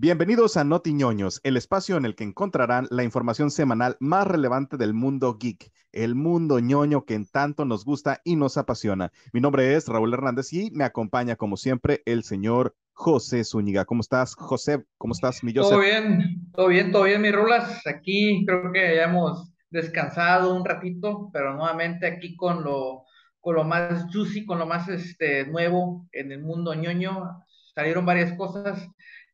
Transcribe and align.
Bienvenidos 0.00 0.56
a 0.56 0.62
Notiñoños, 0.62 1.40
el 1.42 1.56
espacio 1.56 1.96
en 1.96 2.04
el 2.04 2.14
que 2.14 2.22
encontrarán 2.22 2.86
la 2.88 3.02
información 3.02 3.50
semanal 3.50 3.96
más 3.98 4.28
relevante 4.28 4.76
del 4.76 4.94
mundo 4.94 5.38
geek, 5.40 5.72
el 5.90 6.14
mundo 6.14 6.60
ñoño 6.60 7.04
que 7.04 7.14
en 7.14 7.26
tanto 7.26 7.64
nos 7.64 7.84
gusta 7.84 8.20
y 8.22 8.36
nos 8.36 8.58
apasiona. 8.58 9.10
Mi 9.32 9.40
nombre 9.40 9.74
es 9.74 9.88
Raúl 9.88 10.14
Hernández 10.14 10.52
y 10.52 10.70
me 10.70 10.84
acompaña 10.84 11.34
como 11.34 11.56
siempre 11.56 12.02
el 12.06 12.22
señor 12.22 12.76
José 12.92 13.42
Zúñiga. 13.42 13.86
¿Cómo 13.86 14.02
estás, 14.02 14.36
José? 14.36 14.84
¿Cómo 14.98 15.14
estás, 15.14 15.42
mi 15.42 15.52
José? 15.52 15.68
Todo 15.68 15.80
bien, 15.80 16.48
todo 16.52 16.68
bien, 16.68 16.92
todo 16.92 17.02
bien, 17.02 17.20
mis 17.20 17.34
rulas. 17.34 17.84
Aquí 17.84 18.44
creo 18.46 18.70
que 18.72 18.94
ya 18.94 19.06
hemos 19.06 19.52
descansado 19.68 20.54
un 20.54 20.64
ratito, 20.64 21.28
pero 21.32 21.54
nuevamente 21.54 22.06
aquí 22.06 22.36
con 22.36 22.62
lo, 22.62 23.02
con 23.40 23.56
lo 23.56 23.64
más 23.64 24.06
juicy, 24.12 24.46
con 24.46 24.60
lo 24.60 24.66
más 24.66 24.88
este, 24.88 25.44
nuevo 25.48 26.06
en 26.12 26.30
el 26.30 26.40
mundo 26.40 26.72
ñoño. 26.72 27.42
Salieron 27.74 28.06
varias 28.06 28.32
cosas 28.34 28.88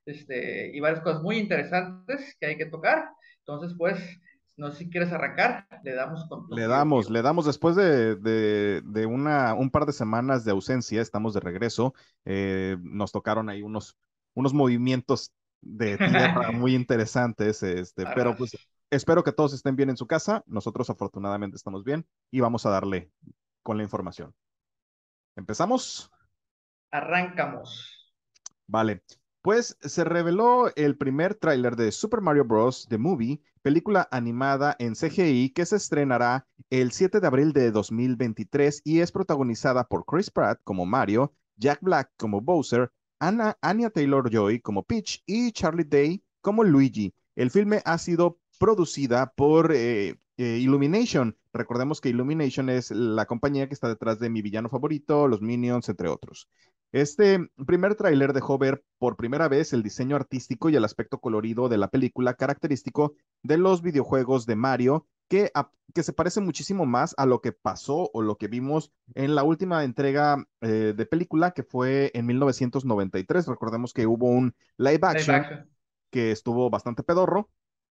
este, 0.06 0.76
y 0.76 0.80
varias 0.80 1.02
cosas 1.02 1.22
muy 1.22 1.38
interesantes 1.38 2.36
que 2.38 2.46
hay 2.46 2.56
que 2.56 2.66
tocar. 2.66 3.08
Entonces, 3.40 3.74
pues, 3.76 3.98
no 4.56 4.70
sé 4.70 4.78
si 4.78 4.90
quieres 4.90 5.12
arrancar, 5.12 5.66
le 5.82 5.94
damos 5.94 6.26
con 6.28 6.46
Le 6.50 6.66
damos, 6.66 7.10
le 7.10 7.22
damos 7.22 7.46
después 7.46 7.74
de, 7.74 8.16
de, 8.16 8.82
de, 8.84 9.06
una, 9.06 9.54
un 9.54 9.70
par 9.70 9.86
de 9.86 9.92
semanas 9.92 10.44
de 10.44 10.52
ausencia, 10.52 11.02
estamos 11.02 11.34
de 11.34 11.40
regreso. 11.40 11.94
Eh, 12.24 12.76
nos 12.80 13.12
tocaron 13.12 13.48
ahí 13.48 13.62
unos, 13.62 13.96
unos 14.34 14.54
movimientos 14.54 15.32
de 15.60 15.96
tierra 15.96 16.52
muy 16.52 16.74
interesantes, 16.74 17.62
este, 17.62 18.04
pero 18.14 18.36
pues 18.36 18.56
espero 18.90 19.24
que 19.24 19.32
todos 19.32 19.54
estén 19.54 19.76
bien 19.76 19.90
en 19.90 19.96
su 19.96 20.06
casa. 20.06 20.44
Nosotros 20.46 20.88
afortunadamente 20.90 21.56
estamos 21.56 21.82
bien 21.82 22.06
y 22.30 22.40
vamos 22.40 22.64
a 22.66 22.70
darle 22.70 23.10
con 23.62 23.76
la 23.76 23.82
información. 23.82 24.34
¿Empezamos? 25.36 26.10
Arrancamos. 26.92 28.14
Vale. 28.66 29.02
Pues 29.44 29.76
se 29.82 30.04
reveló 30.04 30.74
el 30.74 30.96
primer 30.96 31.34
tráiler 31.34 31.76
de 31.76 31.92
Super 31.92 32.22
Mario 32.22 32.46
Bros. 32.46 32.86
The 32.88 32.96
Movie, 32.96 33.42
película 33.60 34.08
animada 34.10 34.74
en 34.78 34.94
CGI 34.94 35.50
que 35.50 35.66
se 35.66 35.76
estrenará 35.76 36.46
el 36.70 36.92
7 36.92 37.20
de 37.20 37.26
abril 37.26 37.52
de 37.52 37.70
2023 37.70 38.80
y 38.84 39.00
es 39.00 39.12
protagonizada 39.12 39.84
por 39.84 40.06
Chris 40.06 40.30
Pratt 40.30 40.62
como 40.64 40.86
Mario, 40.86 41.34
Jack 41.56 41.80
Black 41.82 42.10
como 42.16 42.40
Bowser, 42.40 42.90
Anna, 43.18 43.58
Anya 43.60 43.90
Taylor-Joy 43.90 44.60
como 44.60 44.82
Peach 44.82 45.22
y 45.26 45.52
Charlie 45.52 45.84
Day 45.84 46.24
como 46.40 46.64
Luigi. 46.64 47.12
El 47.36 47.50
filme 47.50 47.82
ha 47.84 47.98
sido 47.98 48.38
producida 48.58 49.30
por 49.36 49.72
eh, 49.74 50.18
eh, 50.36 50.58
Illumination. 50.60 51.36
Recordemos 51.52 52.00
que 52.00 52.08
Illumination 52.08 52.68
es 52.68 52.90
la 52.90 53.26
compañía 53.26 53.68
que 53.68 53.74
está 53.74 53.88
detrás 53.88 54.18
de 54.18 54.30
mi 54.30 54.42
villano 54.42 54.68
favorito, 54.68 55.28
los 55.28 55.40
Minions, 55.40 55.88
entre 55.88 56.08
otros. 56.08 56.48
Este 56.92 57.40
primer 57.66 57.96
tráiler 57.96 58.32
dejó 58.32 58.56
ver 58.56 58.84
por 58.98 59.16
primera 59.16 59.48
vez 59.48 59.72
el 59.72 59.82
diseño 59.82 60.14
artístico 60.14 60.68
y 60.68 60.76
el 60.76 60.84
aspecto 60.84 61.18
colorido 61.18 61.68
de 61.68 61.76
la 61.76 61.88
película 61.88 62.34
característico 62.34 63.14
de 63.42 63.58
los 63.58 63.82
videojuegos 63.82 64.46
de 64.46 64.54
Mario, 64.54 65.06
que, 65.28 65.50
que 65.92 66.02
se 66.04 66.12
parece 66.12 66.40
muchísimo 66.40 66.86
más 66.86 67.14
a 67.18 67.26
lo 67.26 67.40
que 67.40 67.50
pasó 67.50 68.10
o 68.12 68.22
lo 68.22 68.36
que 68.36 68.46
vimos 68.46 68.92
en 69.14 69.34
la 69.34 69.42
última 69.42 69.82
entrega 69.82 70.46
eh, 70.60 70.94
de 70.96 71.06
película 71.06 71.50
que 71.50 71.64
fue 71.64 72.12
en 72.14 72.26
1993. 72.26 73.48
Recordemos 73.48 73.92
que 73.92 74.06
hubo 74.06 74.28
un 74.28 74.54
live 74.76 75.00
action, 75.02 75.34
live 75.34 75.46
action. 75.46 75.70
que 76.10 76.30
estuvo 76.30 76.70
bastante 76.70 77.02
pedorro, 77.02 77.50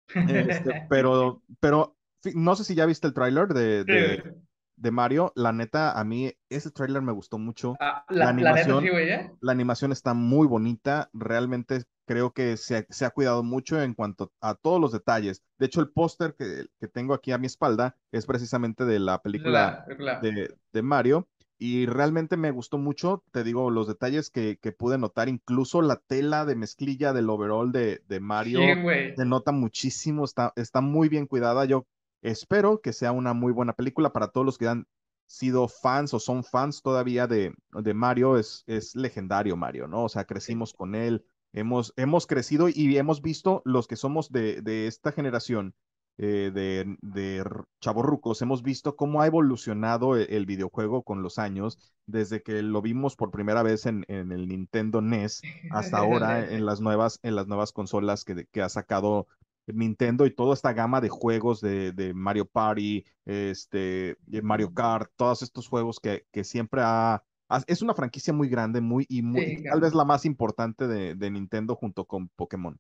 este, 0.15 0.87
pero, 0.89 1.43
pero 1.61 1.98
no 2.35 2.57
sé 2.57 2.65
si 2.65 2.75
ya 2.75 2.87
viste 2.87 3.07
el 3.07 3.15
tráiler 3.15 3.49
de, 3.49 3.85
de, 3.85 4.35
de 4.77 4.91
Mario, 4.91 5.33
la 5.35 5.53
neta, 5.53 5.99
a 5.99 6.05
mí 6.05 6.33
ese 6.49 6.71
tráiler 6.71 7.03
me 7.03 7.13
gustó 7.13 7.39
mucho. 7.39 7.75
Ah, 7.81 8.05
la, 8.09 8.25
la, 8.25 8.31
animación, 8.31 8.85
la, 8.85 8.93
neta, 8.93 9.23
sí, 9.23 9.37
la 9.41 9.53
animación 9.53 9.93
está 9.93 10.15
muy 10.15 10.47
bonita, 10.47 11.11
realmente 11.13 11.85
creo 12.09 12.33
que 12.33 12.57
se, 12.57 12.87
se, 12.89 13.05
ha 13.05 13.11
cuidado 13.11 13.43
mucho 13.43 13.81
en 13.81 13.95
cuanto 13.95 14.33
a 14.41 14.55
todos 14.55 14.81
los 14.81 14.93
detalles. 14.93 15.43
De 15.59 15.67
hecho, 15.67 15.81
el 15.81 15.91
póster 15.91 16.35
que, 16.35 16.67
que, 16.81 16.89
tengo 16.89 17.13
aquí 17.13 17.33
a 17.33 17.39
mi 17.39 17.47
espalda 17.47 17.97
es 18.13 18.25
precisamente 18.25 18.87
de 18.87 18.99
la 18.99 19.21
película 19.21 19.85
de, 20.23 20.55
de, 20.73 20.83
Mario. 20.83 21.29
Y 21.61 21.87
realmente 21.87 22.37
me 22.37 22.53
gustó 22.53 22.79
mucho, 22.79 23.25
te 23.33 23.43
digo, 23.45 23.71
los 23.71 23.89
detalles 23.89 24.31
que, 24.31 24.59
que 24.63 24.73
pude 24.73 24.97
notar, 24.97 25.29
incluso 25.29 25.83
la 25.83 25.97
tela 25.97 26.47
de 26.47 26.55
mezclilla 26.55 27.13
del 27.13 27.29
overall 27.29 27.73
de, 27.73 28.01
de 28.07 28.21
Mario, 28.21 28.61
sí, 28.61 29.15
se 29.17 29.25
nota 29.25 29.51
muchísimo, 29.51 30.25
está, 30.25 30.53
está 30.57 30.81
muy 30.81 31.09
bien 31.09 31.27
cuidada. 31.27 31.65
Yo 31.65 31.85
Espero 32.23 32.81
que 32.81 32.93
sea 32.93 33.13
una 33.13 33.33
muy 33.33 33.53
buena 33.53 33.73
película 33.73 34.13
para 34.13 34.29
todos 34.29 34.45
los 34.45 34.59
que 34.59 34.69
han 34.69 34.87
sido 35.27 35.69
fans 35.69 36.15
o 36.15 36.19
son 36.19 36.43
fans 36.43 36.83
todavía 36.83 37.27
de, 37.27 37.55
de 37.73 37.95
Mario. 37.95 38.37
Es, 38.37 38.65
es 38.67 38.97
legendario 38.97 39.57
Mario, 39.57 39.87
¿no? 39.87 40.05
O 40.05 40.09
sea, 40.09 40.25
crecimos 40.25 40.73
con 40.73 40.95
él, 40.95 41.25
hemos, 41.53 41.93
hemos 41.97 42.27
crecido 42.27 42.69
y 42.69 42.97
hemos 42.97 43.23
visto 43.23 43.63
los 43.65 43.87
que 43.87 43.97
somos 43.97 44.31
de, 44.31 44.63
de 44.63 44.87
esta 44.87 45.13
generación. 45.13 45.75
Eh, 46.21 46.51
de, 46.53 46.97
de 47.01 47.49
chavorrucos, 47.81 48.43
hemos 48.43 48.65
visto 48.65 48.97
cómo 48.97 49.23
ha 49.23 49.29
evolucionado 49.29 50.17
el, 50.17 50.27
el, 50.31 50.47
videojuego 50.47 51.05
con 51.05 51.23
los 51.23 51.39
años, 51.39 51.79
desde 52.07 52.43
que 52.43 52.61
lo 52.61 52.83
vimos 52.83 53.15
por 53.15 53.31
primera 53.31 53.63
vez 53.63 53.87
en, 53.87 54.05
en 54.09 54.33
el 54.33 54.49
Nintendo 54.49 55.01
NES 55.01 55.43
hasta 55.71 55.99
ahora 55.99 56.53
en 56.53 56.67
las 56.67 56.81
nuevas, 56.81 57.21
en 57.23 57.37
las 57.37 57.47
nuevas 57.47 57.71
consolas 57.71 58.25
que, 58.25 58.47
que 58.51 58.63
ha 58.63 58.69
sacado 58.69 59.29
Nintendo 59.73 60.27
y 60.27 60.35
toda 60.35 60.55
esta 60.55 60.73
gama 60.73 61.01
de 61.01 61.09
juegos 61.09 61.61
de, 61.61 61.93
de 61.93 62.15
Mario 62.15 62.47
Party, 62.47 63.05
este, 63.25 64.17
Mario 64.43 64.73
Kart, 64.73 65.11
todos 65.17 65.43
estos 65.43 65.69
juegos 65.69 66.01
que, 66.01 66.27
que 66.33 66.45
siempre 66.45 66.81
ha, 66.85 67.23
es 67.67 67.83
una 67.83 67.95
franquicia 67.95 68.33
muy 68.33 68.49
grande, 68.49 68.81
muy, 68.81 69.07
y 69.09 69.23
muy, 69.23 69.57
sí, 69.57 69.65
tal 69.65 69.81
vez 69.81 69.95
la 69.95 70.05
más 70.05 70.25
importante 70.25 70.87
de, 70.87 71.15
de, 71.15 71.31
Nintendo 71.31 71.75
junto 71.77 72.05
con 72.05 72.29
Pokémon. 72.29 72.79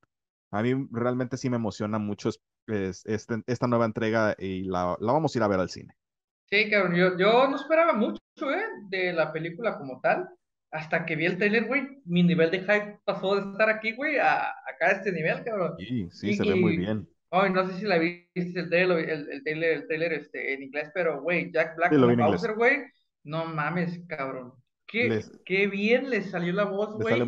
A 0.50 0.62
mí 0.62 0.88
realmente 0.90 1.36
sí 1.36 1.50
me 1.50 1.56
emociona 1.56 1.98
mucho 1.98 2.28
es, 2.28 2.40
es, 2.66 3.04
este, 3.06 3.42
esta 3.46 3.66
nueva 3.66 3.86
entrega 3.86 4.34
y 4.38 4.64
la, 4.64 4.96
la, 5.00 5.12
vamos 5.12 5.34
a 5.34 5.38
ir 5.38 5.42
a 5.42 5.48
ver 5.48 5.60
al 5.60 5.70
cine. 5.70 5.94
Sí, 6.50 6.70
cabrón, 6.70 6.96
yo, 6.96 7.18
yo 7.18 7.48
no 7.48 7.56
esperaba 7.56 7.92
mucho 7.92 8.20
¿eh? 8.42 8.64
de 8.88 9.12
la 9.12 9.32
película 9.32 9.76
como 9.76 10.00
tal 10.00 10.28
hasta 10.70 11.06
que 11.06 11.16
vi 11.16 11.26
el 11.26 11.38
trailer, 11.38 11.66
güey, 11.66 12.00
mi 12.04 12.22
nivel 12.22 12.50
de 12.50 12.60
hype 12.60 13.00
pasó 13.04 13.36
de 13.36 13.50
estar 13.52 13.68
aquí, 13.70 13.92
güey, 13.92 14.18
a 14.18 14.48
acá 14.66 14.88
a 14.88 14.90
este 14.92 15.12
nivel, 15.12 15.42
cabrón. 15.44 15.74
Sí, 15.78 16.08
sí, 16.10 16.30
y, 16.30 16.36
se 16.36 16.44
ve 16.44 16.54
muy 16.54 16.76
bien. 16.76 17.08
Ay, 17.30 17.52
no 17.52 17.66
sé 17.66 17.78
si 17.78 17.84
la 17.84 17.98
viste 17.98 18.28
el 18.34 18.68
trailer, 18.68 19.08
el, 19.08 19.30
el 19.30 19.42
trailer, 19.42 19.72
el 19.72 19.86
trailer 19.86 20.12
este, 20.14 20.54
en 20.54 20.62
inglés, 20.62 20.90
pero, 20.94 21.20
güey, 21.20 21.50
Jack 21.52 21.76
Black 21.76 21.92
sí, 21.92 22.16
Bowser, 22.16 22.54
güey, 22.54 22.78
no 23.24 23.44
mames, 23.46 24.00
cabrón. 24.08 24.54
Qué, 24.86 25.08
les... 25.08 25.30
qué 25.44 25.66
bien 25.66 26.08
le 26.08 26.22
salió 26.22 26.52
la 26.54 26.64
voz, 26.64 26.94
güey. 26.94 27.22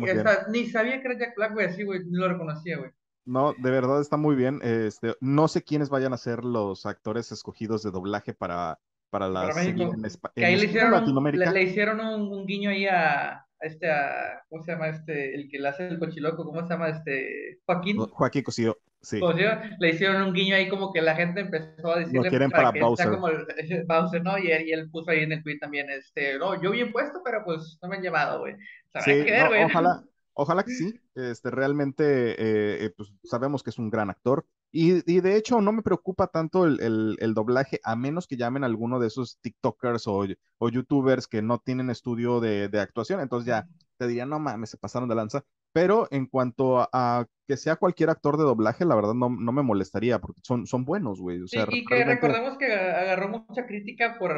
Ni 0.49 0.67
sabía 0.67 0.99
que 1.01 1.07
era 1.07 1.19
Jack 1.19 1.35
Black, 1.35 1.53
güey, 1.53 1.67
así, 1.67 1.83
güey, 1.83 2.03
ni 2.05 2.17
lo 2.17 2.29
reconocía, 2.29 2.77
güey. 2.77 2.91
No, 3.25 3.53
de 3.53 3.69
verdad 3.69 4.01
está 4.01 4.17
muy 4.17 4.35
bien. 4.35 4.59
Este, 4.63 5.15
no 5.21 5.47
sé 5.47 5.63
quiénes 5.63 5.89
vayan 5.89 6.13
a 6.13 6.17
ser 6.17 6.43
los 6.43 6.87
actores 6.87 7.31
escogidos 7.31 7.83
de 7.83 7.91
doblaje 7.91 8.33
para, 8.33 8.79
para 9.11 9.29
la 9.29 9.51
serie 9.51 9.83
en, 9.83 10.01
que 10.35 10.45
ahí 10.45 10.55
le 10.55 10.65
hicieron, 10.65 10.91
Latinoamérica. 10.91 11.51
Le, 11.51 11.51
le, 11.51 11.63
hicieron 11.69 11.99
un, 11.99 12.31
un, 12.31 12.47
guiño 12.47 12.69
ahí 12.69 12.87
a, 12.87 13.45
este, 13.59 13.91
a, 13.91 14.41
¿cómo 14.49 14.63
se 14.63 14.71
llama 14.71 14.87
este? 14.87 15.35
El 15.35 15.49
que 15.49 15.59
le 15.59 15.67
hace 15.67 15.87
el 15.87 15.99
cochiloco, 15.99 16.45
¿cómo 16.45 16.61
se 16.61 16.69
llama 16.69 16.89
este? 16.89 17.59
Joaquín. 17.65 17.97
Joaquín 17.97 18.43
Cosío, 18.43 18.77
sí. 19.01 19.19
Cosío, 19.19 19.49
le 19.79 19.89
hicieron 19.89 20.21
un 20.23 20.33
guiño 20.33 20.55
ahí 20.55 20.69
como 20.69 20.93
que 20.93 21.01
la 21.01 21.13
gente 21.13 21.41
empezó 21.41 21.91
a 21.91 21.99
decirle 21.99 22.23
Lo 22.23 22.29
quieren 22.29 22.49
para, 22.49 22.63
para 22.63 22.73
que 22.73 22.79
Bowser. 22.79 23.07
Sea 23.07 23.13
como 23.13 23.27
el, 23.27 23.45
Bowser, 23.87 24.23
¿no? 24.23 24.37
Y 24.37 24.49
él, 24.49 24.67
y 24.67 24.71
él, 24.71 24.89
puso 24.89 25.11
ahí 25.11 25.19
en 25.19 25.33
el 25.33 25.43
tweet 25.43 25.59
también, 25.59 25.89
este, 25.89 26.39
no, 26.39 26.59
yo 26.61 26.71
bien 26.71 26.93
puesto, 26.93 27.21
pero 27.23 27.43
pues 27.43 27.77
no 27.81 27.89
me 27.89 27.97
han 27.97 28.01
llevado, 28.01 28.39
güey. 28.39 28.53
O 28.53 28.91
sea, 28.91 29.01
sí, 29.01 29.11
hay 29.11 29.25
que 29.25 29.31
ver, 29.31 29.65
ojalá, 29.65 30.03
ojalá 30.33 30.63
que 30.63 30.71
sí. 30.71 30.99
Este, 31.15 31.51
realmente, 31.51 32.31
eh, 32.31 32.85
eh, 32.85 32.93
pues 32.95 33.11
sabemos 33.25 33.61
que 33.61 33.71
es 33.71 33.77
un 33.77 33.89
gran 33.89 34.09
actor. 34.09 34.45
Y, 34.71 35.11
y, 35.11 35.19
de 35.19 35.35
hecho 35.35 35.59
no 35.59 35.73
me 35.73 35.81
preocupa 35.81 36.27
tanto 36.27 36.65
el, 36.65 36.79
el, 36.79 37.17
el, 37.19 37.33
doblaje, 37.33 37.81
a 37.83 37.97
menos 37.97 38.25
que 38.25 38.37
llamen 38.37 38.63
a 38.63 38.67
alguno 38.67 38.99
de 38.99 39.07
esos 39.07 39.37
TikTokers 39.41 40.07
o, 40.07 40.25
o 40.59 40.69
YouTubers 40.69 41.27
que 41.27 41.41
no 41.41 41.59
tienen 41.59 41.89
estudio 41.89 42.39
de, 42.39 42.69
de, 42.69 42.79
actuación. 42.79 43.19
Entonces 43.19 43.47
ya 43.47 43.67
te 43.97 44.07
diría, 44.07 44.25
no 44.25 44.39
mames, 44.39 44.69
se 44.69 44.77
pasaron 44.77 45.09
de 45.09 45.15
lanza. 45.15 45.43
Pero 45.73 46.07
en 46.11 46.25
cuanto 46.25 46.79
a, 46.79 46.89
a 46.91 47.27
que 47.47 47.57
sea 47.57 47.75
cualquier 47.75 48.09
actor 48.09 48.37
de 48.37 48.43
doblaje, 48.43 48.85
la 48.85 48.95
verdad 48.95 49.13
no, 49.13 49.29
no 49.29 49.51
me 49.51 49.61
molestaría, 49.61 50.19
porque 50.19 50.41
son, 50.43 50.65
son 50.65 50.85
buenos, 50.85 51.19
güey. 51.19 51.41
O 51.41 51.47
sea, 51.47 51.65
sí, 51.65 51.79
y 51.79 51.85
que 51.85 51.95
realmente... 51.95 52.27
recordemos 52.27 52.57
que 52.57 52.73
agarró 52.73 53.29
mucha 53.29 53.65
crítica 53.65 54.17
por 54.17 54.33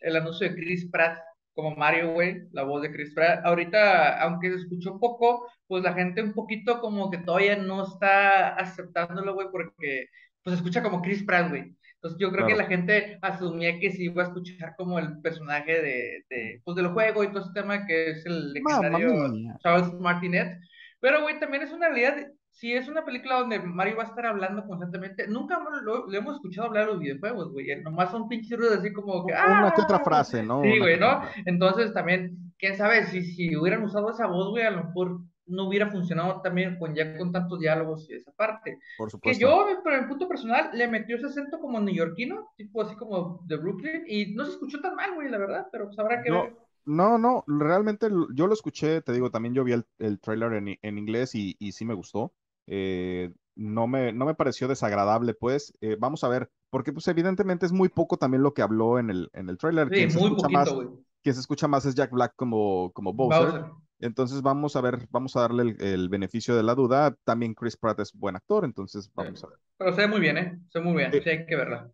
el 0.00 0.16
anuncio 0.16 0.48
de 0.48 0.54
Chris 0.54 0.88
Pratt 0.90 1.18
como 1.54 1.76
Mario, 1.76 2.12
güey, 2.12 2.42
la 2.52 2.64
voz 2.64 2.82
de 2.82 2.92
Chris 2.92 3.14
Pratt. 3.14 3.44
Ahorita, 3.44 4.20
aunque 4.20 4.50
se 4.50 4.56
escuchó 4.56 4.98
poco, 4.98 5.48
pues 5.66 5.82
la 5.82 5.94
gente 5.94 6.22
un 6.22 6.32
poquito 6.32 6.80
como 6.80 7.10
que 7.10 7.18
todavía 7.18 7.56
no 7.56 7.84
está 7.84 8.54
aceptándolo, 8.56 9.34
güey, 9.34 9.48
porque 9.50 10.08
pues 10.42 10.56
escucha 10.56 10.82
como 10.82 11.00
Chris 11.00 11.22
Pratt, 11.22 11.48
güey. 11.48 11.74
Entonces 11.94 12.20
yo 12.20 12.30
creo 12.30 12.44
claro. 12.44 12.48
que 12.48 12.62
la 12.62 12.68
gente 12.68 13.18
asumía 13.22 13.78
que 13.78 13.90
se 13.90 14.02
iba 14.02 14.22
a 14.22 14.26
escuchar 14.26 14.74
como 14.76 14.98
el 14.98 15.20
personaje 15.22 15.80
de, 15.80 16.24
de 16.28 16.60
pues, 16.62 16.76
del 16.76 16.88
juego 16.88 17.24
y 17.24 17.28
todo 17.28 17.40
ese 17.40 17.52
tema 17.54 17.86
que 17.86 18.10
es 18.10 18.26
el 18.26 18.52
legendario 18.52 19.32
Charles 19.62 19.92
Martinet. 19.94 20.58
Pero, 21.00 21.22
güey, 21.22 21.38
también 21.40 21.62
es 21.62 21.72
una 21.72 21.88
realidad 21.88 22.26
si 22.54 22.72
es 22.72 22.88
una 22.88 23.04
película 23.04 23.40
donde 23.40 23.58
Mario 23.60 23.96
va 23.96 24.04
a 24.04 24.06
estar 24.06 24.26
hablando 24.26 24.64
constantemente, 24.66 25.26
nunca 25.28 25.58
lo, 25.82 26.06
lo 26.06 26.16
hemos 26.18 26.36
escuchado 26.36 26.68
hablar 26.68 26.86
de 26.86 26.92
los 26.92 27.00
videojuegos, 27.00 27.52
güey. 27.52 27.66
Nomás 27.82 28.10
son 28.10 28.28
pinches 28.28 28.58
ruidos 28.58 28.78
así 28.78 28.92
como 28.92 29.26
que. 29.26 29.32
Una 29.32 29.72
que 29.74 29.82
otra 29.82 30.00
frase, 30.00 30.42
¿no? 30.42 30.62
Sí, 30.62 30.78
güey, 30.78 30.98
¿no? 30.98 31.20
Entonces 31.46 31.92
también, 31.92 32.52
quién 32.58 32.76
sabe, 32.76 33.06
si, 33.06 33.22
si 33.22 33.56
hubieran 33.56 33.82
usado 33.82 34.10
esa 34.10 34.26
voz, 34.26 34.50
güey, 34.50 34.64
a 34.64 34.70
lo 34.70 34.84
mejor 34.84 35.20
no 35.46 35.68
hubiera 35.68 35.90
funcionado 35.90 36.40
también 36.42 36.78
con 36.78 36.94
ya 36.94 37.18
con 37.18 37.32
tantos 37.32 37.58
diálogos 37.60 38.08
y 38.08 38.14
esa 38.14 38.32
parte. 38.32 38.78
Por 38.96 39.10
Que 39.20 39.34
supuesto. 39.34 39.40
yo, 39.40 39.66
pero 39.84 39.96
en 39.96 40.08
punto 40.08 40.28
personal, 40.28 40.70
le 40.72 40.88
metió 40.88 41.16
ese 41.16 41.26
acento 41.26 41.58
como 41.60 41.80
neoyorquino, 41.80 42.50
tipo 42.56 42.82
así 42.82 42.94
como 42.96 43.40
de 43.46 43.56
Brooklyn, 43.56 44.04
y 44.06 44.34
no 44.34 44.44
se 44.44 44.52
escuchó 44.52 44.80
tan 44.80 44.94
mal, 44.94 45.14
güey, 45.14 45.28
la 45.30 45.38
verdad, 45.38 45.66
pero 45.72 45.86
pues 45.86 45.98
habrá 45.98 46.22
que 46.22 46.30
No, 46.30 46.42
ver. 46.42 46.56
no, 46.86 47.18
no, 47.18 47.44
realmente 47.46 48.08
yo 48.34 48.46
lo 48.46 48.54
escuché, 48.54 49.02
te 49.02 49.12
digo, 49.12 49.30
también 49.30 49.54
yo 49.54 49.64
vi 49.64 49.72
el, 49.72 49.86
el 49.98 50.20
tráiler 50.20 50.52
en, 50.54 50.78
en 50.80 50.98
inglés 50.98 51.34
y, 51.34 51.56
y 51.58 51.72
sí 51.72 51.84
me 51.84 51.94
gustó. 51.94 52.32
Eh, 52.66 53.32
no 53.56 53.86
me, 53.86 54.12
no 54.12 54.26
me 54.26 54.34
pareció 54.34 54.68
desagradable, 54.68 55.34
pues. 55.34 55.72
Eh, 55.80 55.96
vamos 55.98 56.24
a 56.24 56.28
ver, 56.28 56.50
porque 56.70 56.92
pues 56.92 57.06
evidentemente 57.08 57.66
es 57.66 57.72
muy 57.72 57.88
poco 57.88 58.16
también 58.16 58.42
lo 58.42 58.52
que 58.54 58.62
habló 58.62 58.98
en 58.98 59.10
el, 59.10 59.30
en 59.32 59.48
el 59.48 59.58
tráiler. 59.58 59.88
Sí, 59.88 59.94
Quien 59.94 60.10
se 60.10 60.18
muy 60.18 60.30
más, 60.30 60.68
poquito, 60.68 60.74
güey. 60.74 60.88
quien 61.22 61.34
se 61.34 61.40
escucha 61.40 61.68
más 61.68 61.84
es 61.86 61.94
Jack 61.94 62.10
Black 62.10 62.32
como, 62.36 62.90
como 62.92 63.12
Bowser. 63.12 63.50
Bowser. 63.52 63.64
Entonces 64.00 64.42
vamos 64.42 64.74
a 64.76 64.80
ver, 64.80 65.06
vamos 65.10 65.36
a 65.36 65.42
darle 65.42 65.62
el, 65.62 65.80
el 65.82 66.08
beneficio 66.08 66.56
de 66.56 66.62
la 66.64 66.74
duda. 66.74 67.16
También 67.24 67.54
Chris 67.54 67.76
Pratt 67.76 68.00
es 68.00 68.12
buen 68.12 68.34
actor, 68.36 68.64
entonces 68.64 69.08
vamos 69.14 69.42
a 69.44 69.48
ver. 69.48 69.58
Pero 69.78 69.92
se 69.92 70.00
ve 70.02 70.08
muy 70.08 70.20
bien, 70.20 70.36
¿eh? 70.36 70.60
Se 70.70 70.80
ve 70.80 70.84
muy 70.84 70.94
bien, 70.96 71.12
Sí. 71.12 71.20
sí, 71.22 71.30
hay 71.30 71.46
que 71.46 71.56
verla. 71.56 71.90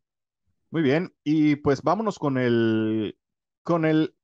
Muy 0.70 0.82
bien, 0.82 1.12
y 1.24 1.56
pues 1.56 1.82
vámonos 1.82 2.18
con 2.18 2.38
el, 2.38 3.18
con 3.64 3.84
el 3.84 4.14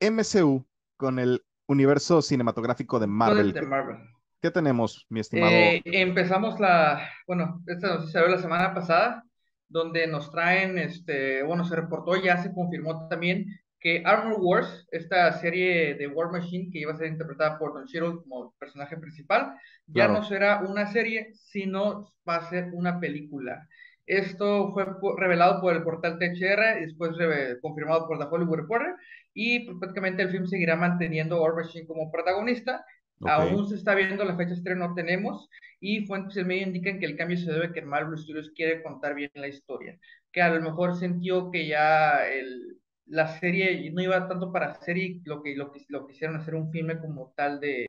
MCU, 0.00 0.66
con 0.96 1.18
el 1.18 1.44
universo 1.68 2.22
cinematográfico 2.22 2.98
de 2.98 3.06
Marvel. 3.06 3.46
Entonces, 3.48 3.62
de 3.62 3.68
Marvel. 3.68 3.96
¿Qué 4.42 4.50
tenemos, 4.50 5.06
mi 5.08 5.20
estimado? 5.20 5.52
Eh, 5.52 5.82
empezamos 5.84 6.58
la, 6.58 7.08
bueno, 7.28 7.62
esta 7.68 7.94
noticia 7.94 8.20
salió 8.20 8.34
la 8.34 8.42
semana 8.42 8.74
pasada, 8.74 9.22
donde 9.68 10.08
nos 10.08 10.32
traen, 10.32 10.78
este, 10.78 11.44
bueno, 11.44 11.64
se 11.64 11.76
reportó, 11.76 12.16
ya 12.16 12.36
se 12.42 12.52
confirmó 12.52 13.06
también 13.08 13.46
que 13.78 14.02
Armor 14.04 14.38
Wars, 14.40 14.86
esta 14.90 15.32
serie 15.40 15.94
de 15.94 16.08
War 16.08 16.32
Machine 16.32 16.70
que 16.72 16.80
iba 16.80 16.92
a 16.92 16.96
ser 16.96 17.06
interpretada 17.06 17.56
por 17.56 17.72
Don 17.72 17.86
Cheadle 17.86 18.18
como 18.22 18.52
personaje 18.58 18.96
principal, 18.96 19.54
ya 19.86 20.06
Claro. 20.06 20.14
no 20.14 20.24
será 20.24 20.60
una 20.60 20.86
serie, 20.88 21.30
sino 21.34 22.08
va 22.28 22.36
a 22.36 22.50
ser 22.50 22.70
una 22.72 22.98
película. 22.98 23.68
Esto 24.06 24.72
fue 24.72 24.84
revelado 25.18 25.60
por 25.60 25.74
el 25.74 25.84
portal 25.84 26.18
THR 26.18 26.78
y 26.80 26.86
después 26.86 27.12
confirmado 27.60 28.08
por 28.08 28.18
The 28.18 28.26
Hollywood 28.28 28.56
Reporter 28.58 28.94
y 29.34 29.72
prácticamente 29.78 30.22
el 30.22 30.30
film 30.30 30.46
seguirá 30.46 30.74
manteniendo 30.76 31.36
a 31.36 31.42
War 31.42 31.54
Machine 31.54 31.86
como 31.86 32.10
protagonista 32.10 32.84
Aún 33.24 33.68
se 33.68 33.76
está 33.76 33.94
viendo 33.94 34.24
la 34.24 34.36
fecha 34.36 34.50
de 34.50 34.56
estreno, 34.56 34.88
no 34.88 34.94
tenemos, 34.94 35.48
y 35.80 36.06
fuentes 36.06 36.34
del 36.34 36.46
medio 36.46 36.66
indican 36.66 36.98
que 36.98 37.06
el 37.06 37.16
cambio 37.16 37.36
se 37.36 37.52
debe 37.52 37.66
a 37.66 37.72
que 37.72 37.82
Marvel 37.82 38.18
Studios 38.18 38.52
quiere 38.54 38.82
contar 38.82 39.14
bien 39.14 39.30
la 39.34 39.48
historia, 39.48 39.98
que 40.32 40.42
a 40.42 40.50
lo 40.50 40.60
mejor 40.60 40.96
sintió 40.96 41.50
que 41.50 41.66
ya 41.66 42.26
el, 42.26 42.78
la 43.06 43.38
serie 43.38 43.90
no 43.92 44.02
iba 44.02 44.28
tanto 44.28 44.52
para 44.52 44.74
serie, 44.74 45.20
lo 45.24 45.42
que 45.42 45.54
lo, 45.56 45.70
que, 45.72 45.84
lo 45.88 46.06
quisieron 46.06 46.36
hacer 46.36 46.54
un 46.54 46.70
filme 46.70 46.98
como 46.98 47.32
tal 47.36 47.60
de, 47.60 47.86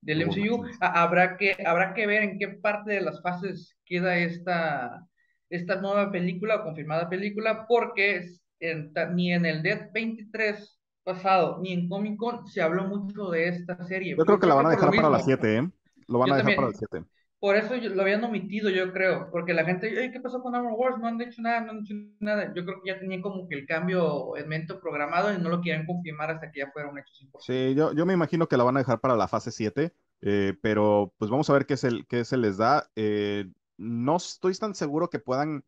del 0.00 0.22
MCU. 0.22 0.64
Habrá 0.80 1.36
que, 1.36 1.56
habrá 1.64 1.94
que 1.94 2.06
ver 2.06 2.22
en 2.22 2.38
qué 2.38 2.48
parte 2.48 2.92
de 2.92 3.00
las 3.00 3.22
fases 3.22 3.76
queda 3.84 4.18
esta, 4.18 5.06
esta 5.48 5.76
nueva 5.76 6.10
película 6.10 6.56
o 6.56 6.64
confirmada 6.64 7.08
película, 7.08 7.66
porque 7.66 8.24
en 8.60 8.92
ni 9.14 9.32
en 9.32 9.46
el 9.46 9.62
Dead 9.62 9.90
23 9.92 10.79
pasado, 11.04 11.58
ni 11.62 11.72
en 11.72 11.88
Comic 11.88 12.16
Con 12.18 12.46
se 12.46 12.62
habló 12.62 12.84
mucho 12.86 13.30
de 13.30 13.48
esta 13.48 13.82
serie. 13.86 14.16
Yo 14.16 14.24
creo 14.24 14.38
que 14.38 14.46
la 14.46 14.54
van 14.54 14.66
a 14.66 14.70
dejar 14.70 14.94
para 14.94 15.10
las 15.10 15.24
mismo. 15.24 15.24
7, 15.24 15.56
¿eh? 15.58 15.70
Lo 16.06 16.18
van 16.18 16.30
Yo 16.30 16.32
a 16.32 16.36
dejar 16.36 16.54
también. 16.54 16.54
para 16.54 16.68
las 16.68 16.76
7. 16.78 17.04
Por 17.40 17.56
eso 17.56 17.76
yo- 17.76 17.90
lo 17.90 18.02
habían 18.02 18.24
omitido, 18.24 18.70
yo 18.70 18.92
creo, 18.92 19.30
porque 19.32 19.54
la 19.54 19.64
gente, 19.64 19.88
"Ey, 20.02 20.12
¿qué 20.12 20.20
pasó 20.20 20.42
con 20.42 20.54
Armor 20.54 20.72
Wars? 20.74 20.98
No 21.00 21.08
han 21.08 21.18
dicho 21.18 21.42
nada, 21.42 21.60
no 21.62 21.72
han 21.72 21.82
dicho 21.84 21.94
nada. 22.20 22.52
Yo 22.54 22.64
creo 22.64 22.82
que 22.82 22.90
ya 22.90 23.00
tenían 23.00 23.22
como 23.22 23.48
que 23.48 23.56
el 23.56 23.66
cambio 23.66 24.36
en 24.36 24.48
mente 24.48 24.74
programado 24.76 25.32
y 25.34 25.38
no 25.38 25.48
lo 25.50 25.60
quieren 25.62 25.86
confirmar 25.86 26.30
hasta 26.32 26.50
que 26.52 26.60
ya 26.60 26.70
fuera 26.72 26.90
un 26.90 26.98
hecho 26.98 27.14
100%. 27.14 27.54
Sí, 27.54 27.74
yo, 27.74 27.92
yo 27.94 28.04
me 28.06 28.12
imagino 28.12 28.48
que 28.48 28.56
la 28.56 28.64
van 28.64 28.76
a 28.76 28.80
dejar 28.80 29.00
para 29.00 29.16
la 29.16 29.26
fase 29.28 29.50
7, 29.50 29.94
eh, 30.20 30.54
pero 30.62 31.14
pues 31.18 31.30
vamos 31.30 31.48
a 31.48 31.54
ver 31.54 31.66
qué, 31.66 31.74
es 31.74 31.84
el, 31.84 32.06
qué 32.06 32.24
se 32.24 32.36
les 32.36 32.58
da. 32.58 32.90
Eh, 32.96 33.50
no 33.78 34.16
estoy 34.16 34.54
tan 34.56 34.74
seguro 34.74 35.08
que 35.08 35.18
puedan... 35.20 35.64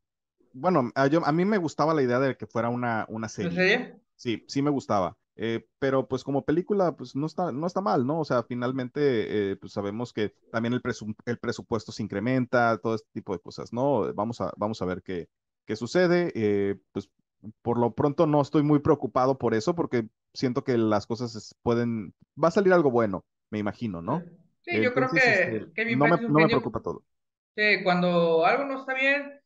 Bueno, 0.52 0.90
a, 0.94 1.06
yo, 1.08 1.24
a 1.26 1.32
mí 1.32 1.44
me 1.46 1.58
gustaba 1.58 1.94
la 1.94 2.02
idea 2.02 2.20
de 2.20 2.36
que 2.36 2.46
fuera 2.46 2.68
una, 2.70 3.06
una 3.08 3.28
¿En 3.40 3.52
serie. 3.52 3.54
serie? 3.54 4.00
Sí, 4.22 4.44
sí 4.46 4.62
me 4.62 4.70
gustaba. 4.70 5.16
Eh, 5.36 5.66
pero 5.78 6.06
pues 6.06 6.22
como 6.24 6.44
película, 6.44 6.94
pues 6.96 7.16
no 7.16 7.26
está, 7.26 7.50
no 7.52 7.66
está 7.66 7.80
mal, 7.80 8.06
¿no? 8.06 8.20
O 8.20 8.24
sea, 8.24 8.42
finalmente, 8.44 9.52
eh, 9.52 9.56
pues 9.56 9.72
sabemos 9.72 10.12
que 10.12 10.34
también 10.50 10.74
el, 10.74 10.82
presu- 10.82 11.16
el 11.26 11.38
presupuesto 11.38 11.90
se 11.92 12.02
incrementa, 12.02 12.78
todo 12.78 12.94
este 12.94 13.08
tipo 13.12 13.32
de 13.32 13.40
cosas, 13.40 13.72
¿no? 13.72 14.12
Vamos 14.14 14.40
a, 14.40 14.52
vamos 14.56 14.80
a 14.82 14.84
ver 14.86 15.02
qué, 15.02 15.28
qué 15.66 15.74
sucede. 15.76 16.30
Eh, 16.34 16.76
pues 16.92 17.10
por 17.62 17.78
lo 17.78 17.94
pronto 17.94 18.26
no 18.26 18.40
estoy 18.42 18.62
muy 18.62 18.78
preocupado 18.80 19.38
por 19.38 19.54
eso, 19.54 19.74
porque 19.74 20.06
siento 20.34 20.62
que 20.64 20.78
las 20.78 21.06
cosas 21.06 21.56
pueden, 21.62 22.14
va 22.42 22.48
a 22.48 22.50
salir 22.52 22.72
algo 22.72 22.90
bueno, 22.90 23.24
me 23.50 23.58
imagino, 23.58 24.02
¿no? 24.02 24.26
Sí, 24.62 24.80
yo 24.80 24.94
creo 24.94 25.12
que 25.12 25.30
este, 25.30 25.66
Kevin 25.74 25.98
no 25.98 26.06
me, 26.08 26.18
no 26.28 26.40
me 26.40 26.48
preocupa 26.48 26.80
todo. 26.80 27.04
Sí, 27.56 27.82
cuando 27.84 28.46
algo 28.46 28.64
no 28.64 28.80
está 28.80 28.94
bien, 28.94 29.41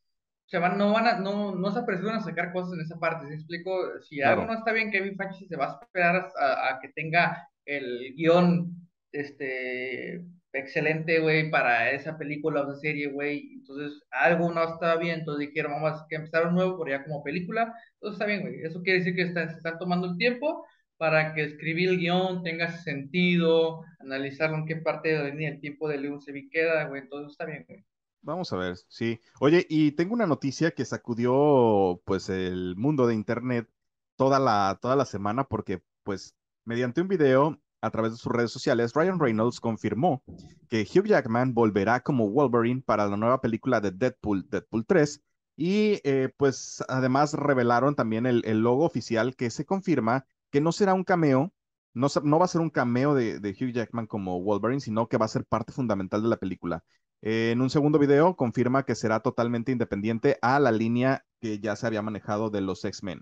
se 0.47 0.57
van, 0.59 0.77
no 0.77 0.93
van 0.93 1.07
a, 1.07 1.19
no, 1.19 1.53
no 1.55 1.71
se 1.71 1.79
apresuran 1.79 2.17
a 2.17 2.23
sacar 2.23 2.53
cosas 2.53 2.73
en 2.73 2.81
esa 2.81 2.97
parte. 2.97 3.27
¿sí 3.27 3.33
explico? 3.33 3.99
Si 4.01 4.21
algo 4.21 4.45
no 4.45 4.53
está 4.53 4.71
bien, 4.71 4.91
Kevin 4.91 5.17
Feige 5.17 5.45
se 5.45 5.57
va 5.57 5.65
a 5.65 5.79
esperar 5.83 6.15
a, 6.39 6.69
a 6.69 6.79
que 6.79 6.89
tenga 6.89 7.49
el 7.65 8.15
guion, 8.15 8.71
este, 9.11 10.23
excelente, 10.53 11.19
güey, 11.19 11.51
para 11.51 11.91
esa 11.91 12.17
película 12.17 12.61
o 12.61 12.71
esa 12.71 12.79
serie, 12.79 13.07
güey. 13.09 13.55
Entonces, 13.55 14.01
algo 14.09 14.51
no 14.51 14.63
estaba 14.63 14.95
bien, 14.95 15.19
entonces 15.19 15.49
dijeron, 15.49 15.73
vamos 15.73 16.01
a 16.01 16.05
empezar 16.09 16.47
un 16.47 16.55
nuevo, 16.55 16.77
pero 16.77 16.97
ya 16.97 17.03
como 17.03 17.23
película. 17.23 17.73
Entonces, 17.95 18.15
está 18.15 18.25
bien, 18.25 18.41
güey. 18.41 18.61
Eso 18.63 18.81
quiere 18.81 18.99
decir 18.99 19.15
que 19.15 19.23
están, 19.23 19.49
se 19.49 19.57
están 19.57 19.77
tomando 19.77 20.07
el 20.07 20.17
tiempo 20.17 20.65
para 20.97 21.33
que 21.33 21.43
escribir 21.43 21.89
el 21.89 21.99
guion 21.99 22.41
tenga 22.43 22.71
sentido, 22.71 23.83
analizarlo 23.99 24.57
en 24.57 24.65
qué 24.65 24.77
parte 24.77 25.09
de 25.09 25.19
la 25.19 25.29
línea 25.29 25.51
del 25.51 25.59
tiempo 25.59 25.89
del 25.89 26.03
guion 26.03 26.21
se 26.21 26.33
queda, 26.49 26.85
güey. 26.85 27.01
Entonces, 27.01 27.31
está 27.31 27.45
bien, 27.45 27.65
güey. 27.67 27.83
Vamos 28.21 28.51
a 28.51 28.57
ver, 28.57 28.75
sí. 28.89 29.21
Oye, 29.39 29.65
y 29.69 29.93
tengo 29.93 30.13
una 30.13 30.27
noticia 30.27 30.71
que 30.71 30.83
sacudió 30.85 32.01
pues 32.05 32.29
el 32.29 32.75
mundo 32.75 33.07
de 33.07 33.13
internet 33.13 33.69
toda 34.17 34.39
la, 34.39 34.77
toda 34.81 34.95
la 34.97 35.05
semana 35.05 35.45
porque 35.45 35.81
pues 36.03 36.35
mediante 36.65 37.01
un 37.01 37.07
video 37.07 37.57
a 37.81 37.89
través 37.91 38.11
de 38.11 38.17
sus 38.17 38.31
redes 38.31 38.51
sociales, 38.51 38.91
Ryan 38.93 39.19
Reynolds 39.19 39.61
confirmó 39.61 40.23
que 40.67 40.81
Hugh 40.81 41.05
Jackman 41.05 41.53
volverá 41.53 42.01
como 42.01 42.29
Wolverine 42.29 42.81
para 42.81 43.07
la 43.07 43.15
nueva 43.15 43.39
película 43.39 43.79
de 43.79 43.91
Deadpool, 43.91 44.49
Deadpool 44.49 44.85
3. 44.85 45.21
Y 45.55 46.01
eh, 46.03 46.29
pues 46.37 46.83
además 46.89 47.33
revelaron 47.33 47.95
también 47.95 48.25
el, 48.25 48.43
el 48.45 48.59
logo 48.59 48.85
oficial 48.85 49.35
que 49.35 49.49
se 49.49 49.65
confirma 49.65 50.25
que 50.51 50.59
no 50.61 50.71
será 50.71 50.93
un 50.93 51.03
cameo, 51.03 51.53
no, 51.93 52.07
no 52.23 52.39
va 52.39 52.45
a 52.45 52.47
ser 52.47 52.61
un 52.61 52.69
cameo 52.69 53.15
de, 53.15 53.39
de 53.39 53.49
Hugh 53.51 53.71
Jackman 53.73 54.05
como 54.07 54.41
Wolverine, 54.41 54.81
sino 54.81 55.07
que 55.07 55.17
va 55.17 55.25
a 55.25 55.29
ser 55.29 55.45
parte 55.45 55.71
fundamental 55.71 56.21
de 56.21 56.27
la 56.29 56.37
película. 56.37 56.83
Eh, 57.21 57.51
en 57.51 57.61
un 57.61 57.69
segundo 57.69 57.99
video 57.99 58.35
confirma 58.35 58.83
que 58.83 58.95
será 58.95 59.19
totalmente 59.19 59.71
independiente 59.71 60.37
a 60.41 60.59
la 60.59 60.71
línea 60.71 61.25
que 61.39 61.59
ya 61.59 61.75
se 61.75 61.87
había 61.87 62.01
manejado 62.01 62.49
de 62.49 62.61
los 62.61 62.83
X-Men. 62.85 63.21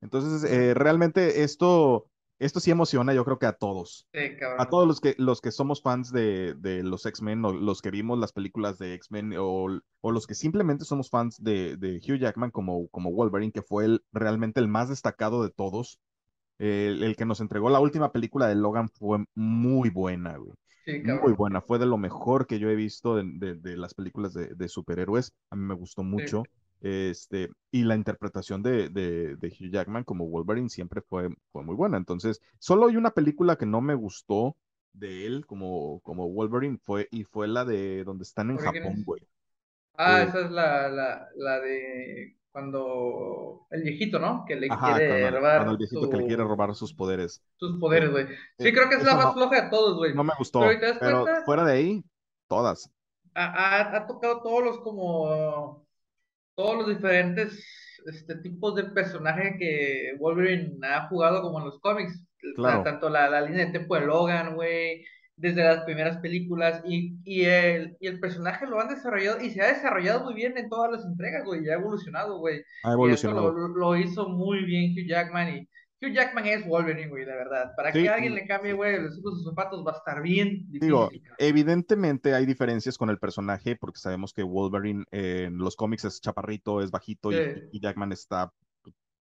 Entonces, 0.00 0.50
eh, 0.50 0.74
realmente 0.74 1.42
esto, 1.42 2.10
esto 2.38 2.60
sí 2.60 2.70
emociona, 2.70 3.14
yo 3.14 3.24
creo 3.24 3.38
que 3.38 3.46
a 3.46 3.52
todos. 3.52 4.06
Sí, 4.12 4.20
A 4.58 4.68
todos 4.68 4.86
los 4.86 5.00
que, 5.00 5.14
los 5.18 5.40
que 5.40 5.50
somos 5.50 5.82
fans 5.82 6.12
de, 6.12 6.54
de 6.54 6.82
los 6.82 7.06
X-Men 7.06 7.44
o 7.44 7.52
los 7.52 7.82
que 7.82 7.90
vimos 7.90 8.18
las 8.18 8.32
películas 8.32 8.78
de 8.78 8.94
X-Men 8.94 9.34
o, 9.38 9.80
o 10.00 10.12
los 10.12 10.26
que 10.26 10.34
simplemente 10.34 10.84
somos 10.84 11.10
fans 11.10 11.42
de, 11.42 11.76
de 11.76 11.96
Hugh 11.96 12.18
Jackman 12.18 12.50
como, 12.50 12.88
como 12.88 13.12
Wolverine, 13.12 13.52
que 13.52 13.62
fue 13.62 13.84
el, 13.86 14.04
realmente 14.12 14.60
el 14.60 14.68
más 14.68 14.88
destacado 14.88 15.42
de 15.42 15.50
todos. 15.50 16.00
El, 16.58 17.02
el 17.04 17.16
que 17.16 17.24
nos 17.24 17.40
entregó 17.40 17.70
la 17.70 17.80
última 17.80 18.12
película 18.12 18.48
de 18.48 18.56
Logan 18.56 18.88
fue 18.88 19.24
muy 19.34 19.90
buena, 19.90 20.36
güey. 20.36 20.54
Sí, 20.88 21.02
Muy 21.02 21.32
buena, 21.32 21.60
fue 21.60 21.78
de 21.78 21.86
lo 21.86 21.96
mejor 21.96 22.46
que 22.46 22.58
yo 22.58 22.68
he 22.70 22.74
visto 22.74 23.14
de, 23.16 23.22
de- 23.24 23.54
de 23.54 23.76
las 23.76 23.94
películas 23.94 24.34
de, 24.34 24.48
de 24.54 24.68
superhéroes. 24.68 25.32
A 25.50 25.56
mí 25.56 25.62
me 25.64 25.74
gustó 25.74 26.02
mucho. 26.02 26.48
Este, 26.80 27.50
y 27.70 27.84
la 27.84 27.94
interpretación 27.96 28.62
de, 28.62 28.88
de, 28.88 29.36
de 29.36 29.48
Hugh 29.48 29.70
Jackman 29.72 30.04
como 30.04 30.28
Wolverine 30.28 30.68
siempre 30.70 31.00
fue, 31.02 31.28
fue 31.52 31.62
muy 31.64 31.74
buena. 31.76 31.96
Entonces, 31.98 32.40
solo 32.58 32.86
hay 32.88 32.96
una 32.96 33.10
película 33.12 33.56
que 33.56 33.66
no 33.66 33.80
me 33.80 33.94
gustó 33.94 34.56
de 34.92 35.26
él 35.26 35.46
como, 35.46 36.00
como 36.00 36.28
Wolverine 36.30 36.78
fue, 36.82 37.08
y 37.12 37.24
fue 37.24 37.46
la 37.48 37.64
de 37.64 38.04
donde 38.04 38.24
están 38.24 38.50
en. 38.50 38.58
Japón, 38.58 39.02
güey. 39.04 39.22
Ah, 39.96 40.22
Eh, 40.22 40.24
esa 40.24 40.40
es 40.42 40.50
la, 40.50 40.88
la, 40.88 41.28
la 41.36 41.60
de 41.60 42.36
cuando 42.52 43.47
el 43.70 43.82
viejito, 43.82 44.18
¿no? 44.18 44.44
Que 44.46 44.56
le 44.56 44.68
ajá, 44.70 44.94
quiere 44.96 45.26
el 45.26 45.34
robar 45.34 45.76
viejito 45.76 46.08
que 46.08 46.16
le 46.16 46.26
quiere 46.26 46.42
robar 46.42 46.74
sus 46.74 46.94
poderes. 46.94 47.42
sus 47.56 47.78
poderes, 47.78 48.10
güey. 48.10 48.26
Sí, 48.58 48.68
eh, 48.68 48.72
creo 48.72 48.88
que 48.88 48.96
es 48.96 49.04
la 49.04 49.14
más 49.14 49.26
no, 49.26 49.32
floja 49.34 49.62
de 49.62 49.70
todos, 49.70 49.96
güey. 49.96 50.14
no 50.14 50.24
me 50.24 50.32
gustó, 50.38 50.68
si 50.70 50.78
te 50.78 50.86
das 50.86 50.98
pero 50.98 51.26
fuera 51.44 51.64
de 51.64 51.72
ahí, 51.72 52.04
todas. 52.48 52.90
ha, 53.34 54.06
tocado 54.06 54.42
todos 54.42 54.64
los 54.64 54.80
como 54.80 55.86
todos 56.54 56.76
los 56.78 56.88
diferentes 56.88 57.64
este, 58.06 58.36
tipos 58.36 58.74
de 58.74 58.84
personaje 58.84 59.56
que 59.58 60.14
Wolverine 60.18 60.78
ha 60.86 61.08
jugado 61.08 61.42
como 61.42 61.58
en 61.58 61.66
los 61.66 61.78
cómics. 61.80 62.24
O 62.58 62.62
sea, 62.62 62.80
Claro. 62.80 62.82
tanto 62.84 63.08
la, 63.10 63.28
la 63.28 63.40
línea 63.40 63.66
de 63.66 63.72
tiempo 63.72 63.94
de 63.96 64.06
Logan, 64.06 64.54
güey, 64.54 65.04
desde 65.38 65.64
las 65.64 65.84
primeras 65.84 66.18
películas, 66.18 66.82
y, 66.84 67.16
y, 67.24 67.44
el, 67.44 67.96
y 68.00 68.06
el 68.08 68.20
personaje 68.20 68.66
lo 68.66 68.80
han 68.80 68.88
desarrollado, 68.88 69.40
y 69.40 69.50
se 69.50 69.62
ha 69.62 69.68
desarrollado 69.72 70.24
muy 70.24 70.34
bien 70.34 70.56
en 70.58 70.68
todas 70.68 70.90
las 70.92 71.04
entregas, 71.04 71.44
güey, 71.44 71.64
y 71.64 71.68
ha 71.68 71.74
evolucionado, 71.74 72.38
güey. 72.38 72.62
Ha 72.84 72.90
Y 72.90 72.92
evolucionado. 72.92 73.52
lo- 73.52 73.68
lo 73.68 73.96
hizo 73.96 74.28
muy 74.28 74.64
bien 74.64 74.92
Hugh 74.92 75.08
Jackman, 75.08 75.48
y 75.56 75.68
Hugh 76.00 76.12
Jackman 76.12 76.46
es 76.46 76.66
Wolverine, 76.66 77.08
güey, 77.08 77.24
de 77.24 77.32
verdad. 77.32 77.72
Para 77.76 77.90
que 77.90 78.08
alguien 78.08 78.34
le 78.34 78.46
cambie, 78.46 78.72
güey, 78.72 79.00
los 79.02 79.16
sus 79.16 79.44
zapatos 79.44 79.84
va 79.84 79.92
a 79.92 79.96
estar 79.96 80.22
bien 80.22 80.64
difícil. 80.70 80.80
Digo, 80.80 81.10
evidentemente 81.38 82.34
hay 82.34 82.46
diferencias 82.46 82.96
con 82.96 83.10
el 83.10 83.18
personaje 83.18 83.74
porque 83.74 83.98
sabemos 83.98 84.32
que 84.32 84.42
Wolverine 84.44 85.04
en 85.10 85.58
los 85.58 85.74
cómics 85.74 86.04
es 86.04 86.20
chaparrito, 86.20 86.82
es 86.82 86.90
bajito 86.90 87.32
y, 87.32 87.80
Jackman 87.80 88.12
está 88.12 88.52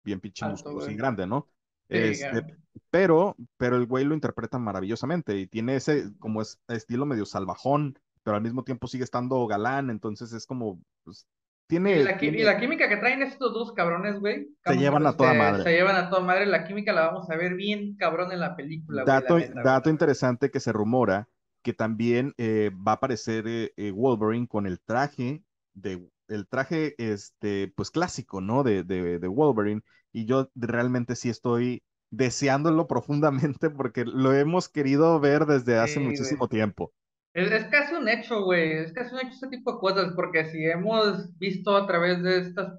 bien 0.03 0.21
pinche 0.21 0.45
musculoso 0.47 0.91
y 0.91 0.97
grande, 0.97 1.27
¿no? 1.27 1.49
Este, 1.89 2.45
pero, 2.91 3.37
pero 3.57 3.77
el 3.77 3.87
güey 3.87 4.05
lo 4.05 4.15
interpreta 4.15 4.59
maravillosamente 4.59 5.37
y 5.37 5.47
tiene 5.47 5.77
ese 5.77 6.13
como 6.19 6.43
es 6.43 6.61
estilo 6.69 7.07
medio 7.07 7.27
salvajón, 7.27 7.99
pero 8.23 8.37
al 8.37 8.43
mismo 8.43 8.65
tiempo 8.65 8.87
sigue 8.87 9.05
estando 9.05 9.47
galán, 9.47 9.91
entonces 9.91 10.33
es 10.33 10.47
como 10.47 10.81
pues, 11.05 11.27
tiene, 11.67 11.99
y, 11.99 12.03
la, 12.03 12.19
química 12.59 12.89
que 12.89 12.99
traen 12.99 13.23
estos 13.23 13.55
dos 13.55 13.73
cabrones, 13.73 14.21
güey. 14.21 14.49
Se 14.67 14.77
llevan 14.77 15.07
a 15.07 15.17
toda 15.17 15.33
este, 15.33 15.43
madre. 15.43 15.63
Se 15.63 15.73
llevan 15.73 15.97
a 15.97 16.11
toda 16.11 16.23
madre. 16.23 16.45
La 16.45 16.65
química 16.65 16.93
la 16.93 17.07
vamos 17.07 17.31
a 17.31 17.37
ver 17.37 17.55
bien 17.55 17.97
cabrón 17.97 18.33
en 18.33 18.41
la 18.41 18.55
película. 18.55 19.05
Dato, 19.05 19.39
dato 19.65 19.89
interesante 19.89 20.51
que 20.51 20.61
se 20.61 20.73
rumora 20.73 21.27
que 21.63 21.73
también 21.73 22.35
eh, 22.37 22.71
va 22.87 22.93
a 22.93 22.97
aparecer 22.97 23.49
eh, 23.49 23.73
eh, 23.77 23.91
Wolverine 23.91 24.47
con 24.47 24.67
el 24.67 24.79
traje 24.81 25.43
de 25.73 26.07
el 26.29 26.47
traje 26.47 26.95
este 26.99 27.73
pues 27.75 27.91
clásico, 27.91 28.43
¿no? 28.43 28.63
De, 28.63 28.85
de, 28.85 29.19
de 29.19 29.29
Wolverine. 29.29 29.81
Y 30.15 30.27
yo 30.27 30.49
realmente 30.55 31.17
sí 31.17 31.29
estoy 31.29 31.83
deseándolo 32.11 32.87
profundamente 32.87 33.69
porque 33.69 34.05
lo 34.05 34.33
hemos 34.33 34.69
querido 34.69 35.19
ver 35.19 35.45
desde 35.45 35.77
hace 35.77 35.99
muchísimo 35.99 36.49
tiempo. 36.49 36.93
Es, 37.35 37.65
casi 37.65 37.95
un 37.97 38.09
hecho, 38.09 38.45
güey, 38.45 38.75
es 38.75 38.93
casi 38.93 39.13
un 39.13 39.23
hecho 39.23 39.31
este 39.33 39.49
tipo 39.49 39.73
de 39.73 39.79
cosas, 39.81 40.13
porque 40.15 40.45
si 40.45 40.65
hemos 40.65 41.37
visto 41.37 41.77
a 41.77 41.85
través 41.85 42.23
de 42.23 42.39
estas 42.39 42.79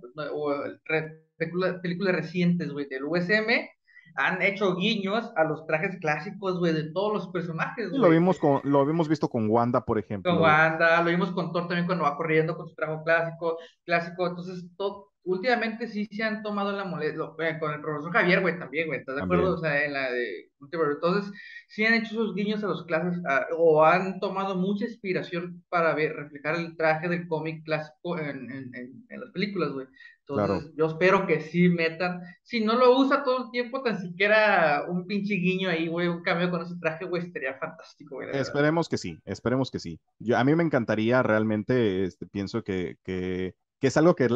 películas, 1.82 2.16
recientes, 2.16 2.72
güey, 2.72 2.88
del 2.88 3.04
USM, 3.04 3.68
han 4.16 4.42
hecho 4.42 4.78
guiños 4.78 5.30
a 5.36 5.44
los 5.44 5.68
trajes 5.68 5.98
clásicos, 6.00 6.58
güey, 6.58 6.72
de 6.72 6.94
todos 6.94 7.14
los 7.14 7.28
personajes, 7.34 7.92
Lo 7.92 8.10
vimos 8.10 8.40
con, 8.40 8.62
lo 8.64 8.80
habíamos 8.80 9.10
visto 9.10 9.28
con 9.28 9.50
Wanda, 9.50 9.84
por 9.84 10.00
ejemplo. 10.00 10.32
Con 10.32 10.42
Wanda, 10.42 11.04
lo 11.04 11.10
vimos 11.10 11.32
con 11.32 11.52
Thor 11.52 11.68
también 11.68 11.86
cuando 11.86 12.06
va 12.06 12.16
corriendo 12.16 12.56
con 12.56 12.70
su 12.70 12.76
traje 12.76 12.98
clásico, 13.04 13.58
clásico, 13.84 14.26
entonces 14.26 14.64
todo, 14.78 15.10
últimamente 15.26 15.88
sí 15.88 16.08
se 16.12 16.24
han 16.24 16.42
tomado 16.42 16.72
la 16.72 16.86
molestia, 16.86 17.24
eh, 17.40 17.60
con 17.60 17.74
el 17.74 17.82
profesor 17.82 18.12
Javier, 18.14 18.42
güey, 18.42 18.58
también, 18.58 18.88
güey, 18.88 19.00
¿estás 19.00 19.16
de 19.16 19.24
acuerdo? 19.24 19.56
O 19.56 19.58
sea, 19.58 19.84
en 19.84 19.94
la 19.94 20.12
de 20.12 20.50
entonces 20.74 21.32
sí 21.68 21.86
han 21.86 21.94
hecho 21.94 22.14
esos 22.14 22.36
guiños 22.36 22.64
a 22.64 22.68
los 22.68 22.86
clases 22.86 23.22
o 23.58 23.84
han 23.84 24.20
tomado 24.20 24.56
mucha 24.56 24.86
inspiración 24.86 25.64
para 25.70 25.94
ver, 25.94 26.16
reflejar 26.16 26.56
el 26.56 26.76
traje 26.76 27.08
del 27.08 27.28
cómic 27.28 27.64
clásico 27.64 28.18
en, 28.18 28.50
en, 28.52 29.06
en, 29.10 29.20
las 29.20 29.32
películas, 29.32 29.72
güey. 29.72 29.88
Entonces 30.28 30.74
yo 30.76 30.88
espero 30.88 31.28
que 31.28 31.40
sí 31.42 31.70
metan, 31.70 32.22
si 32.42 32.64
no 32.64 32.76
lo 32.76 32.98
usa 32.98 33.24
todo 33.24 33.46
el 33.46 33.52
tiempo, 33.52 33.84
tan 33.84 34.02
siquiera 34.02 34.86
un 34.88 35.06
pinche 35.06 35.36
guiño 35.36 35.70
ahí, 35.70 35.88
güey, 35.88 36.08
un 36.08 36.24
cambio 36.24 36.50
con 36.50 36.64
ese 36.64 36.76
traje, 36.82 37.06
güey, 37.06 37.28
estaría 37.28 37.54
fantástico, 37.56 38.16
güey. 38.16 38.30
Esperemos 38.32 38.90
que 38.90 38.98
sí, 38.98 39.20
esperemos 39.26 39.70
que 39.70 39.80
sí. 39.80 40.00
Yo, 40.18 40.38
a 40.38 40.44
mí 40.44 40.56
me 40.56 40.64
encantaría 40.64 41.22
realmente, 41.22 42.04
este, 42.06 42.26
pienso 42.26 42.64
que, 42.64 42.98
que, 43.04 43.54
que 43.80 43.88
es 43.88 43.98
algo 43.98 44.16
que, 44.16 44.30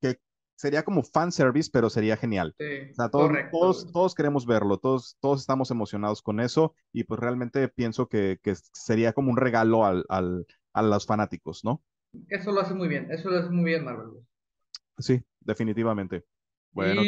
que 0.00 0.18
sería 0.56 0.82
como 0.82 1.02
fan 1.02 1.30
service, 1.30 1.70
pero 1.72 1.90
sería 1.90 2.16
genial. 2.16 2.54
o 2.58 2.94
sea, 2.94 3.08
todos, 3.10 3.92
todos, 3.92 4.14
queremos 4.14 4.46
verlo, 4.46 4.78
todos, 4.78 5.16
todos 5.20 5.40
estamos 5.40 5.70
emocionados 5.70 6.22
con 6.22 6.40
eso 6.40 6.74
y 6.92 7.04
pues 7.04 7.20
realmente 7.20 7.68
pienso 7.68 8.08
que, 8.08 8.38
que 8.42 8.54
sería 8.72 9.12
como 9.12 9.30
un 9.30 9.36
regalo 9.36 9.84
al, 9.84 10.04
al, 10.08 10.46
a 10.72 10.82
los 10.82 11.06
fanáticos, 11.06 11.64
¿no? 11.64 11.82
Eso 12.28 12.50
lo 12.52 12.60
hace 12.60 12.74
muy 12.74 12.88
bien, 12.88 13.08
eso 13.10 13.30
lo 13.30 13.38
hace 13.38 13.50
muy 13.50 13.64
bien 13.64 13.84
Marvel. 13.84 14.10
Sí, 14.98 15.22
definitivamente. 15.40 16.24
Bueno, 16.72 17.02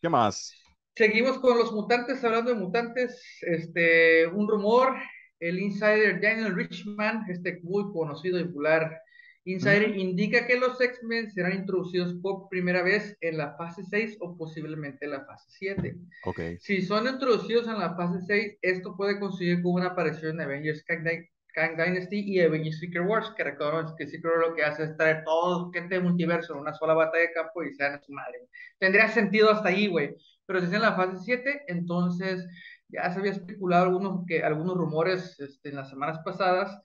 ¿qué, 0.00 0.08
más? 0.08 0.54
Seguimos 0.94 1.38
con 1.38 1.58
los 1.58 1.72
mutantes, 1.72 2.22
hablando 2.24 2.50
de 2.50 2.58
mutantes, 2.58 3.20
este, 3.42 4.26
un 4.28 4.48
rumor, 4.48 4.94
el 5.40 5.58
insider 5.58 6.20
Daniel 6.20 6.54
Richman, 6.54 7.24
este 7.28 7.60
muy 7.62 7.92
conocido 7.92 8.38
y 8.38 8.44
popular 8.44 9.00
Insider 9.46 9.96
indica 9.96 10.44
que 10.44 10.58
los 10.58 10.80
X-Men 10.80 11.30
serán 11.30 11.52
introducidos 11.52 12.14
por 12.20 12.48
primera 12.48 12.82
vez 12.82 13.16
en 13.20 13.38
la 13.38 13.56
fase 13.56 13.84
6 13.88 14.16
o 14.20 14.36
posiblemente 14.36 15.04
en 15.04 15.12
la 15.12 15.24
fase 15.24 15.46
7. 15.50 15.96
Okay. 16.24 16.58
Si 16.58 16.82
son 16.82 17.06
introducidos 17.06 17.68
en 17.68 17.78
la 17.78 17.94
fase 17.94 18.18
6, 18.26 18.58
esto 18.60 18.96
puede 18.96 19.20
conseguir 19.20 19.62
con 19.62 19.74
una 19.74 19.86
aparición 19.86 20.34
en 20.34 20.40
Avengers 20.40 20.84
Kang, 20.84 21.76
Dynasty 21.76 22.24
y 22.26 22.40
Avengers 22.40 22.80
Secret 22.80 23.06
Wars, 23.06 23.32
que 23.36 23.44
recordemos 23.44 23.94
que 23.96 24.08
Secret 24.08 24.34
Wars 24.34 24.48
lo 24.48 24.56
que 24.56 24.64
hace 24.64 24.82
es 24.82 24.96
traer 24.96 25.22
todo 25.22 25.70
gente 25.70 25.94
de 25.94 26.00
multiverso 26.00 26.54
en 26.54 26.60
una 26.60 26.74
sola 26.74 26.94
batalla 26.94 27.28
de 27.28 27.32
campo 27.32 27.62
y 27.62 27.72
sean 27.72 27.94
a 27.94 28.02
su 28.02 28.12
madre. 28.12 28.40
Tendría 28.80 29.08
sentido 29.08 29.52
hasta 29.52 29.68
ahí, 29.68 29.86
güey. 29.86 30.16
Pero 30.44 30.58
si 30.58 30.66
es 30.66 30.72
en 30.72 30.82
la 30.82 30.96
fase 30.96 31.18
7, 31.24 31.66
entonces 31.68 32.44
ya 32.88 33.12
se 33.12 33.20
había 33.20 33.30
especulado 33.30 33.84
algunos, 33.84 34.26
que, 34.26 34.42
algunos 34.42 34.76
rumores 34.76 35.38
este, 35.38 35.68
en 35.68 35.76
las 35.76 35.88
semanas 35.88 36.18
pasadas 36.24 36.76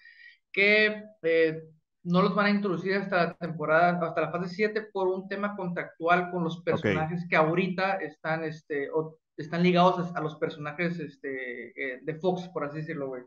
que 0.51 1.03
eh, 1.23 1.61
no 2.03 2.22
los 2.22 2.36
van 2.36 2.48
a 2.48 2.50
introducir 2.51 2.96
hasta 2.96 3.27
la 3.27 3.34
temporada, 3.36 4.00
hasta 4.05 4.22
la 4.22 4.31
fase 4.31 4.55
7 4.55 4.89
por 4.91 5.08
un 5.08 5.27
tema 5.27 5.55
contractual 5.55 6.31
con 6.31 6.43
los 6.43 6.62
personajes 6.62 7.25
que 7.29 7.36
ahorita 7.36 7.96
están, 7.96 8.43
este, 8.43 8.89
están 9.38 9.63
ligados 9.63 10.13
a, 10.15 10.22
los 10.22 10.36
personajes 10.38 11.00
este, 11.00 11.70
eh, 11.70 12.00
de 12.01 12.15
Fox, 12.15 12.50
por 12.50 12.65
así 12.65 12.77
decirlo, 12.77 13.08
güey. 13.08 13.24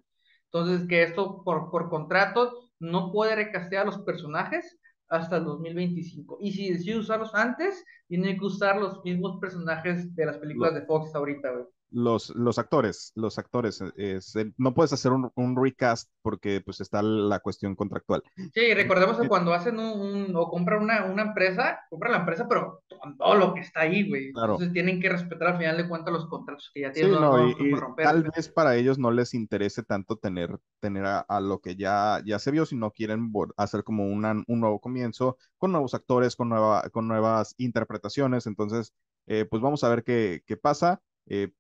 Entonces, 0.47 0.87
que 0.89 1.03
esto 1.03 1.43
por, 1.45 1.71
por 1.71 1.89
contrato 1.89 2.71
no 2.81 3.13
puede 3.13 3.37
recastear 3.37 3.83
a 3.83 3.87
los 3.87 3.99
personajes 4.03 4.79
hasta 5.09 5.37
el 5.37 5.45
2025. 5.45 6.39
Y 6.41 6.53
si 6.53 6.73
decide 6.73 6.99
usarlos 6.99 7.35
antes, 7.35 7.85
tiene 8.09 8.37
que 8.37 8.45
usar 8.45 8.81
los 8.81 9.05
mismos 9.05 9.39
personajes 9.41 10.15
de 10.15 10.27
las 10.27 10.39
películas 10.39 10.75
de 10.75 10.83
Fox 10.83 11.15
ahorita, 11.15 11.51
güey 11.51 11.65
los, 11.95 12.31
los 12.35 12.59
actores, 12.59 13.13
los 13.15 13.39
actores, 13.39 13.81
eh, 13.97 14.19
no 14.59 14.75
puedes 14.75 14.93
hacer 14.93 15.13
un, 15.13 15.31
un, 15.37 15.57
recast 15.57 16.11
porque 16.23 16.61
pues 16.61 16.81
está 16.81 17.03
la 17.03 17.39
cuestión 17.39 17.77
contractual. 17.77 18.23
Sí, 18.53 18.75
recordemos 18.75 19.19
que 19.19 19.29
cuando 19.29 19.55
hacen 19.55 19.79
un, 19.79 20.35
o 20.35 20.49
compran 20.51 20.83
una, 20.83 21.05
una, 21.05 21.23
empresa, 21.23 21.79
compran 21.89 22.13
la 22.13 22.19
empresa, 22.19 22.49
pero 22.49 22.83
con 23.01 23.17
todo 23.17 23.37
lo 23.37 23.55
que 23.55 23.61
está 23.61 23.83
ahí, 23.83 24.09
güey. 24.09 24.29
Entonces 24.29 24.73
tienen 24.73 25.01
que 25.01 25.09
respetar 25.09 25.49
al 25.49 25.59
final 25.59 25.77
de 25.77 25.89
cuentas 25.89 26.13
los 26.13 26.27
contratos 26.27 26.71
que 26.75 26.81
ya 26.81 26.93
tienen. 26.93 27.15
Sí, 27.15 27.21
no, 27.21 27.49
y, 27.49 27.75
tal 28.03 28.25
vez 28.25 28.49
para 28.49 28.75
ellos 28.75 28.99
no 28.99 29.13
les 29.13 29.33
interese 29.33 29.85
tanto 29.85 30.17
tener, 30.17 30.59
tener 30.81 31.05
a, 31.07 31.41
lo 31.41 31.61
que 31.61 31.77
ya, 31.77 32.21
ya 32.27 32.41
se 32.41 32.51
vio, 32.51 32.67
si 32.67 32.75
no 32.77 32.91
quieren 32.91 33.33
hacer 33.57 33.85
como 33.85 34.07
una, 34.09 34.43
un 34.49 34.61
nuevo 34.61 34.81
comienzo, 34.81 35.39
con 35.59 35.71
nuevos 35.71 35.95
actores, 35.95 36.35
con, 36.35 36.49
nueva, 36.49 36.89
con 36.91 37.07
nuevas 37.07 37.55
interpretaciones. 37.59 38.47
Entonces, 38.49 38.93
eh, 39.27 39.47
pues 39.49 39.63
vamos 39.63 39.85
a 39.85 39.89
ver 39.89 40.03
qué, 40.03 40.43
qué 40.45 40.57
pasa. 40.57 41.01
Eh, 41.27 41.53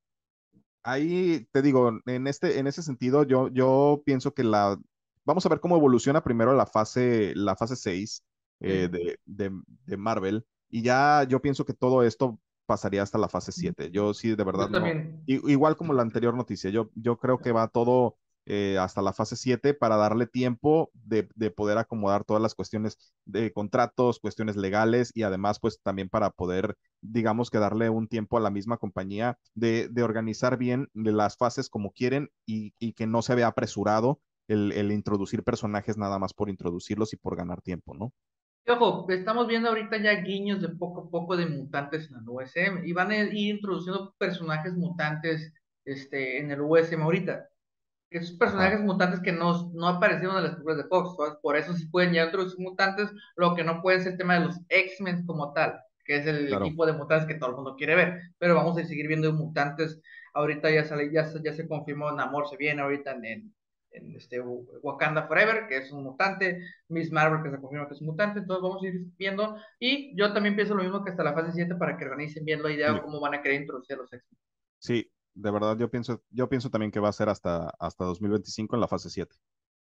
ahí 0.84 1.48
te 1.50 1.62
digo, 1.62 1.98
en, 2.06 2.26
este, 2.26 2.58
en 2.58 2.66
ese 2.66 2.82
sentido, 2.82 3.24
yo, 3.24 3.48
yo 3.48 4.02
pienso 4.04 4.32
que 4.32 4.44
la, 4.44 4.78
vamos 5.24 5.44
a 5.44 5.48
ver 5.48 5.60
cómo 5.60 5.76
evoluciona 5.76 6.22
primero 6.22 6.54
la 6.54 6.66
fase, 6.66 7.32
la 7.34 7.56
fase 7.56 7.74
6 7.74 8.22
eh, 8.60 8.88
de, 8.90 9.18
de, 9.24 9.50
de, 9.86 9.96
Marvel, 9.96 10.46
y 10.68 10.82
ya 10.82 11.24
yo 11.24 11.40
pienso 11.40 11.64
que 11.64 11.74
todo 11.74 12.02
esto 12.02 12.38
pasaría 12.66 13.02
hasta 13.02 13.18
la 13.18 13.28
fase 13.28 13.52
7. 13.52 13.90
Yo 13.90 14.14
sí, 14.14 14.34
de 14.34 14.44
verdad, 14.44 14.68
no, 14.68 14.86
igual 15.26 15.76
como 15.76 15.92
la 15.92 16.02
anterior 16.02 16.34
noticia, 16.34 16.70
yo, 16.70 16.90
yo 16.94 17.18
creo 17.18 17.38
que 17.38 17.52
va 17.52 17.68
todo 17.68 18.16
eh, 18.46 18.76
hasta 18.78 19.00
la 19.00 19.14
fase 19.14 19.36
7 19.36 19.72
para 19.72 19.96
darle 19.96 20.26
tiempo 20.26 20.90
de, 20.92 21.28
de, 21.34 21.50
poder 21.50 21.78
acomodar 21.78 22.24
todas 22.24 22.42
las 22.42 22.54
cuestiones 22.54 22.98
de 23.24 23.50
contratos, 23.54 24.20
cuestiones 24.20 24.56
legales 24.56 25.12
y 25.14 25.22
además 25.22 25.58
pues 25.58 25.80
también 25.82 26.10
para 26.10 26.28
poder, 26.30 26.76
digamos 27.00 27.48
que 27.48 27.58
darle 27.58 27.88
un 27.88 28.06
tiempo 28.06 28.36
a 28.36 28.40
la 28.40 28.50
misma 28.50 28.76
compañía 28.76 29.38
de, 29.54 29.88
de 29.88 30.02
organizar 30.02 30.58
bien 30.58 30.90
las 30.92 31.38
fases 31.38 31.70
como 31.70 31.92
quieren 31.92 32.28
y, 32.44 32.72
que 32.92 33.06
no 33.06 33.22
se 33.22 33.34
vea 33.34 33.46
apresurado 33.46 34.20
el, 34.46 34.72
el 34.72 34.92
introducir 34.92 35.42
personajes 35.42 35.96
nada 35.96 36.18
más 36.18 36.34
por 36.34 36.50
introducirlos 36.50 37.14
y 37.14 37.16
por 37.16 37.36
ganar 37.36 37.62
tiempo, 37.62 37.94
¿no? 37.94 38.12
Ojo, 38.66 39.06
estamos 39.08 39.46
viendo 39.46 39.70
ahorita 39.70 39.96
ya 39.98 40.20
guiños 40.20 40.60
de 40.60 40.68
poco 40.68 41.02
a 41.02 41.10
poco 41.10 41.36
de 41.36 41.46
mutantes 41.46 42.10
en 42.10 42.16
el 42.18 42.28
USM 42.28 42.84
y 42.84 42.92
van 42.92 43.10
a 43.10 43.16
ir 43.16 43.56
introduciendo 43.56 44.14
personajes 44.18 44.74
mutantes 44.74 45.52
este, 45.84 46.38
en 46.40 46.50
el 46.50 46.60
USM 46.60 47.02
ahorita 47.02 47.48
esos 48.18 48.37
personajes 48.37 48.80
mutantes 48.80 49.21
que 49.21 49.33
no, 49.33 49.71
no 49.73 49.88
aparecieron 49.88 50.37
en 50.37 50.44
las 50.44 50.52
películas 50.52 50.78
de 50.78 50.85
Fox, 50.85 51.16
por 51.42 51.56
eso 51.56 51.75
sí 51.75 51.87
pueden 51.87 52.12
llegar 52.12 52.28
otros 52.28 52.59
mutantes, 52.59 53.11
lo 53.37 53.54
que 53.54 53.64
no 53.64 53.83
puede 53.83 54.00
ser 54.00 54.12
el 54.12 54.18
tema 54.18 54.38
de 54.38 54.47
los 54.47 54.61
X-Men 54.68 55.26
como 55.26 55.52
tal, 55.52 55.80
que 56.04 56.16
es 56.16 56.26
el 56.26 56.56
tipo 56.62 56.87
de 56.87 56.92
mutantes 56.92 57.26
que 57.26 57.35
todo 57.35 57.50
el 57.50 57.56
mundo 57.56 57.76
quiere 57.76 57.94
ver, 57.94 58.21
pero 58.38 58.54
vamos 58.54 58.78
a 58.78 58.85
seguir 58.85 59.09
viendo 59.09 59.33
mutantes, 59.33 60.00
ahorita 60.35 60.71
ya 60.71 60.85
sale, 60.85 61.11
ya, 61.12 61.28
ya 61.42 61.52
se 61.52 61.66
confirmó, 61.66 62.12
Namor 62.12 62.49
se 62.49 62.56
viene 62.56 62.83
ahorita 62.83 63.12
en, 63.12 63.54
en, 63.90 64.16
este 64.16 64.40
Wakanda 64.40 65.26
Forever, 65.26 65.66
que 65.66 65.78
es 65.78 65.90
un 65.90 66.04
mutante, 66.04 66.61
Miss 66.88 67.11
Marvel 67.11 67.42
que 67.42 67.50
se 67.50 67.61
confirmó 67.61 67.88
que 67.88 67.94
es 67.94 68.00
un 68.00 68.09
mutante, 68.09 68.40
entonces 68.40 68.62
vamos 68.62 68.83
a 68.83 68.87
ir 68.87 69.06
viendo, 69.16 69.56
y 69.78 70.16
yo 70.16 70.33
también 70.33 70.56
pienso 70.56 70.75
lo 70.75 70.83
mismo 70.83 71.02
que 71.04 71.11
hasta 71.11 71.25
la 71.25 71.33
fase 71.35 71.52
7 71.52 71.75
para 71.76 71.97
que 71.97 72.04
organicen 72.04 72.44
bien 72.44 72.62
la 72.62 72.71
idea 72.71 72.92
de 72.92 73.02
cómo 73.02 73.21
van 73.21 73.35
a 73.35 73.42
querer 73.42 73.61
introducir 73.61 73.94
a 73.94 73.99
los 74.00 74.12
X-Men. 74.12 74.38
Sí, 74.78 75.11
de 75.34 75.50
verdad 75.50 75.76
yo 75.78 75.90
pienso, 75.90 76.22
yo 76.30 76.48
pienso 76.48 76.70
también 76.70 76.90
que 76.90 77.00
va 77.00 77.08
a 77.08 77.12
ser 77.12 77.28
hasta, 77.28 77.70
hasta 77.78 78.04
2025 78.04 78.76
en 78.76 78.80
la 78.80 78.88
fase 78.88 79.10
7. 79.10 79.34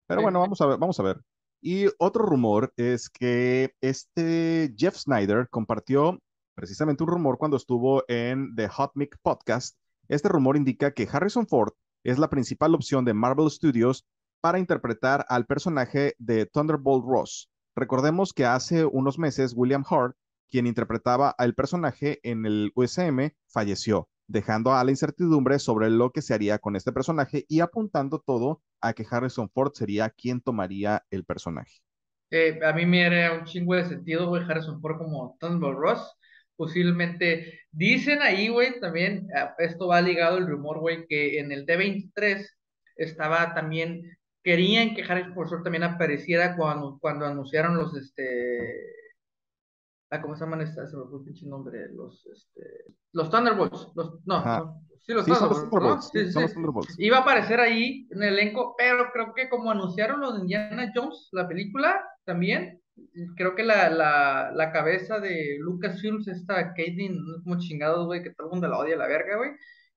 Pero 0.07 0.21
bueno, 0.21 0.39
vamos 0.39 0.59
a 0.61 0.65
ver, 0.65 0.77
vamos 0.77 0.99
a 0.99 1.03
ver. 1.03 1.21
Y 1.61 1.85
otro 1.97 2.25
rumor 2.25 2.73
es 2.75 3.09
que 3.09 3.73
este 3.79 4.73
Jeff 4.77 4.95
Snyder 4.95 5.47
compartió 5.49 6.19
precisamente 6.55 7.03
un 7.03 7.09
rumor 7.09 7.37
cuando 7.37 7.57
estuvo 7.57 8.03
en 8.07 8.53
The 8.55 8.67
Hot 8.67 8.91
Mic 8.95 9.17
Podcast 9.21 9.77
Este 10.09 10.27
rumor 10.27 10.57
indica 10.57 10.91
que 10.91 11.07
Harrison 11.09 11.47
Ford 11.47 11.71
es 12.03 12.19
la 12.19 12.29
principal 12.29 12.75
opción 12.75 13.05
de 13.05 13.13
Marvel 13.13 13.49
Studios 13.49 14.05
para 14.41 14.59
interpretar 14.59 15.25
al 15.29 15.45
personaje 15.45 16.15
de 16.19 16.45
Thunderbolt 16.45 17.05
Ross. 17.05 17.49
Recordemos 17.75 18.33
que 18.33 18.45
hace 18.45 18.85
unos 18.85 19.17
meses 19.17 19.53
William 19.55 19.85
Hart, 19.89 20.17
quien 20.49 20.67
interpretaba 20.67 21.29
al 21.29 21.55
personaje 21.55 22.19
en 22.23 22.45
el 22.45 22.71
USM, 22.75 23.31
falleció, 23.47 24.09
dejando 24.33 24.73
a 24.73 24.83
la 24.83 24.89
incertidumbre 24.89 25.59
sobre 25.59 25.89
lo 25.91 26.11
que 26.11 26.23
se 26.23 26.33
haría 26.33 26.57
con 26.57 26.75
este 26.75 26.91
personaje 26.91 27.45
y 27.47 27.59
apuntando 27.59 28.19
todo 28.19 28.61
a 28.81 28.93
que 28.93 29.05
Harrison 29.09 29.47
Ford 29.49 29.71
sería 29.73 30.09
quien 30.09 30.41
tomaría 30.41 31.05
el 31.11 31.23
personaje. 31.23 31.81
Eh, 32.31 32.59
a 32.65 32.73
mí 32.73 32.85
me 32.87 33.03
era 33.05 33.33
un 33.33 33.45
chingo 33.45 33.75
de 33.75 33.85
sentido, 33.85 34.27
güey, 34.27 34.43
Harrison 34.43 34.81
Ford 34.81 34.97
como 34.97 35.37
Thunderbolt 35.39 35.77
Ross. 35.77 36.17
Posiblemente, 36.55 37.61
dicen 37.71 38.21
ahí, 38.23 38.47
güey, 38.49 38.79
también, 38.79 39.27
ah, 39.35 39.53
esto 39.59 39.87
va 39.87 40.01
ligado 40.01 40.39
el 40.39 40.47
rumor, 40.47 40.79
güey, 40.79 41.05
que 41.07 41.39
en 41.39 41.51
el 41.51 41.65
D23 41.65 42.45
estaba 42.95 43.53
también 43.53 44.17
querían 44.43 44.95
que 44.95 45.03
Harrison 45.03 45.33
Ford 45.35 45.63
también 45.63 45.83
apareciera 45.83 46.55
cuando, 46.57 46.97
cuando 46.99 47.25
anunciaron 47.25 47.77
los, 47.77 47.95
este, 47.95 49.02
ah, 50.13 50.21
¿cómo 50.21 50.35
se 50.35 50.43
llaman 50.43 50.61
estas? 50.61 50.91
Se 50.91 50.97
me 50.97 51.05
fue 51.05 51.19
el 51.19 51.25
pinche 51.25 51.47
nombre, 51.47 51.89
los, 51.93 52.25
este, 52.27 52.85
los 53.13 53.29
Thunderbolts, 53.29 53.91
los, 53.95 54.25
no, 54.25 54.43
no, 54.43 54.81
sí, 55.01 55.13
los 55.13 55.25
Thunderbolts, 55.25 56.09
sí, 56.11 56.31
sí, 56.31 56.53
Thunderbolts. 56.53 56.99
Iba 56.99 57.17
a 57.17 57.21
aparecer 57.21 57.59
ahí 57.59 58.07
en 58.11 58.23
el 58.23 58.33
elenco, 58.33 58.75
pero 58.77 59.11
creo 59.11 59.33
que 59.33 59.49
como 59.49 59.71
anunciaron 59.71 60.21
los 60.21 60.35
de 60.35 60.41
Indiana 60.41 60.91
Jones, 60.95 61.29
la 61.31 61.47
película, 61.47 62.03
también, 62.25 62.81
creo 63.35 63.55
que 63.55 63.63
la, 63.63 63.89
la, 63.89 64.51
la 64.53 64.71
cabeza 64.71 65.19
de 65.19 65.57
Lucasfilms, 65.59 66.27
esta 66.27 66.73
Caitlyn, 66.73 67.17
como 67.43 67.59
chingados, 67.59 68.05
güey, 68.05 68.23
que 68.23 68.31
todo 68.31 68.47
el 68.47 68.51
mundo 68.51 68.67
la 68.67 68.79
odia 68.79 68.95
la 68.95 69.07
verga, 69.07 69.37
güey, 69.37 69.51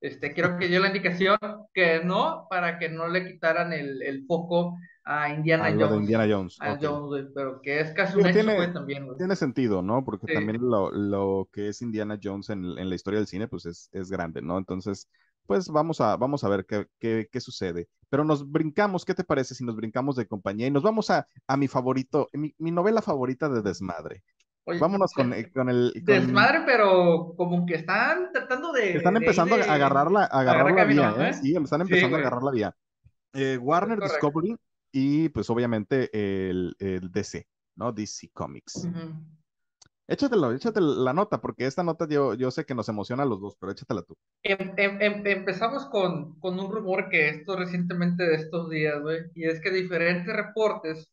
este, 0.07 0.35
creo 0.35 0.57
que 0.59 0.69
dio 0.69 0.81
la 0.81 0.89
indicación 0.89 1.37
que 1.75 2.03
no, 2.05 2.47
para 2.49 2.79
que 2.79 2.89
no 2.89 3.09
le 3.09 3.27
quitaran 3.27 3.73
el, 3.73 4.03
el 4.03 4.25
foco 4.27 4.77
a 5.05 5.31
Indiana 5.31 5.71
Jones. 5.71 6.01
Indiana 6.01 6.27
Jones. 6.29 6.57
A 6.61 6.77
Jones, 6.81 7.27
pero 7.35 7.61
que 7.63 7.81
es 7.81 7.93
casi 7.93 8.19
un 8.19 8.27
hecho, 8.27 8.41
tiene, 8.41 8.69
también, 8.69 9.09
Tiene 9.17 9.37
sentido, 9.37 9.81
¿no? 9.81 10.05
Porque 10.05 10.33
también 10.33 10.61
lo, 10.61 10.91
lo, 10.91 11.49
que 11.53 11.69
es 11.69 11.81
Indiana 11.81 12.19
Jones 12.23 12.51
en, 12.51 12.65
en, 12.65 12.89
la 12.89 12.95
historia 12.95 13.21
del 13.21 13.29
cine, 13.29 13.47
pues 13.47 13.67
es, 13.67 13.89
es 13.93 14.11
grande, 14.11 14.43
¿no? 14.43 14.59
Entonces, 14.59 15.09
pues 15.47 15.69
vamos 15.69 16.01
a, 16.01 16.17
vamos 16.17 16.43
a 16.43 16.49
ver 16.49 16.67
qué, 16.67 16.87
qué, 16.99 17.29
qué, 17.31 17.41
sucede. 17.41 17.89
Pero 18.09 18.25
nos 18.25 18.51
brincamos, 18.51 19.05
¿qué 19.05 19.15
te 19.15 19.23
parece 19.23 19.55
si 19.55 19.65
nos 19.65 19.77
brincamos 19.77 20.17
de 20.17 20.27
compañía? 20.27 20.67
Y 20.67 20.73
nos 20.73 20.83
vamos 20.83 21.11
a, 21.11 21.29
a 21.47 21.57
mi 21.57 21.69
favorito, 21.69 22.29
mi, 22.33 22.53
mi 22.59 22.73
novela 22.73 23.01
favorita 23.01 23.49
de 23.49 23.63
desmadre. 23.63 24.25
Vámonos 24.67 25.13
con, 25.13 25.33
con 25.55 25.69
el. 25.69 25.93
Desmadre, 26.03 26.63
pero 26.67 27.35
como 27.37 27.65
que 27.65 27.75
están 27.75 28.33
tratando 28.33 28.73
de. 28.73 28.97
Están 28.97 29.17
empezando 29.17 29.55
a 29.55 29.59
agarrar 29.59 30.11
la, 30.11 30.25
agarrar 30.25 30.73
la 30.73 30.85
vía, 30.85 31.15
¿eh? 31.19 31.33
Sí, 31.35 31.57
están 31.57 31.83
empezando 31.83 32.17
a 32.17 32.21
agarrar 32.21 32.43
la 32.43 32.51
vía. 32.51 32.77
Eh, 33.33 33.59
Warner 33.59 34.01
Discovery 34.01 34.57
y, 34.91 35.29
pues, 35.29 35.49
obviamente, 35.51 36.11
el, 36.13 36.75
el 36.79 37.13
DC, 37.13 37.47
¿no? 37.77 37.93
DC 37.93 38.31
Comics. 38.33 38.89
Échatelo, 40.09 40.53
échate 40.53 40.81
la 40.81 41.13
nota, 41.13 41.41
porque 41.41 41.67
esta 41.67 41.83
nota 41.83 42.07
yo, 42.09 42.35
yo 42.35 42.51
sé 42.51 42.65
que 42.65 42.75
nos 42.75 42.89
emociona 42.89 43.25
a 43.25 43.27
los 43.27 43.41
dos, 43.41 43.57
pero 43.59 43.73
échatela 43.73 44.03
tú. 44.03 44.17
Em, 44.43 44.73
em, 44.77 45.03
em, 45.03 45.27
empezamos 45.27 45.87
con, 45.87 46.39
con 46.39 46.59
un 46.59 46.71
rumor 46.71 47.09
que 47.09 47.29
esto 47.29 47.57
recientemente 47.57 48.23
de 48.23 48.37
estos 48.37 48.71
días, 48.71 49.01
güey, 49.03 49.31
y 49.35 49.45
es 49.45 49.61
que 49.61 49.71
diferentes 49.71 50.35
reportes 50.35 51.11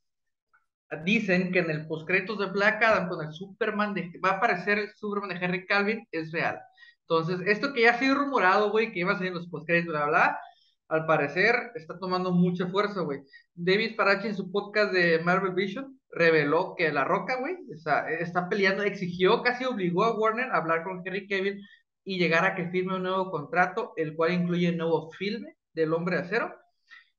dicen 1.03 1.51
que 1.51 1.59
en 1.59 1.69
el 1.71 1.88
postcréditos 1.88 2.39
de 2.39 2.47
Black 2.47 2.83
Adam 2.83 3.09
con 3.09 3.25
el 3.25 3.33
Superman 3.33 3.93
de, 3.93 4.12
va 4.23 4.31
a 4.31 4.33
aparecer 4.33 4.79
el 4.79 4.93
Superman 4.93 5.29
de 5.29 5.45
Henry 5.45 5.65
Calvin 5.65 6.07
es 6.12 6.31
real. 6.31 6.59
Entonces, 7.01 7.41
esto 7.47 7.73
que 7.73 7.81
ya 7.83 7.91
ha 7.91 8.00
sido 8.00 8.15
rumorado, 8.15 8.71
güey, 8.71 8.91
que 8.91 9.00
iba 9.00 9.13
a 9.13 9.17
ser 9.17 9.27
en 9.27 9.35
los 9.35 9.47
postcréditos, 9.47 9.93
bla, 9.93 10.05
bla, 10.05 10.39
al 10.89 11.05
parecer 11.05 11.55
está 11.75 11.97
tomando 12.00 12.31
mucha 12.31 12.67
fuerza, 12.67 13.01
güey. 13.01 13.21
David 13.53 13.95
Farachi 13.95 14.27
en 14.27 14.35
su 14.35 14.51
podcast 14.51 14.93
de 14.93 15.19
Marvel 15.19 15.53
Vision 15.53 16.00
reveló 16.12 16.75
que 16.77 16.91
La 16.91 17.03
Roca, 17.03 17.37
güey, 17.39 17.57
está, 17.72 18.09
está 18.11 18.48
peleando, 18.50 18.83
exigió, 18.83 19.41
casi 19.41 19.65
obligó 19.65 20.03
a 20.03 20.18
Warner 20.18 20.51
a 20.51 20.57
hablar 20.57 20.83
con 20.83 21.01
Henry 21.05 21.27
Cavill 21.27 21.61
y 22.03 22.20
llegar 22.20 22.46
a 22.46 22.55
que 22.55 22.70
firme 22.70 22.96
un 22.96 23.03
nuevo 23.03 23.31
contrato, 23.31 23.94
el 23.98 24.15
cual 24.15 24.33
incluye 24.33 24.70
un 24.70 24.77
nuevo 24.77 25.11
filme 25.11 25.55
del 25.74 25.94
Hombre 25.94 26.18
de 26.18 26.22
Acero 26.24 26.62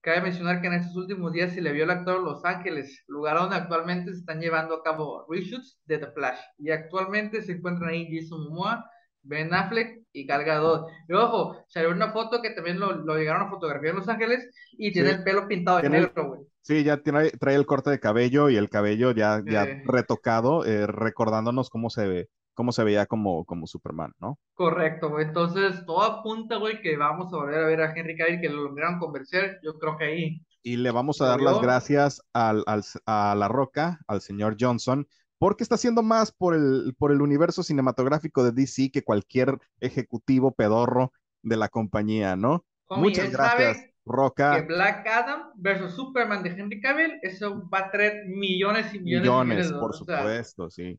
Cabe 0.05 0.21
mencionar 0.21 0.61
que 0.61 0.67
en 0.67 0.75
estos 0.75 0.95
últimos 0.97 1.33
días 1.33 1.55
se 1.55 1.63
le 1.63 1.73
vio 1.73 1.85
el 1.85 1.91
actor 1.91 2.23
Los 2.23 2.45
Ángeles, 2.45 3.03
lugar 3.07 3.39
donde 3.39 3.57
actualmente 3.57 4.13
se 4.13 4.19
están 4.19 4.39
llevando 4.39 4.75
a 4.75 4.83
cabo 4.83 5.25
reshoots 5.31 5.81
de 5.87 5.97
The 5.97 6.09
Flash. 6.09 6.39
Y 6.59 6.71
actualmente 6.73 7.41
se 7.41 7.53
encuentran 7.53 7.89
ahí 7.89 8.07
Jason 8.15 8.45
Momoa, 8.45 8.85
Ben 9.23 9.55
Affleck 9.55 10.03
y 10.13 10.27
Gal 10.27 10.45
Gadot. 10.45 10.91
Y 11.09 11.15
ojo, 11.15 11.57
salió 11.69 11.91
una 11.91 12.13
foto 12.13 12.43
que 12.43 12.51
también 12.51 12.79
lo, 12.79 12.93
lo 12.93 13.17
llegaron 13.17 13.47
a 13.47 13.51
fotografiar 13.51 13.93
en 13.93 14.01
Los 14.01 14.09
Ángeles 14.11 14.47
y 14.73 14.93
tiene 14.93 15.09
el 15.09 15.25
pelo 15.25 15.49
pintado 15.49 15.81
de 15.81 15.89
negro, 15.89 16.29
güey. 16.29 16.41
Sí, 16.61 16.85
ya 16.85 16.99
tiene, 16.99 17.31
trae 17.31 17.55
el 17.55 17.65
corte 17.65 17.89
de 17.89 17.99
cabello 17.99 18.51
y 18.51 18.57
el 18.57 18.69
cabello 18.69 19.13
ya, 19.13 19.43
ya 19.47 19.67
retocado, 19.87 20.67
eh, 20.67 20.87
recordándonos 20.87 21.71
cómo 21.71 21.89
se 21.89 22.07
ve 22.07 22.29
cómo 22.55 22.73
se 22.73 22.85
veía 22.85 23.07
como, 23.07 23.45
como 23.45 23.67
Superman, 23.67 24.13
¿no? 24.21 24.39
Correcto, 24.55 25.11
güey. 25.11 25.27
Entonces, 25.27 25.85
todo 25.87 26.03
apunta, 26.03 26.57
güey, 26.57 26.81
que 26.81 26.97
vamos 26.97 27.33
a 27.33 27.37
volver 27.37 27.63
a 27.63 27.67
ver 27.67 27.81
a 27.83 27.93
Henry 27.95 28.17
Cavill, 28.17 28.41
que 28.41 28.49
lo 28.49 28.65
lograron 28.65 28.99
convencer. 28.99 29.59
Yo 29.63 29.79
creo 29.79 29.97
que 29.97 30.05
ahí. 30.05 30.43
Y 30.63 30.77
le 30.77 30.91
vamos 30.91 31.21
a 31.21 31.27
dar 31.27 31.41
las 31.41 31.61
gracias 31.61 32.23
al, 32.33 32.65
al, 32.67 32.83
a 33.07 33.35
La 33.37 33.49
Roca, 33.49 34.01
al 34.09 34.21
señor 34.23 34.57
Johnson, 34.59 35.07
porque 35.39 35.63
está 35.63 35.75
haciendo 35.75 36.03
más 36.03 36.33
por 36.33 36.55
el, 36.55 36.95
por 36.97 37.13
el 37.13 37.21
universo 37.21 37.63
cinematográfico 37.63 38.43
de 38.45 38.53
DC 38.53 38.91
que 38.91 39.03
cualquier 39.03 39.59
ejecutivo 39.81 40.53
pedorro 40.53 41.13
de 41.43 41.57
la 41.57 41.69
compañía, 41.69 42.37
¿no? 42.37 42.65
Muchas 42.89 43.31
gracias. 43.31 43.85
Roca. 44.07 44.57
Que 44.57 44.67
Black 44.67 45.07
Adam 45.07 45.51
versus 45.57 45.95
Superman 45.95 46.43
de 46.43 46.51
Henry 46.51 46.81
Cavill, 46.81 47.19
eso 47.23 47.69
va 47.71 47.79
a 47.81 47.91
traer 47.91 48.27
millones 48.27 48.93
y 48.95 49.01
millones, 49.01 49.47
millones 49.47 49.71
de 49.71 49.79
por 49.79 49.95
supuesto, 49.95 50.71
sí. 50.71 50.99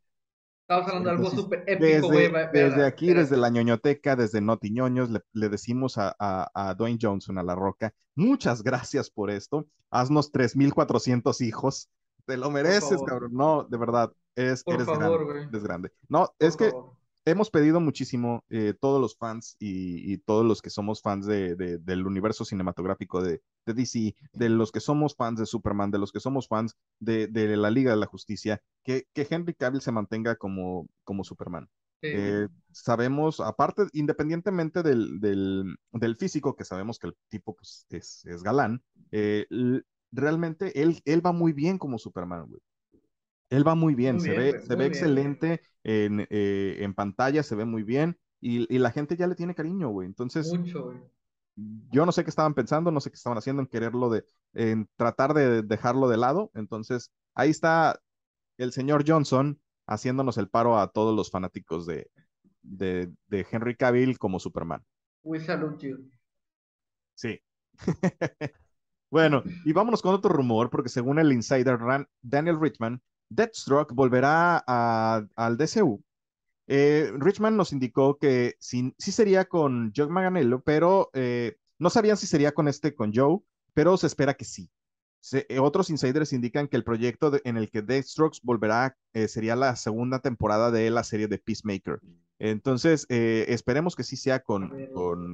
Estamos 0.68 0.88
hablando 0.88 1.10
de 1.10 1.16
algo 1.16 1.30
súper 1.30 1.64
épico, 1.68 2.08
güey. 2.08 2.32
Desde, 2.52 2.88
aquí, 2.88 3.14
desde 3.14 3.38
la 3.38 3.50
ñoñoteca, 3.50 4.16
desde 4.16 4.42
Notiñoños, 4.42 5.12
le, 5.12 5.22
le 5.34 5.50
decimos 5.50 6.00
a, 6.00 6.16
a, 6.18 6.50
a, 6.56 6.74
Dwayne 6.74 6.98
Johnson, 7.00 7.38
a 7.38 7.44
La 7.44 7.54
Roca, 7.54 7.94
muchas 8.16 8.64
gracias 8.64 9.12
por 9.12 9.30
esto. 9.30 9.68
Haznos 9.92 10.32
3,400 10.32 11.40
hijos. 11.42 11.92
Te 12.26 12.36
lo 12.36 12.50
mereces, 12.50 13.00
cabrón. 13.06 13.34
No, 13.34 13.64
de 13.66 13.78
verdad, 13.78 14.12
es, 14.36 14.64
eres, 14.66 14.88
grande, 14.88 15.48
eres 15.52 15.64
grande. 15.64 15.92
No, 16.10 16.34
es 16.40 16.58
que 16.58 16.72
hemos 17.26 17.50
pedido 17.50 17.80
muchísimo, 17.80 18.44
eh, 18.50 18.74
todos 18.80 19.02
los 19.02 19.18
fans 19.18 19.58
y, 19.60 20.18
todos 20.20 20.46
los 20.46 20.62
que 20.62 20.70
somos 20.70 21.02
fans 21.02 21.26
de, 21.26 21.56
del 21.56 22.08
universo 22.08 22.46
cinematográfico 22.46 23.22
de, 23.22 23.42
DC, 23.66 24.16
de 24.34 24.50
los 24.50 24.72
que 24.72 24.80
somos 24.80 25.16
fans 25.16 25.40
de 25.40 25.46
Superman, 25.46 25.92
de 25.92 26.00
los 26.00 26.12
que 26.12 26.20
somos 26.20 26.48
fans 26.48 26.76
de, 27.00 27.28
la 27.58 27.72
Liga 27.72 27.92
de 27.92 27.98
la 27.98 28.06
Justicia, 28.06 28.62
que, 28.84 29.08
que 29.14 29.28
Henry 29.30 29.56
Cavill 29.56 29.82
se 29.82 29.92
mantenga 29.92 30.36
como, 30.36 30.88
como 31.04 31.24
Superman. 31.24 31.68
Eh, 32.02 32.48
sabemos, 32.72 33.40
aparte, 33.40 33.88
independientemente 33.94 34.84
del, 34.84 35.20
del, 35.20 36.16
físico, 36.18 36.56
que 36.56 36.64
sabemos 36.64 37.00
que 37.00 37.08
el 37.08 37.18
tipo 37.30 37.56
pues, 37.56 37.88
es, 37.90 38.24
es 38.26 38.44
galán, 38.44 38.84
eh, 39.12 39.48
realmente 40.12 40.80
él, 40.82 41.02
él 41.06 41.26
va 41.26 41.32
muy 41.32 41.52
bien 41.52 41.80
como 41.80 41.98
Superman, 41.98 42.46
güey. 42.48 42.62
Él 43.56 43.68
va 43.68 43.76
muy 43.76 43.96
bien, 43.96 44.20
se 44.20 44.32
ve, 44.32 44.62
se 44.62 44.76
ve 44.76 44.86
excelente 44.86 45.62
en, 45.84 46.28
eh, 46.30 46.78
en, 46.80 46.94
pantalla, 46.94 47.42
se 47.42 47.56
ve 47.56 47.64
muy 47.66 47.84
bien 47.84 48.18
y, 48.42 48.74
y, 48.74 48.80
la 48.80 48.92
gente 48.92 49.16
ya 49.16 49.28
le 49.28 49.36
tiene 49.36 49.56
cariño, 49.56 49.90
güey. 49.90 50.08
Entonces, 50.08 50.52
Mucho, 50.54 50.84
güey. 50.84 50.98
yo 51.56 52.06
no 52.06 52.12
sé 52.12 52.24
qué 52.24 52.30
estaban 52.30 52.54
pensando, 52.54 52.92
no 52.92 53.00
sé 53.00 53.10
qué 53.10 53.16
estaban 53.16 53.38
haciendo 53.38 53.62
en 53.62 53.68
quererlo 53.68 54.10
de, 54.10 54.26
en 54.54 54.90
tratar 54.98 55.34
de 55.34 55.62
dejarlo 55.62 56.10
de 56.10 56.18
lado. 56.18 56.52
Entonces, 56.54 57.12
ahí 57.34 57.50
está 57.50 58.02
el 58.58 58.74
señor 58.74 59.06
Johnson 59.08 59.60
haciéndonos 59.88 60.38
el 60.38 60.50
paro 60.50 60.78
a 60.78 60.92
todos 60.92 61.16
los 61.16 61.32
fanáticos 61.32 61.86
de, 61.86 62.10
de, 62.62 63.12
de 63.28 63.48
Henry 63.50 63.76
Cavill 63.76 64.18
como 64.18 64.40
Superman. 64.40 64.84
We 65.24 65.40
salute 65.40 65.88
you. 65.88 66.10
Sí. 67.16 67.40
bueno, 69.10 69.44
y 69.64 69.74
vámonos 69.74 70.02
con 70.02 70.14
otro 70.14 70.32
rumor, 70.32 70.70
porque 70.70 70.90
según 70.90 71.20
el 71.20 71.32
insider 71.32 71.80
Daniel 72.22 72.60
Richman, 72.60 73.02
Deathstroke 73.30 73.94
volverá 73.94 74.58
al 74.58 75.58
DCU. 75.58 76.04
Eh, 76.68 77.12
Richman 77.18 77.56
nos 77.56 77.74
indicó 77.74 78.18
que 78.18 78.56
sí, 78.60 78.94
sería 78.98 79.46
con 79.46 79.92
Joe 79.96 80.08
Manganiello, 80.08 80.62
pero 80.62 81.10
eh, 81.14 81.58
no 81.78 81.90
sabían 81.90 82.18
si 82.18 82.28
sería 82.28 82.54
con 82.54 82.68
este, 82.68 82.96
con 82.96 83.12
Joe, 83.14 83.40
pero 83.74 83.98
se 83.98 84.08
espera 84.08 84.34
que 84.34 84.46
sí. 84.46 84.70
Eh, 85.32 85.60
otros 85.60 85.90
insiders 85.90 86.34
indican 86.34 86.68
que 86.68 86.78
el 86.78 86.84
proyecto 86.84 87.32
en 87.44 87.58
el 87.58 87.70
que 87.72 87.82
Deathstroke 87.82 88.38
volverá 88.44 88.96
sería 89.28 89.56
la 89.56 89.76
segunda 89.76 90.20
temporada 90.20 90.70
de 90.70 90.90
la 90.92 91.04
serie 91.04 91.28
de 91.28 91.40
Peacemaker. 91.40 92.00
Entonces, 92.38 93.08
esperemos 93.10 93.96
que 93.96 94.04
sí 94.04 94.18
sea 94.18 94.42
con, 94.42 94.72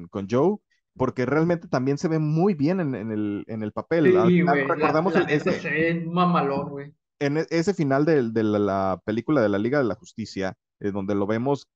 con, 0.10 0.28
Joe 0.30 0.58
porque 0.96 1.26
realmente 1.26 1.68
también 1.68 1.98
se 1.98 2.08
ve 2.08 2.20
muy 2.20 2.54
bien 2.54 2.80
en, 2.80 2.94
el, 2.94 3.44
en 3.48 3.64
el, 3.64 3.72
papel. 3.74 4.14
Sí, 4.28 4.44
recordamos 4.44 5.16
el, 5.16 5.30
ese, 5.30 5.60
se 5.60 5.70
ve 5.70 6.06
mamalón, 6.06 6.70
güey 6.70 6.94
en 7.22 7.38
e, 7.38 7.46
ese 7.50 7.74
final 7.74 8.06
de, 8.06 8.44
la, 8.44 9.02
película 9.06 9.42
de 9.42 9.50
la 9.50 9.60
Liga 9.60 9.78
de 9.78 9.86
la 9.86 9.96
Justicia, 9.96 10.56
eh, 10.80 10.92
donde 10.92 11.16
lo 11.16 11.28
vemos 11.28 11.68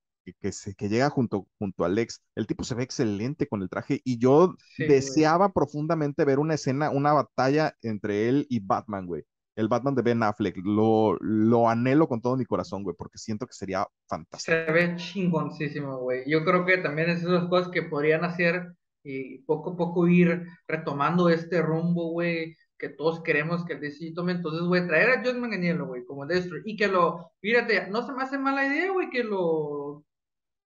que, 0.42 0.52
se, 0.52 0.76
que 0.76 0.90
llega 0.90 1.10
junto, 1.10 1.48
junto 1.60 1.86
a 1.86 1.90
Lex. 1.90 2.22
El 2.36 2.48
tipo 2.48 2.64
se 2.64 2.76
ve 2.76 2.84
excelente 2.84 3.48
con 3.48 3.62
el 3.62 3.70
traje 3.70 4.02
y 4.04 4.18
yo 4.18 4.56
Sí, 4.76 4.86
güey. 4.86 4.96
deseaba 4.96 5.54
profundamente 5.54 6.26
ver 6.26 6.40
una 6.40 6.56
escena, 6.56 6.90
una 6.90 7.14
batalla 7.14 7.76
entre 7.82 8.28
él 8.30 8.48
y 8.50 8.60
Batman, 8.60 9.06
güey. 9.06 9.24
El 9.56 9.68
Batman 9.70 9.96
de 9.96 10.02
Ben 10.02 10.24
Affleck. 10.24 10.58
Lo, 10.64 11.16
lo 11.22 11.70
anhelo 11.70 12.08
con 12.08 12.22
todo 12.22 12.36
mi 12.38 12.46
corazón, 12.46 12.84
güey, 12.84 12.96
porque 12.98 13.18
siento 13.18 13.46
que 13.48 13.54
sería 13.54 13.88
fantástico. 14.08 14.58
Se 14.58 14.72
ve 14.72 14.96
chingoncísimo, 14.98 16.00
güey. 16.00 16.30
Yo 16.30 16.44
creo 16.44 16.66
que 16.66 16.80
también 16.80 17.10
es 17.10 17.22
esas 17.24 17.48
cosas 17.48 17.72
que 17.72 17.84
podrían 17.84 18.26
hacer 18.26 18.74
y 19.04 19.40
poco 19.44 19.72
a 19.72 19.78
poco 19.78 20.08
ir 20.08 20.46
retomando 20.68 21.30
este 21.30 21.62
rumbo, 21.62 22.10
güey, 22.10 22.56
que 22.90 22.96
todos 22.96 23.22
queremos 23.24 23.66
que 23.66 23.74
el 23.74 23.82
DC 23.82 24.12
tome. 24.14 24.34
Entonces, 24.34 24.62
güey, 24.68 24.86
traer 24.88 25.10
a 25.10 25.22
John 25.24 25.40
Manganiello, 25.42 25.86
güey, 25.88 26.06
como 26.06 26.26
Destro, 26.26 26.58
y 26.64 26.76
que 26.76 26.88
lo, 26.88 27.32
fíjate, 27.42 27.90
no 27.90 28.06
se 28.06 28.14
me 28.14 28.24
hace 28.24 28.38
mala 28.38 28.66
idea, 28.68 28.92
güey, 28.92 29.10
que 29.10 29.24
lo, 29.24 30.04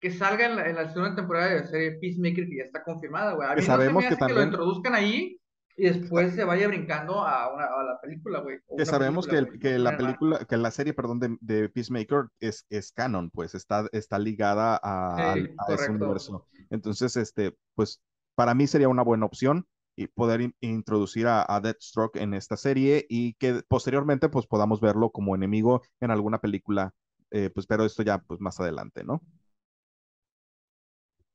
que 0.01 0.11
salga 0.11 0.47
en 0.47 0.57
la, 0.57 0.69
en 0.69 0.77
la 0.77 0.93
segunda 0.93 1.15
temporada 1.17 1.49
de 1.49 1.61
la 1.61 1.67
serie 1.67 1.93
Peacemaker, 2.01 2.49
que 2.49 2.57
ya 2.59 2.65
está 2.65 2.83
confirmada, 2.83 3.35
güey. 3.35 3.49
A 3.49 3.55
Que 3.55 3.61
mí 3.61 3.61
no 3.61 3.63
se 3.63 3.67
sabemos 3.67 4.03
me 4.03 4.09
que 4.09 4.15
hace 4.15 4.17
que 4.17 4.23
lo 4.23 4.29
también- 4.29 4.49
introduzcan 4.49 4.95
ahí 4.95 5.41
y 5.77 5.85
después 5.85 6.35
se 6.35 6.43
vaya 6.43 6.67
brincando 6.67 7.23
a, 7.25 7.55
una, 7.55 7.65
a 7.67 7.83
la 7.85 8.01
película, 8.01 8.41
güey. 8.41 8.59
Que 8.77 8.85
sabemos 8.85 9.27
que, 9.27 9.37
película, 9.37 9.39
el- 9.39 9.47
güey. 9.47 9.61
que 9.61 9.79
la 9.79 9.97
película, 9.97 10.39
que 10.45 10.57
la 10.57 10.71
serie, 10.73 10.93
perdón, 10.93 11.21
de, 11.21 11.37
de 11.41 11.69
Peacemaker 11.69 12.25
es, 12.41 12.67
es 12.69 12.91
canon, 12.93 13.31
pues 13.31 13.55
está, 13.55 13.87
está 13.93 14.19
ligada 14.19 14.81
a, 14.83 15.15
Sí, 15.17 15.23
al- 15.23 15.55
a 15.69 15.75
ese 15.75 15.91
universo. 15.93 16.47
Entonces, 16.71 17.17
este, 17.17 17.57
pues 17.77 18.01
para 18.35 18.55
mí 18.55 18.67
sería 18.67 18.89
una 18.89 19.03
buena 19.03 19.27
opción 19.27 19.67
y 19.99 20.07
poder 20.07 20.41
in- 20.43 20.55
introducir 20.61 21.27
a, 21.27 21.45
a 21.49 21.61
Deathstroke 21.61 22.17
en 22.21 22.35
esta 22.35 22.57
serie 22.57 23.05
y 23.09 23.35
que 23.35 23.63
posteriormente 23.69 24.29
pues 24.29 24.47
podamos 24.47 24.81
verlo 24.81 25.11
como 25.11 25.35
enemigo 25.35 25.83
en 26.01 26.11
alguna 26.13 26.39
película, 26.41 26.95
eh, 27.31 27.51
pues 27.51 27.67
pero 27.67 27.85
esto 27.85 28.03
ya 28.05 28.19
pues 28.19 28.41
más 28.41 28.61
adelante, 28.61 29.03
¿no? 29.05 29.21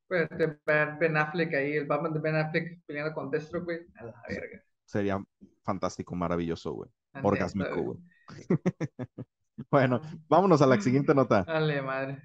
Pues, 0.08 0.28
de 0.30 0.58
Ben 0.66 1.16
Affleck 1.16 1.54
ahí, 1.54 1.72
el 1.76 1.86
Batman 1.86 2.12
de 2.12 2.20
Ben 2.20 2.36
Affleck 2.36 2.80
peleando 2.86 3.14
con 3.14 3.30
Deathstroke, 3.30 3.64
güey. 3.64 3.80
A 3.96 4.04
la 4.04 4.22
verga. 4.28 4.62
Sería 4.86 5.22
fantástico, 5.62 6.14
maravilloso, 6.14 6.72
güey. 6.72 6.90
Orgásmico, 7.22 7.82
güey. 7.82 7.98
Bueno, 9.70 10.00
vámonos 10.28 10.62
a 10.62 10.66
la 10.66 10.80
siguiente 10.80 11.14
nota. 11.14 11.44
Dale, 11.46 11.80
madre. 11.82 12.22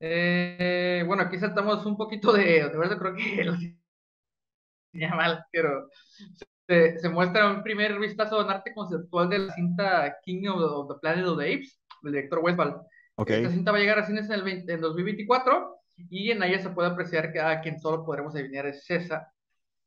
Eh, 0.00 1.04
bueno, 1.06 1.22
aquí 1.22 1.38
saltamos 1.38 1.84
un 1.86 1.96
poquito 1.96 2.32
de, 2.32 2.68
de 2.68 2.76
verdad 2.78 2.98
creo 2.98 3.14
que 3.14 3.76
tenía 4.98 5.14
mal, 5.14 5.44
pero 5.52 5.88
se, 6.66 6.98
se 6.98 7.08
muestra 7.08 7.50
un 7.50 7.62
primer 7.62 7.98
vistazo 7.98 8.42
en 8.42 8.50
arte 8.50 8.74
conceptual 8.74 9.28
de 9.28 9.38
la 9.40 9.52
cinta 9.54 10.16
King 10.22 10.48
of 10.48 10.58
the, 10.58 10.64
of 10.64 10.88
the 10.88 11.00
Planet 11.00 11.26
of 11.26 11.38
the 11.38 11.54
Apes, 11.54 11.80
del 12.02 12.12
director 12.12 12.40
Westphal. 12.40 12.80
Ok, 13.16 13.30
Esta 13.30 13.50
cinta 13.50 13.72
va 13.72 13.78
a 13.78 13.80
llegar 13.80 13.98
a 13.98 14.06
cines 14.06 14.26
en 14.26 14.32
el 14.32 14.42
20 14.42 14.72
en 14.72 14.80
2024 14.80 15.76
y 16.10 16.30
en 16.30 16.42
ella 16.42 16.58
se 16.58 16.70
puede 16.70 16.88
apreciar 16.88 17.32
que 17.32 17.40
a 17.40 17.60
quien 17.60 17.80
solo 17.80 18.04
podremos 18.04 18.34
adivinar 18.34 18.66
es 18.66 18.84
César 18.84 19.26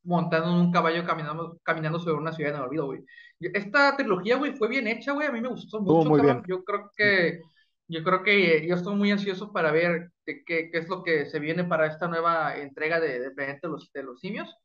montando 0.04 0.50
en 0.50 0.56
un 0.56 0.72
caballo 0.72 1.06
caminando, 1.06 1.60
caminando 1.64 2.00
sobre 2.00 2.18
una 2.18 2.32
ciudad 2.32 2.54
en 2.54 2.58
el 2.58 2.64
olvido, 2.64 2.86
güey. 2.86 3.04
Esta 3.40 3.96
trilogía, 3.96 4.38
güey, 4.38 4.54
fue 4.54 4.68
bien 4.68 4.88
hecha, 4.88 5.12
güey. 5.12 5.28
A 5.28 5.32
mí 5.32 5.42
me 5.42 5.50
gustó 5.50 5.82
mucho, 5.82 6.10
muy 6.10 6.22
bien. 6.22 6.42
Yo 6.48 6.64
creo 6.64 6.90
que, 6.96 7.42
yo 7.88 8.04
creo 8.04 8.24
que 8.24 8.68
yo 8.68 8.76
estoy 8.76 8.96
muy 8.96 9.12
ansioso 9.12 9.52
para 9.52 9.72
ver 9.72 10.12
qué, 10.26 10.44
qué, 10.46 10.70
qué 10.72 10.78
es 10.80 10.88
lo 10.90 11.04
que 11.04 11.26
se 11.26 11.40
viene 11.40 11.64
para 11.64 11.88
esta 11.88 12.08
nueva 12.08 12.58
entrega 12.58 13.00
de, 13.00 13.20
de 13.20 13.32
Planeta 13.32 13.68
de 13.68 13.74
los, 13.74 13.92
de 13.94 14.04
los 14.04 14.20
Simios. 14.20 14.56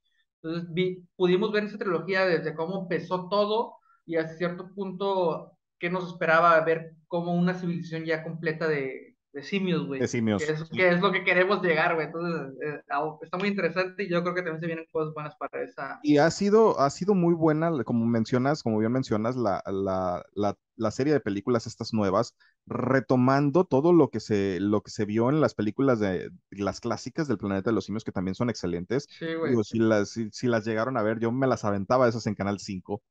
Entonces, 0.45 0.73
vi- 0.75 1.05
pudimos 1.17 1.53
ver 1.53 1.65
esa 1.65 1.79
trilogía 1.79 2.27
desde 2.27 2.55
cómo 2.55 2.83
empezó 2.83 3.29
todo 3.31 3.77
y 4.07 4.17
a 4.17 4.29
cierto 4.29 4.71
punto 4.75 5.53
qué 5.79 5.91
nos 5.91 6.07
esperaba 6.13 6.61
ver 6.65 6.93
como 7.09 7.35
una 7.35 7.55
civilización 7.55 8.05
ya 8.05 8.23
completa 8.23 8.69
de, 8.69 9.14
de 9.35 9.43
simios, 9.43 9.87
güey. 9.87 10.01
de 10.01 10.09
simios. 10.09 10.43
Que 10.45 10.53
es, 10.53 10.61
Sí. 10.61 10.77
que 10.77 10.89
es 10.91 11.01
lo 11.01 11.11
que 11.13 11.25
queremos 11.25 11.61
llegar, 11.61 11.95
güey. 11.95 12.07
Entonces, 12.07 12.57
eh, 12.65 12.81
está 13.21 13.37
muy 13.37 13.49
interesante 13.49 14.05
y 14.05 14.09
yo 14.09 14.23
creo 14.23 14.35
que 14.35 14.43
también 14.43 14.61
se 14.61 14.67
vienen 14.67 14.87
cosas 14.93 15.13
buenas 15.13 15.35
para 15.37 15.63
esa. 15.63 15.99
Y 16.03 16.19
ha 16.19 16.31
sido, 16.31 16.79
ha 16.81 16.89
sido 16.91 17.15
muy 17.15 17.35
buena, 17.35 17.71
como 17.85 18.07
mencionas, 18.07 18.63
como 18.63 18.79
bien 18.79 18.93
mencionas, 18.93 19.37
la, 19.37 19.63
la, 19.67 20.25
la, 20.35 20.57
la 20.77 20.91
serie 20.93 21.13
de 21.13 21.21
películas 21.21 21.67
estas 21.67 21.93
nuevas, 21.93 22.35
retomando 22.67 23.65
todo 23.65 23.93
lo 23.93 24.09
que 24.11 24.21
se, 24.21 24.61
lo 24.61 24.83
que 24.83 24.91
se 24.91 25.05
vio 25.05 25.29
en 25.31 25.41
las 25.41 25.55
películas 25.55 25.99
de 25.99 26.31
las 26.51 26.81
clásicas 26.81 27.27
del 27.29 27.39
Planeta 27.39 27.71
de 27.71 27.75
los 27.75 27.87
Simios, 27.87 28.05
que 28.05 28.13
también 28.13 28.35
son 28.37 28.51
excelentes. 28.51 29.07
Sí, 29.19 29.35
güey. 29.35 29.51
Digo, 29.51 29.65
si 29.65 29.79
las, 29.79 30.11
si, 30.11 30.31
si 30.31 30.47
las 30.47 30.65
llegaron 30.65 30.97
a 30.97 31.03
ver, 31.03 31.19
yo 31.19 31.33
me 31.33 31.47
las 31.47 31.65
aventaba 31.65 32.09
esas 32.09 32.27
en 32.27 32.35
Canal 32.35 32.61
5, 32.61 33.03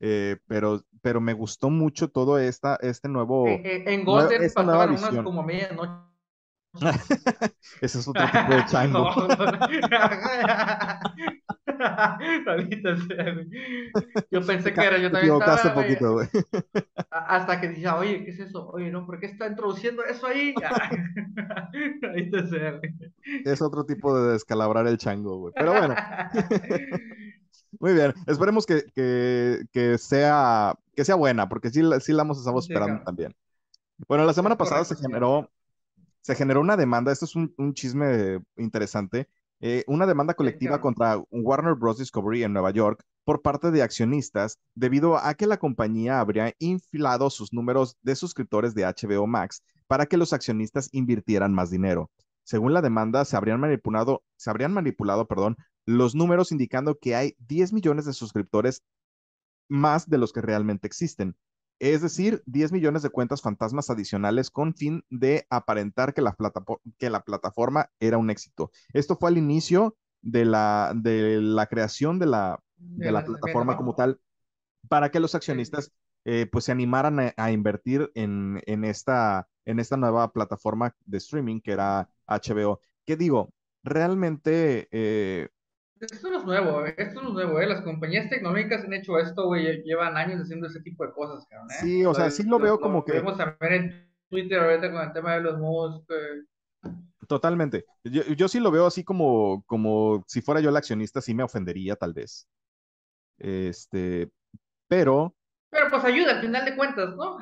eh, 0.00 0.36
pero, 0.46 0.84
pero 1.02 1.20
me 1.20 1.32
gustó 1.32 1.70
mucho 1.70 2.08
todo 2.08 2.38
esta, 2.38 2.76
este 2.80 3.08
nuevo, 3.08 3.46
Eh, 3.48 3.62
eh, 3.64 3.84
en 3.86 4.04
Golden 4.04 4.40
nueva 4.40 4.54
pasaban 4.54 4.88
unas 4.90 5.02
visión. 5.02 5.24
como 5.24 5.42
medianoche. 5.42 6.08
ese 7.80 7.98
es 7.98 8.08
otro 8.08 8.24
tipo 8.32 8.54
de 8.54 8.64
chango. 8.66 9.10
Yo 14.30 14.44
pensé 14.44 14.72
que 14.72 14.80
era, 14.80 14.98
yo 14.98 15.10
también 15.10 15.34
estaba, 15.34 15.74
poquito, 15.74 16.12
güey. 16.12 16.28
hasta 17.10 17.60
que 17.60 17.68
dije, 17.68 17.88
oye, 17.88 18.24
¿qué 18.24 18.30
es 18.30 18.40
eso? 18.40 18.68
Oye, 18.70 18.90
no, 18.90 19.06
¿por 19.06 19.20
qué 19.20 19.26
está 19.26 19.46
introduciendo 19.46 20.02
eso 20.04 20.26
ahí? 20.26 20.54
Es 23.44 23.62
otro 23.62 23.84
tipo 23.84 24.18
de 24.18 24.32
descalabrar 24.32 24.86
el 24.88 24.98
chango, 24.98 25.38
güey. 25.38 25.52
Pero 25.54 25.72
bueno. 25.72 25.94
Muy 27.80 27.92
bien, 27.94 28.14
esperemos 28.26 28.66
que, 28.66 28.84
que, 28.94 29.64
que 29.72 29.98
sea, 29.98 30.74
que 30.94 31.04
sea 31.04 31.14
buena, 31.14 31.48
porque 31.48 31.70
sí, 31.70 31.82
la- 31.82 32.00
sí 32.00 32.12
la 32.12 32.22
hemos 32.22 32.38
estado 32.38 32.58
esperando 32.58 33.02
también. 33.04 33.34
Bueno, 34.08 34.24
la 34.24 34.32
semana 34.32 34.56
pasada 34.56 34.82
correcto, 34.82 34.94
se 34.96 35.02
generó, 35.08 35.50
se 36.22 36.34
generó 36.34 36.60
una 36.60 36.76
demanda, 36.76 37.12
esto 37.12 37.24
es 37.24 37.36
un, 37.36 37.52
un 37.58 37.74
chisme 37.74 38.40
interesante, 38.56 39.28
eh, 39.60 39.84
una 39.88 40.06
demanda 40.06 40.34
colectiva 40.34 40.80
contra 40.80 41.18
Warner 41.30 41.74
Bros. 41.74 41.98
Discovery 41.98 42.44
en 42.44 42.52
Nueva 42.52 42.70
York 42.70 43.02
por 43.24 43.42
parte 43.42 43.70
de 43.70 43.82
accionistas 43.82 44.58
debido 44.74 45.16
a 45.18 45.34
que 45.34 45.46
la 45.46 45.58
compañía 45.58 46.20
habría 46.20 46.54
inflado 46.58 47.28
sus 47.28 47.52
números 47.52 47.96
de 48.02 48.14
suscriptores 48.14 48.74
de 48.74 48.84
HBO 48.84 49.26
Max 49.26 49.62
para 49.88 50.06
que 50.06 50.16
los 50.16 50.32
accionistas 50.32 50.88
invirtieran 50.92 51.52
más 51.52 51.70
dinero. 51.70 52.10
Según 52.44 52.72
la 52.72 52.82
demanda, 52.82 53.24
se 53.24 53.36
habrían 53.36 53.60
manipulado, 53.60 54.22
se 54.36 54.48
habrían 54.48 54.72
manipulado, 54.72 55.26
perdón, 55.26 55.56
los 55.88 56.14
números 56.14 56.52
indicando 56.52 56.98
que 56.98 57.16
hay 57.16 57.34
10 57.38 57.72
millones 57.72 58.04
de 58.04 58.12
suscriptores 58.12 58.84
más 59.68 60.08
de 60.08 60.18
los 60.18 60.32
que 60.32 60.40
realmente 60.40 60.86
existen. 60.86 61.36
Es 61.80 62.02
decir, 62.02 62.42
10 62.46 62.72
millones 62.72 63.02
de 63.02 63.10
cuentas 63.10 63.42
fantasmas 63.42 63.90
adicionales 63.90 64.50
con 64.50 64.74
fin 64.74 65.04
de 65.10 65.46
aparentar 65.50 66.14
que 66.14 66.22
la, 66.22 66.36
platapo- 66.36 66.80
que 66.98 67.10
la 67.10 67.22
plataforma 67.22 67.90
era 68.00 68.18
un 68.18 68.30
éxito. 68.30 68.72
Esto 68.92 69.16
fue 69.16 69.30
al 69.30 69.38
inicio 69.38 69.96
de 70.22 70.44
la, 70.44 70.92
de 70.96 71.40
la 71.40 71.66
creación 71.66 72.18
de 72.18 72.26
la, 72.26 72.60
de 72.76 73.06
De 73.06 73.12
la 73.12 73.20
la- 73.20 73.26
plataforma 73.26 73.76
como 73.76 73.94
tal, 73.94 74.20
para 74.88 75.10
que 75.10 75.20
los 75.20 75.34
accionistas 75.34 75.92
eh, 76.24 76.46
pues 76.50 76.64
se 76.64 76.72
animaran 76.72 77.20
a, 77.20 77.34
a 77.36 77.52
invertir 77.52 78.10
en, 78.14 78.60
en 78.66 78.84
esta, 78.84 79.48
en 79.64 79.80
esta 79.80 79.96
nueva 79.96 80.32
plataforma 80.32 80.94
de 81.04 81.18
streaming 81.18 81.60
que 81.60 81.72
era 81.72 82.08
HBO. 82.26 82.80
¿Qué 83.06 83.16
digo? 83.16 83.52
Realmente 83.82 84.88
eh, 84.90 85.48
Esto 86.00 86.30
no 86.30 86.38
es 86.38 86.44
nuevo, 86.44 86.86
eh, 86.86 86.94
esto 86.96 87.20
no 87.22 87.28
es 87.28 87.34
nuevo, 87.34 87.60
¿eh? 87.60 87.66
Las 87.66 87.82
compañías 87.82 88.28
tecnológicas 88.30 88.84
han 88.84 88.92
hecho 88.92 89.18
esto, 89.18 89.46
güey, 89.46 89.64
lle- 89.64 89.82
llevan 89.84 90.16
años 90.16 90.40
haciendo 90.42 90.66
ese 90.66 90.80
tipo 90.80 91.04
de 91.04 91.12
cosas, 91.12 91.44
cabrón, 91.48 91.70
¿eh? 91.72 91.74
Sí, 91.80 92.04
o 92.04 92.14
sea, 92.14 92.30
sí 92.30 92.44
lo 92.44 92.58
veo 92.58 92.80
como 92.80 93.04
que- 93.04 93.12
Podemos 93.20 93.38
ver 93.60 93.72
en 93.72 94.10
Twitter 94.30 94.60
ahorita 94.60 94.92
con 94.92 95.02
el 95.02 95.12
tema 95.12 95.34
de 95.34 95.40
los 95.40 95.58
Musk, 95.58 96.10
eh, 96.10 96.44
Totalmente. 97.26 97.84
Yo, 98.04 98.22
yo 98.22 98.48
sí 98.48 98.60
lo 98.60 98.70
veo 98.70 98.86
así 98.86 99.04
como, 99.04 99.62
como 99.66 100.24
si 100.28 100.40
fuera 100.40 100.60
yo 100.60 100.70
el 100.70 100.76
accionista, 100.76 101.20
sí 101.20 101.34
me 101.34 101.42
ofendería 101.42 101.96
tal 101.96 102.14
vez. 102.14 102.46
Este, 103.38 104.30
pero 104.88 105.34
Pero 105.70 105.90
pues 105.90 106.04
ayuda 106.04 106.32
al 106.32 106.40
final 106.40 106.64
de 106.64 106.76
cuentas, 106.76 107.16
¿no? 107.16 107.38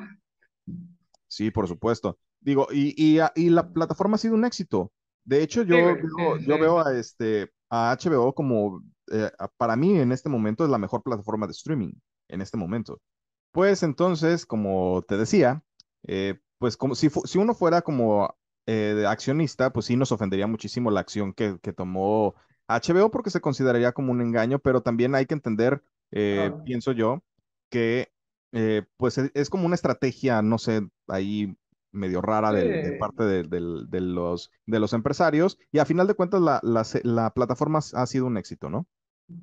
sí, 1.27 1.51
por 1.51 1.67
supuesto. 1.67 2.19
Digo, 2.39 2.67
y, 2.71 2.93
y, 3.35 3.49
la 3.49 3.69
plataforma 3.73 4.15
ha 4.15 4.19
sido 4.19 4.35
un 4.35 4.45
éxito. 4.45 4.91
De 5.23 5.41
hecho, 5.43 5.63
yo, 5.63 5.77
Sí, 5.77 6.01
sí, 6.39 6.45
yo 6.47 6.53
sí. 6.55 6.59
veo 6.59 6.79
a, 6.85 6.93
este, 6.97 7.51
a 7.69 7.91
HBO 7.91 8.33
como, 8.33 8.83
eh, 9.11 9.31
para 9.57 9.75
mí 9.75 9.97
en 9.99 10.11
este 10.11 10.29
momento 10.29 10.63
es 10.63 10.69
la 10.69 10.77
mejor 10.77 11.03
plataforma 11.03 11.47
de 11.47 11.51
streaming, 11.53 11.93
en 12.29 12.41
este 12.41 12.57
momento. 12.57 13.01
Pues 13.51 13.83
entonces, 13.83 14.45
como 14.45 15.03
te 15.07 15.17
decía, 15.17 15.63
eh, 16.07 16.39
pues 16.59 16.77
como 16.77 16.95
si, 16.95 17.09
si 17.25 17.37
uno 17.37 17.55
fuera 17.55 17.81
como 17.81 18.35
eh, 18.67 19.05
accionista, 19.07 19.71
pues 19.73 19.85
sí 19.87 19.95
nos 19.95 20.11
ofendería 20.11 20.47
muchísimo 20.47 20.91
la 20.91 20.99
acción 21.01 21.33
que, 21.33 21.57
que 21.61 21.73
tomó 21.73 22.35
HBO 22.67 23.11
porque 23.11 23.29
se 23.31 23.41
consideraría 23.41 23.93
como 23.93 24.11
un 24.11 24.21
engaño, 24.21 24.59
pero 24.59 24.81
también 24.81 25.15
hay 25.15 25.25
que 25.25 25.33
entender, 25.35 25.81
eh, 26.11 26.51
Claro. 26.51 26.63
pienso 26.63 26.91
yo, 26.91 27.23
que 27.69 28.11
eh, 28.51 28.83
pues 28.97 29.17
es, 29.17 29.31
es 29.33 29.49
como 29.49 29.65
una 29.65 29.75
estrategia, 29.75 30.41
no 30.41 30.57
sé, 30.57 30.87
ahí 31.07 31.55
medio 31.97 32.21
rara 32.21 32.53
de, 32.53 32.77
de 32.77 32.93
Sí. 32.93 32.97
parte 32.97 33.23
de, 33.25 33.43
de 33.43 34.01
los, 34.01 34.51
de 34.65 34.79
los 34.79 34.93
empresarios 34.93 35.57
y 35.71 35.79
a 35.79 35.85
final 35.85 36.07
de 36.07 36.15
cuentas 36.15 36.41
la, 36.41 36.59
la, 36.63 36.85
la 37.03 37.33
plataforma 37.33 37.79
ha 37.93 38.05
sido 38.07 38.25
un 38.27 38.37
éxito, 38.37 38.69
¿no? 38.69 38.87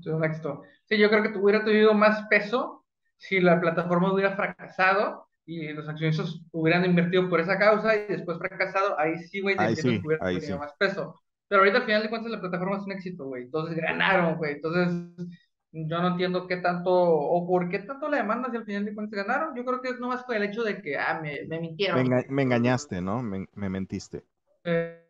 Es 0.00 0.06
un 0.06 0.24
éxito. 0.24 0.62
Sí, 0.84 0.98
yo 0.98 1.08
creo 1.10 1.22
que 1.22 1.38
hubiera 1.38 1.64
tenido 1.64 1.94
más 1.94 2.26
peso 2.28 2.84
si 3.16 3.40
la 3.40 3.60
plataforma 3.60 4.12
hubiera 4.12 4.34
fracasado 4.36 5.28
y 5.46 5.72
los 5.72 5.88
accionistas 5.88 6.40
hubieran 6.52 6.84
invertido 6.86 7.28
por 7.28 7.40
esa 7.40 7.58
causa 7.58 7.94
y 7.96 8.06
después 8.08 8.38
fracasado, 8.38 8.98
ahí 8.98 9.18
sí, 9.18 9.40
güey, 9.40 9.56
Ahí 9.56 9.76
sí, 9.76 10.00
hubiera 10.02 10.24
ahí 10.24 10.40
tenido 10.40 10.58
sí. 10.58 10.58
más 10.58 10.72
peso. 10.78 11.20
Pero 11.48 11.60
ahorita 11.60 11.78
al 11.78 11.84
final 11.84 12.02
de 12.02 12.08
cuentas 12.10 12.30
la 12.32 12.40
plataforma 12.40 12.78
es 12.78 12.82
un 12.84 12.92
éxito, 12.92 13.26
güey. 13.26 13.42
Entonces 13.44 13.76
ganaron, 13.76 14.36
güey. 14.36 14.54
Entonces 14.54 15.26
yo 15.74 16.00
no 16.00 16.08
entiendo 16.08 16.46
qué 16.46 16.56
tanto 16.58 16.90
o 16.92 17.46
por 17.46 17.68
qué 17.68 17.80
tanto 17.80 18.08
la 18.08 18.18
demanda 18.18 18.50
si 18.50 18.56
al 18.56 18.64
final 18.64 18.84
de 18.84 18.94
cuentas 18.94 19.26
ganaron. 19.26 19.56
Yo 19.56 19.64
creo 19.64 19.82
que 19.82 19.90
es 19.90 20.00
nomás 20.00 20.24
con 20.24 20.36
el 20.36 20.44
hecho 20.44 20.62
de 20.64 20.80
que, 20.82 20.96
ah, 20.98 21.20
me, 21.22 21.46
me 21.48 21.60
Me, 21.88 22.00
mintieron, 22.00 22.02
enga- 22.02 22.26
me 22.28 22.42
engañaste, 22.42 23.00
¿no? 23.00 23.22
Me, 23.22 23.46
me 23.54 23.70
mentiste. 23.70 24.26
eh, 24.64 25.00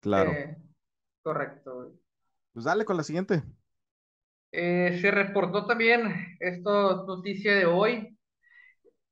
Claro. 0.00 0.38
eh, 0.38 0.56
correcto. 1.22 1.94
Pues 2.52 2.64
dale 2.64 2.84
con 2.84 2.96
la 2.96 3.02
siguiente. 3.04 3.42
Eh, 4.52 4.98
se 5.02 5.10
reportó 5.10 5.66
también, 5.66 6.36
esto 6.40 7.02
es 7.02 7.06
noticia 7.06 7.54
de 7.56 7.66
hoy, 7.66 8.16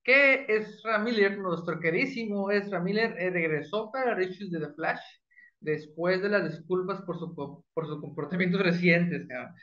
que 0.05 0.47
Ezra 0.49 0.99
Miller, 0.99 1.39
nuestro 1.39 1.79
queridísimo 1.81 2.51
Ezra 2.51 2.81
Miller, 2.81 3.15
eh, 3.19 3.31
regresó 3.31 3.91
para 3.93 4.15
Reviews 4.15 4.51
de 4.51 4.61
The 4.61 4.75
Flash 4.75 5.01
después 5.61 6.21
de 6.23 6.29
las 6.29 6.51
disculpas 6.51 7.03
por 7.03 7.19
su, 7.19 7.35
por 7.35 7.87
sus 7.87 8.01
comportamientos 8.01 8.61
recientes. 8.63 9.27
cabrón. 9.29 9.55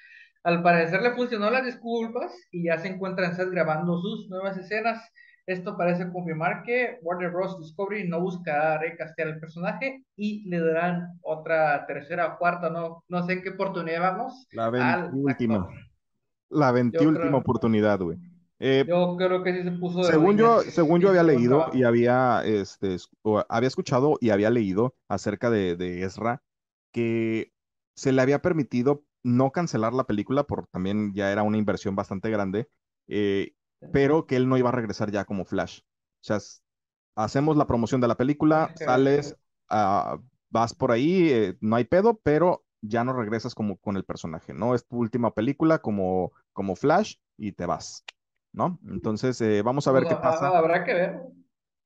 Al 0.43 0.63
parecer 0.63 1.01
le 1.01 1.11
funcionó 1.11 1.49
las 1.49 1.65
disculpas 1.65 2.33
y 2.51 2.65
ya 2.65 2.77
se 2.77 2.87
encuentra 2.87 3.27
en 3.27 3.35
set 3.35 3.49
grabando 3.49 3.99
sus 3.99 4.29
nuevas 4.29 4.57
escenas. 4.57 5.01
Esto 5.45 5.75
parece 5.75 6.11
confirmar 6.11 6.61
que 6.63 6.99
Warner 7.01 7.31
Bros. 7.31 7.59
Discovery 7.59 8.07
no 8.07 8.21
buscará 8.21 8.77
recastear 8.77 9.29
el 9.29 9.39
personaje 9.39 10.03
y 10.15 10.47
le 10.47 10.59
darán 10.59 11.19
otra 11.21 11.87
tercera 11.87 12.27
o 12.27 12.37
cuarta, 12.37 12.69
no, 12.69 13.03
no 13.07 13.25
sé 13.25 13.33
en 13.33 13.41
qué 13.41 13.49
oportunidad 13.49 14.01
vamos, 14.01 14.47
La 14.51 14.69
veintiúltima. 14.69 15.67
La 16.49 16.71
veintiúltima 16.71 17.37
oportunidad, 17.37 17.99
güey. 17.99 18.17
Eh, 18.59 18.85
yo 18.87 19.15
creo 19.17 19.41
que 19.41 19.53
sí 19.53 19.63
se 19.63 19.71
puso 19.71 19.99
de 19.99 20.05
según 20.05 20.37
yo, 20.37 20.61
según 20.61 20.99
yo 20.99 21.09
había 21.09 21.23
leído 21.23 21.69
y 21.73 21.83
había, 21.83 22.43
este, 22.45 22.97
había 23.47 23.67
escuchado 23.67 24.17
y 24.19 24.29
había 24.31 24.49
leído 24.49 24.95
acerca 25.07 25.49
de, 25.49 25.77
de 25.77 26.03
Ezra 26.03 26.43
que 26.91 27.53
se 27.95 28.11
le 28.11 28.21
había 28.21 28.41
permitido 28.41 29.03
no 29.23 29.51
cancelar 29.51 29.93
la 29.93 30.05
película, 30.05 30.43
por 30.43 30.67
también 30.67 31.13
ya 31.13 31.31
era 31.31 31.43
una 31.43 31.57
inversión 31.57 31.95
bastante 31.95 32.29
grande, 32.29 32.69
eh, 33.07 33.53
pero 33.91 34.25
que 34.25 34.35
él 34.35 34.47
no 34.49 34.57
iba 34.57 34.69
a 34.69 34.73
regresar 34.73 35.11
ya 35.11 35.25
como 35.25 35.45
Flash. 35.45 35.79
O 35.81 35.83
sea, 36.21 36.39
hacemos 37.15 37.57
la 37.57 37.67
promoción 37.67 38.01
de 38.01 38.07
la 38.07 38.15
película, 38.17 38.71
sales, 38.75 39.35
ah, 39.69 40.19
vas 40.49 40.73
por 40.73 40.91
ahí, 40.91 41.29
eh, 41.29 41.57
no 41.61 41.75
hay 41.75 41.85
pedo, 41.85 42.19
pero 42.23 42.65
ya 42.81 43.03
no 43.03 43.13
regresas 43.13 43.55
como 43.55 43.77
con 43.77 43.97
el 43.97 44.05
personaje, 44.05 44.53
¿no? 44.53 44.73
Es 44.73 44.85
tu 44.87 44.97
última 44.97 45.33
película 45.33 45.79
como, 45.79 46.31
como 46.53 46.75
Flash 46.75 47.15
y 47.37 47.51
te 47.51 47.65
vas, 47.65 48.03
¿no? 48.53 48.79
Entonces, 48.89 49.39
eh, 49.41 49.61
vamos 49.61 49.87
a 49.87 49.91
ver 49.91 50.03
Pues 50.03 50.15
qué 50.15 50.21
pasa. 50.21 50.47
habrá 50.57 50.83
que 50.83 50.93
ver. 50.93 51.21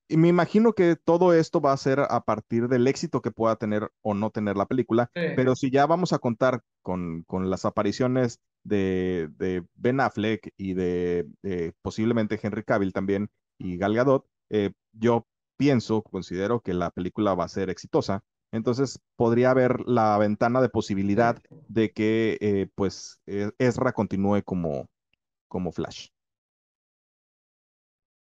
Y 0.08 0.18
me 0.18 0.28
imagino 0.28 0.74
que 0.74 0.96
todo 0.96 1.34
esto 1.34 1.62
va 1.62 1.72
a 1.72 1.78
ser 1.78 2.00
a 2.02 2.22
partir 2.22 2.68
del 2.68 2.88
éxito 2.88 3.22
que 3.22 3.32
pueda 3.32 3.56
tener 3.56 3.90
o 4.02 4.14
no 4.14 4.30
tener 4.30 4.58
la 4.58 4.68
película, 4.68 5.10
Sí. 5.16 5.22
pero 5.36 5.56
si 5.56 5.72
ya 5.72 5.86
vamos 5.88 6.14
a 6.14 6.20
contar 6.20 6.62
con, 6.84 7.24
con 7.24 7.50
las 7.50 7.66
apariciones 7.66 8.40
de, 8.64 9.30
de 9.38 9.66
Ben 9.74 10.00
Affleck 10.00 10.54
y 10.58 10.74
de, 10.74 11.26
de 11.42 11.74
posiblemente 11.82 12.40
Henry 12.42 12.64
Cavill 12.64 12.94
también 12.94 13.30
y 13.58 13.78
Gal 13.78 13.96
Gadot, 13.96 14.28
eh, 14.50 14.72
yo 14.92 15.26
pienso, 15.58 16.04
considero 16.04 16.62
que 16.62 16.74
la 16.74 16.92
película 16.92 17.34
va 17.34 17.46
a 17.46 17.50
ser 17.50 17.70
exitosa. 17.70 18.24
Entonces 18.52 19.00
podría 19.16 19.50
haber 19.50 19.80
la 19.88 20.18
ventana 20.20 20.62
de 20.62 20.70
posibilidad 20.70 21.42
de 21.50 21.92
que 21.92 22.38
eh, 22.40 22.68
pues 22.76 23.20
eh, 23.26 23.50
Ezra 23.58 23.94
continúe 23.94 24.44
como, 24.44 24.88
como 25.48 25.72
Flash. 25.72 26.10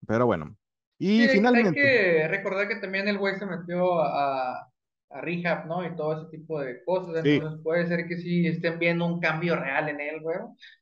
Pero 0.06 0.26
bueno. 0.26 0.56
Sí, 0.98 1.06
Y 1.06 1.20
hay, 1.20 1.28
hay 1.28 1.28
finalmente, 1.28 1.80
que 1.80 2.28
recordar 2.28 2.66
que 2.66 2.76
también 2.76 3.06
el 3.06 3.18
güey 3.18 3.38
se 3.38 3.46
metió 3.46 4.00
a, 4.02 4.68
a 5.10 5.20
rehab, 5.20 5.66
¿no? 5.66 5.84
Y 5.86 5.94
todo 5.96 6.20
ese 6.22 6.30
tipo 6.30 6.60
de 6.60 6.84
cosas. 6.84 7.16
sí, 7.22 7.30
Entonces 7.34 7.60
puede 7.62 7.86
ser 7.86 8.06
que 8.08 8.16
sí 8.16 8.46
estén 8.46 8.78
viendo 8.78 9.06
un 9.06 9.20
cambio 9.20 9.56
real 9.56 9.88
en 9.88 10.00
él, 10.00 10.20
güey. 10.22 10.38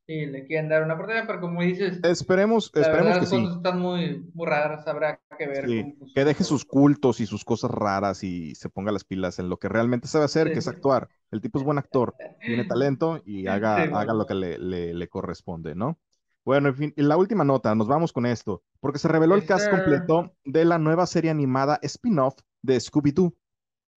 Y 0.07 0.27
le 0.27 0.47
quieren 0.47 0.69
dar 0.69 0.83
una 0.85 0.95
oportunidad, 0.95 1.27
pero 1.27 1.41
como 1.41 1.63
dices, 1.63 2.03
Esperemos, 2.03 2.71
la 2.75 2.81
esperemos 2.81 2.93
verdad 2.93 3.21
que 3.21 3.27
las 3.27 3.31
sí, 3.31 3.37
cosas 3.43 3.57
están 3.57 3.81
muy, 3.81 4.25
muy 4.35 4.47
raras. 4.47 4.87
Habrá 4.87 5.21
que 5.39 5.47
ver 5.47 5.67
sí, 5.67 5.75
cómo 5.75 5.95
que 6.15 6.25
deje 6.25 6.45
sus 6.45 6.65
cultos 6.65 7.21
y 7.21 7.27
sus 7.27 7.45
cosas 7.45 7.71
raras 7.71 8.25
y 8.25 8.55
se 8.55 8.69
ponga 8.71 8.93
las 8.93 9.05
pilas 9.05 9.39
en 9.39 9.49
lo 9.49 9.59
que 9.59 9.69
realmente 9.69 10.09
sabe 10.09 10.25
hacer, 10.25 10.51
que 10.53 10.61
es 10.61 10.69
actuar. 10.69 11.09
El 11.31 11.41
tipo 11.41 11.59
es 11.59 11.65
buen 11.65 11.79
actor, 11.79 12.17
tiene 12.45 12.65
talento 12.65 13.21
y 13.25 13.47
haga, 13.49 13.85
haga 13.85 14.15
lo 14.15 14.27
que 14.27 14.35
le, 14.35 14.59
le, 14.59 14.95
le 14.95 15.09
corresponde, 15.09 15.75
¿no? 15.75 15.99
Bueno, 16.45 16.69
en 16.69 16.77
fin, 16.77 16.95
la 16.97 17.17
última 17.17 17.45
nota, 17.45 17.75
nos 17.75 17.89
vamos 17.89 18.13
con 18.13 18.25
esto, 18.25 18.63
porque 18.81 18.99
se 19.01 19.09
reveló 19.09 19.35
el 19.35 19.45
cast 19.45 19.69
sir. 19.69 19.71
completo 19.71 20.33
de 20.45 20.65
la 20.65 20.79
nueva 20.79 21.07
serie 21.07 21.31
animada 21.31 21.79
spin-off 21.83 22.35
de 22.63 22.77
Scooby-Doo, 22.79 23.35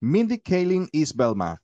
Mindy 0.01 0.39
Kaling 0.39 0.89
is 0.93 1.15
Velma, 1.15 1.61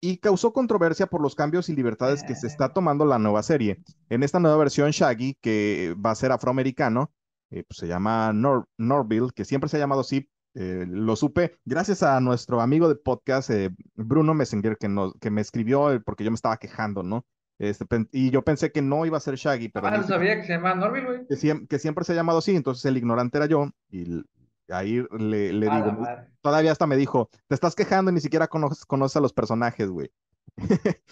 y 0.00 0.18
causó 0.18 0.52
controversia 0.52 1.06
por 1.06 1.20
los 1.22 1.34
cambios 1.34 1.68
y 1.68 1.74
libertades 1.76 2.22
que 2.24 2.34
se 2.34 2.46
está 2.48 2.72
tomando 2.72 3.04
la 3.04 3.18
nueva 3.18 3.42
serie. 3.42 3.82
En 4.08 4.22
esta 4.24 4.40
nueva 4.40 4.56
versión, 4.56 4.90
Shaggy, 4.90 5.36
que 5.40 5.94
va 6.04 6.10
a 6.10 6.14
ser 6.16 6.32
afroamericano, 6.32 7.12
eh, 7.50 7.64
pues 7.68 7.78
se 7.78 7.86
llama 7.86 8.32
Nor 8.32 8.66
Norville, 8.78 9.28
que 9.34 9.44
siempre 9.44 9.68
se 9.68 9.76
ha 9.76 9.80
llamado 9.80 10.00
así, 10.00 10.28
eh, 10.54 10.84
lo 10.88 11.14
supe 11.16 11.56
gracias 11.64 12.02
a 12.02 12.20
nuestro 12.20 12.60
amigo 12.60 12.88
de 12.88 12.96
podcast, 12.96 13.50
eh, 13.50 13.70
Bruno 13.94 14.34
Messenger, 14.34 14.76
que, 14.76 14.88
nos, 14.88 15.14
que 15.20 15.30
me 15.30 15.40
escribió 15.40 15.92
eh, 15.92 16.00
porque 16.00 16.24
yo 16.24 16.30
me 16.30 16.34
estaba 16.34 16.56
quejando, 16.56 17.02
¿no? 17.02 17.24
Este, 17.58 17.86
y 18.10 18.30
yo 18.30 18.42
pensé 18.42 18.72
que 18.72 18.82
no 18.82 19.06
iba 19.06 19.18
a 19.18 19.20
ser 19.20 19.36
Shaggy, 19.36 19.68
pero 19.68 19.86
Ah, 19.86 19.96
no 19.96 20.02
sabía 20.02 20.36
que 20.40 20.46
se 20.46 20.54
llama 20.54 20.74
Norville, 20.74 21.06
güey. 21.06 21.26
que 21.28 21.36
siem- 21.36 21.68
que 21.68 21.78
siempre 21.78 22.04
se 22.04 22.12
ha 22.12 22.16
llamado 22.16 22.38
así, 22.38 22.56
entonces 22.56 22.84
el 22.86 22.96
ignorante 22.96 23.38
era 23.38 23.46
yo, 23.46 23.70
y 23.88 24.20
ahí 24.68 25.04
le, 25.18 25.52
le 25.52 25.70
digo, 25.70 25.92
madre. 25.92 26.28
todavía 26.40 26.72
hasta 26.72 26.86
me 26.86 26.96
dijo, 26.96 27.30
te 27.48 27.54
estás 27.54 27.74
quejando 27.74 28.10
y 28.10 28.14
ni 28.14 28.20
siquiera 28.20 28.48
conoces, 28.48 28.84
conoces 28.86 29.16
a 29.16 29.20
los 29.20 29.32
personajes, 29.32 29.88
güey. 29.90 30.10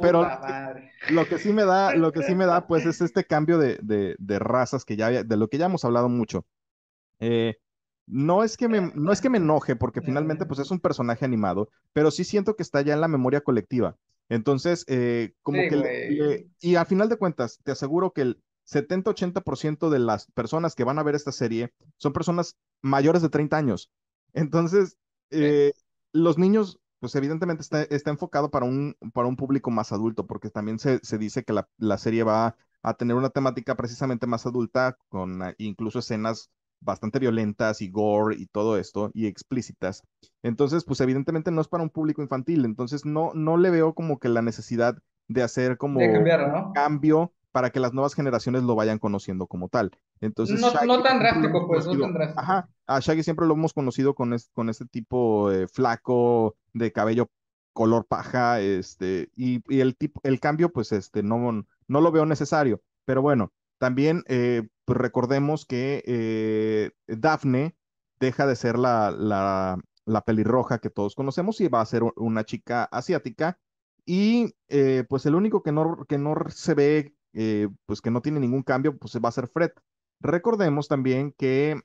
Pero 0.00 0.22
madre. 0.24 0.92
lo 1.08 1.26
que 1.26 1.38
sí 1.38 1.52
me 1.52 1.64
da, 1.64 1.94
lo 1.94 2.12
que 2.12 2.22
sí 2.22 2.34
me 2.34 2.46
da, 2.46 2.66
pues, 2.66 2.86
es 2.86 3.00
este 3.02 3.24
cambio 3.24 3.58
de, 3.58 3.78
de, 3.82 4.16
de 4.18 4.38
razas 4.38 4.84
que 4.84 4.96
ya, 4.96 5.06
había- 5.06 5.24
de 5.24 5.36
lo 5.36 5.48
que 5.48 5.58
ya 5.58 5.66
hemos 5.66 5.84
hablado 5.84 6.08
mucho. 6.08 6.46
Eh, 7.20 7.56
no 8.06 8.42
es 8.44 8.56
que 8.56 8.68
me, 8.68 8.80
no 8.94 9.12
es 9.12 9.20
que 9.20 9.30
me 9.30 9.38
enoje, 9.38 9.76
porque 9.76 10.00
finalmente, 10.02 10.46
pues, 10.46 10.60
es 10.60 10.70
un 10.70 10.80
personaje 10.80 11.24
animado, 11.24 11.70
pero 11.92 12.10
sí 12.10 12.24
siento 12.24 12.56
que 12.56 12.62
está 12.62 12.80
ya 12.82 12.94
en 12.94 13.00
la 13.00 13.08
memoria 13.08 13.40
colectiva. 13.42 13.96
Entonces, 14.28 14.84
eh, 14.88 15.34
como 15.42 15.62
Sí, 15.62 15.68
que 15.68 15.76
le, 15.76 15.82
güey. 15.82 16.18
le- 16.18 16.50
y 16.60 16.76
a 16.76 16.84
final 16.84 17.08
de 17.08 17.16
cuentas, 17.16 17.60
te 17.62 17.72
aseguro 17.72 18.12
que 18.12 18.22
el 18.22 18.42
70-80% 18.68 19.88
de 19.90 19.98
las 19.98 20.26
personas 20.32 20.74
que 20.74 20.84
van 20.84 20.98
a 20.98 21.02
ver 21.02 21.14
esta 21.14 21.32
serie 21.32 21.72
son 21.96 22.12
personas 22.12 22.56
mayores 22.82 23.22
de 23.22 23.30
30 23.30 23.56
años. 23.56 23.90
Entonces, 24.34 24.98
eh, 25.30 25.72
los 26.12 26.38
niños, 26.38 26.78
pues 27.00 27.14
evidentemente 27.14 27.62
está, 27.62 27.82
está 27.82 28.10
enfocado 28.10 28.50
para 28.50 28.66
un, 28.66 28.96
para 29.14 29.28
un 29.28 29.36
público 29.36 29.70
más 29.70 29.92
adulto, 29.92 30.26
porque 30.26 30.50
también 30.50 30.78
se, 30.78 31.00
se 31.02 31.18
dice 31.18 31.44
que 31.44 31.52
la, 31.52 31.68
la 31.78 31.98
serie 31.98 32.24
va 32.24 32.56
a 32.82 32.94
tener 32.94 33.16
una 33.16 33.30
temática 33.30 33.76
precisamente 33.76 34.26
más 34.26 34.46
adulta, 34.46 34.96
con 35.08 35.42
ah, 35.42 35.54
incluso 35.58 35.98
escenas 35.98 36.50
bastante 36.80 37.18
violentas 37.18 37.80
y 37.82 37.90
gore 37.90 38.36
y 38.38 38.46
todo 38.46 38.78
esto, 38.78 39.10
y 39.14 39.26
explícitas. 39.26 40.02
Entonces, 40.42 40.84
pues 40.84 41.00
evidentemente 41.00 41.50
no 41.50 41.60
es 41.60 41.68
para 41.68 41.82
un 41.82 41.90
público 41.90 42.22
infantil, 42.22 42.64
entonces 42.64 43.04
no, 43.04 43.32
no 43.34 43.56
le 43.56 43.70
veo 43.70 43.94
como 43.94 44.18
que 44.18 44.28
la 44.28 44.42
necesidad 44.42 44.96
de 45.26 45.42
hacer 45.42 45.76
como 45.76 46.00
De 46.00 46.18
un 46.18 46.72
cambio 46.72 47.32
para 47.52 47.70
que 47.70 47.80
las 47.80 47.92
nuevas 47.94 48.14
generaciones 48.14 48.62
lo 48.62 48.74
vayan 48.74 48.98
conociendo 48.98 49.46
como 49.46 49.68
tal. 49.68 49.90
Entonces, 50.20 50.60
No, 50.60 50.70
Shaggy 50.70 50.86
no 50.86 51.02
tan 51.02 51.18
drástico, 51.18 51.66
pues, 51.66 51.86
no 51.86 51.98
tan 51.98 52.12
drástico. 52.14 52.40
ajá, 52.40 52.68
a 52.86 53.00
Shaggy 53.00 53.22
siempre 53.22 53.46
lo 53.46 53.54
hemos 53.54 53.72
conocido 53.72 54.14
con, 54.14 54.32
es- 54.34 54.50
con 54.52 54.68
este 54.68 54.84
tipo 54.86 55.50
eh, 55.50 55.66
flaco, 55.68 56.56
de 56.72 56.92
cabello 56.92 57.30
color 57.72 58.06
paja, 58.06 58.60
este, 58.60 59.30
y, 59.36 59.62
y 59.72 59.80
el 59.80 59.96
tipo, 59.96 60.20
el 60.24 60.40
cambio, 60.40 60.72
pues, 60.72 60.92
este, 60.92 61.22
no, 61.22 61.64
no 61.86 62.00
lo 62.00 62.10
veo 62.12 62.26
necesario. 62.26 62.82
Pero 63.04 63.22
bueno, 63.22 63.52
también 63.78 64.24
eh, 64.26 64.66
pues, 64.84 64.98
recordemos 64.98 65.64
que 65.64 66.02
eh, 66.06 66.90
Daphne 67.06 67.76
deja 68.20 68.46
de 68.46 68.56
ser 68.56 68.78
la, 68.78 69.12
la, 69.12 69.78
la 70.04 70.20
pelirroja 70.22 70.78
que 70.78 70.90
todos 70.90 71.14
conocemos 71.14 71.60
y 71.60 71.68
va 71.68 71.80
a 71.80 71.86
ser 71.86 72.02
una 72.16 72.44
chica 72.44 72.84
asiática. 72.84 73.58
Y 74.04 74.54
eh, 74.68 75.04
pues 75.08 75.26
el 75.26 75.34
único 75.36 75.62
que 75.62 75.70
no, 75.70 76.04
que 76.08 76.18
no 76.18 76.34
se 76.48 76.74
ve, 76.74 77.14
eh, 77.32 77.68
pues 77.86 78.00
que 78.00 78.10
no 78.10 78.22
tiene 78.22 78.40
ningún 78.40 78.62
cambio, 78.62 78.96
pues 78.98 79.14
va 79.16 79.28
a 79.28 79.32
ser 79.32 79.48
Fred. 79.48 79.70
Recordemos 80.20 80.88
también 80.88 81.32
que 81.38 81.80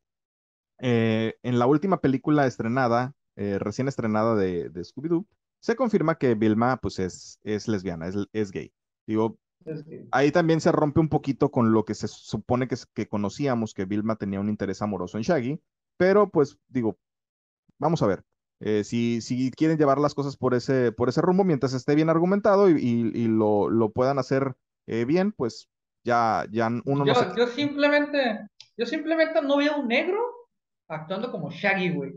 eh, 0.80 1.36
en 1.44 1.60
la 1.60 1.68
última 1.68 2.02
película 2.02 2.46
estrenada, 2.48 3.14
eh, 3.36 3.58
recién 3.60 3.88
estrenada 3.88 4.36
de, 4.36 4.70
de 4.70 4.82
Scooby-Doo, 4.84 5.26
se 5.60 5.76
confirma 5.76 6.16
que 6.18 6.36
Vilma 6.36 6.78
pues 6.78 7.00
es, 7.00 7.40
es 7.44 7.68
lesbiana, 7.68 8.08
es, 8.08 8.16
es 8.34 8.52
gay. 8.52 8.74
Digo, 9.08 9.38
Es 9.66 9.84
ahí 10.12 10.32
también 10.32 10.62
se 10.62 10.72
rompe 10.72 11.00
un 11.00 11.10
poquito 11.10 11.52
con 11.52 11.72
lo 11.74 11.86
que 11.86 11.96
se 11.96 12.08
supone 12.08 12.68
que, 12.68 12.76
que 12.94 13.08
conocíamos, 13.08 13.74
que 13.74 13.86
Vilma 13.86 14.16
tenía 14.18 14.40
un 14.40 14.50
interés 14.50 14.82
amoroso 14.82 15.18
en 15.18 15.24
Shaggy, 15.24 15.62
pero 15.98 16.30
pues 16.30 16.58
digo, 16.68 16.98
vamos 17.80 18.02
a 18.02 18.08
ver. 18.08 18.24
Eh, 18.60 18.84
si, 18.84 19.22
si 19.22 19.52
quieren 19.52 19.78
llevar 19.78 20.00
las 20.00 20.14
cosas 20.16 20.38
por 20.38 20.54
ese, 20.54 20.92
por 20.92 21.10
ese 21.10 21.22
rumbo, 21.22 21.44
mientras 21.44 21.74
esté 21.74 21.96
bien 21.96 22.10
argumentado 22.10 22.70
y, 22.70 22.74
y- 22.80 23.12
y 23.24 23.28
lo, 23.28 23.70
lo 23.70 23.92
puedan 23.92 24.20
hacer 24.20 24.56
eh, 24.88 25.06
bien, 25.06 25.32
pues 25.32 25.70
ya, 26.04 26.46
ya 26.52 26.68
uno 26.86 27.06
no 27.06 27.16
se... 27.16 27.26
Yo, 27.30 27.36
yo 27.36 27.48
simplemente 27.48 28.48
Yo 28.78 28.86
simplemente 28.86 29.42
no 29.42 29.58
veo 29.58 29.78
un 29.78 29.88
negro 29.88 30.20
actuando 30.88 31.32
como 31.32 31.50
Shaggy, 31.52 31.90
güey. 31.92 32.14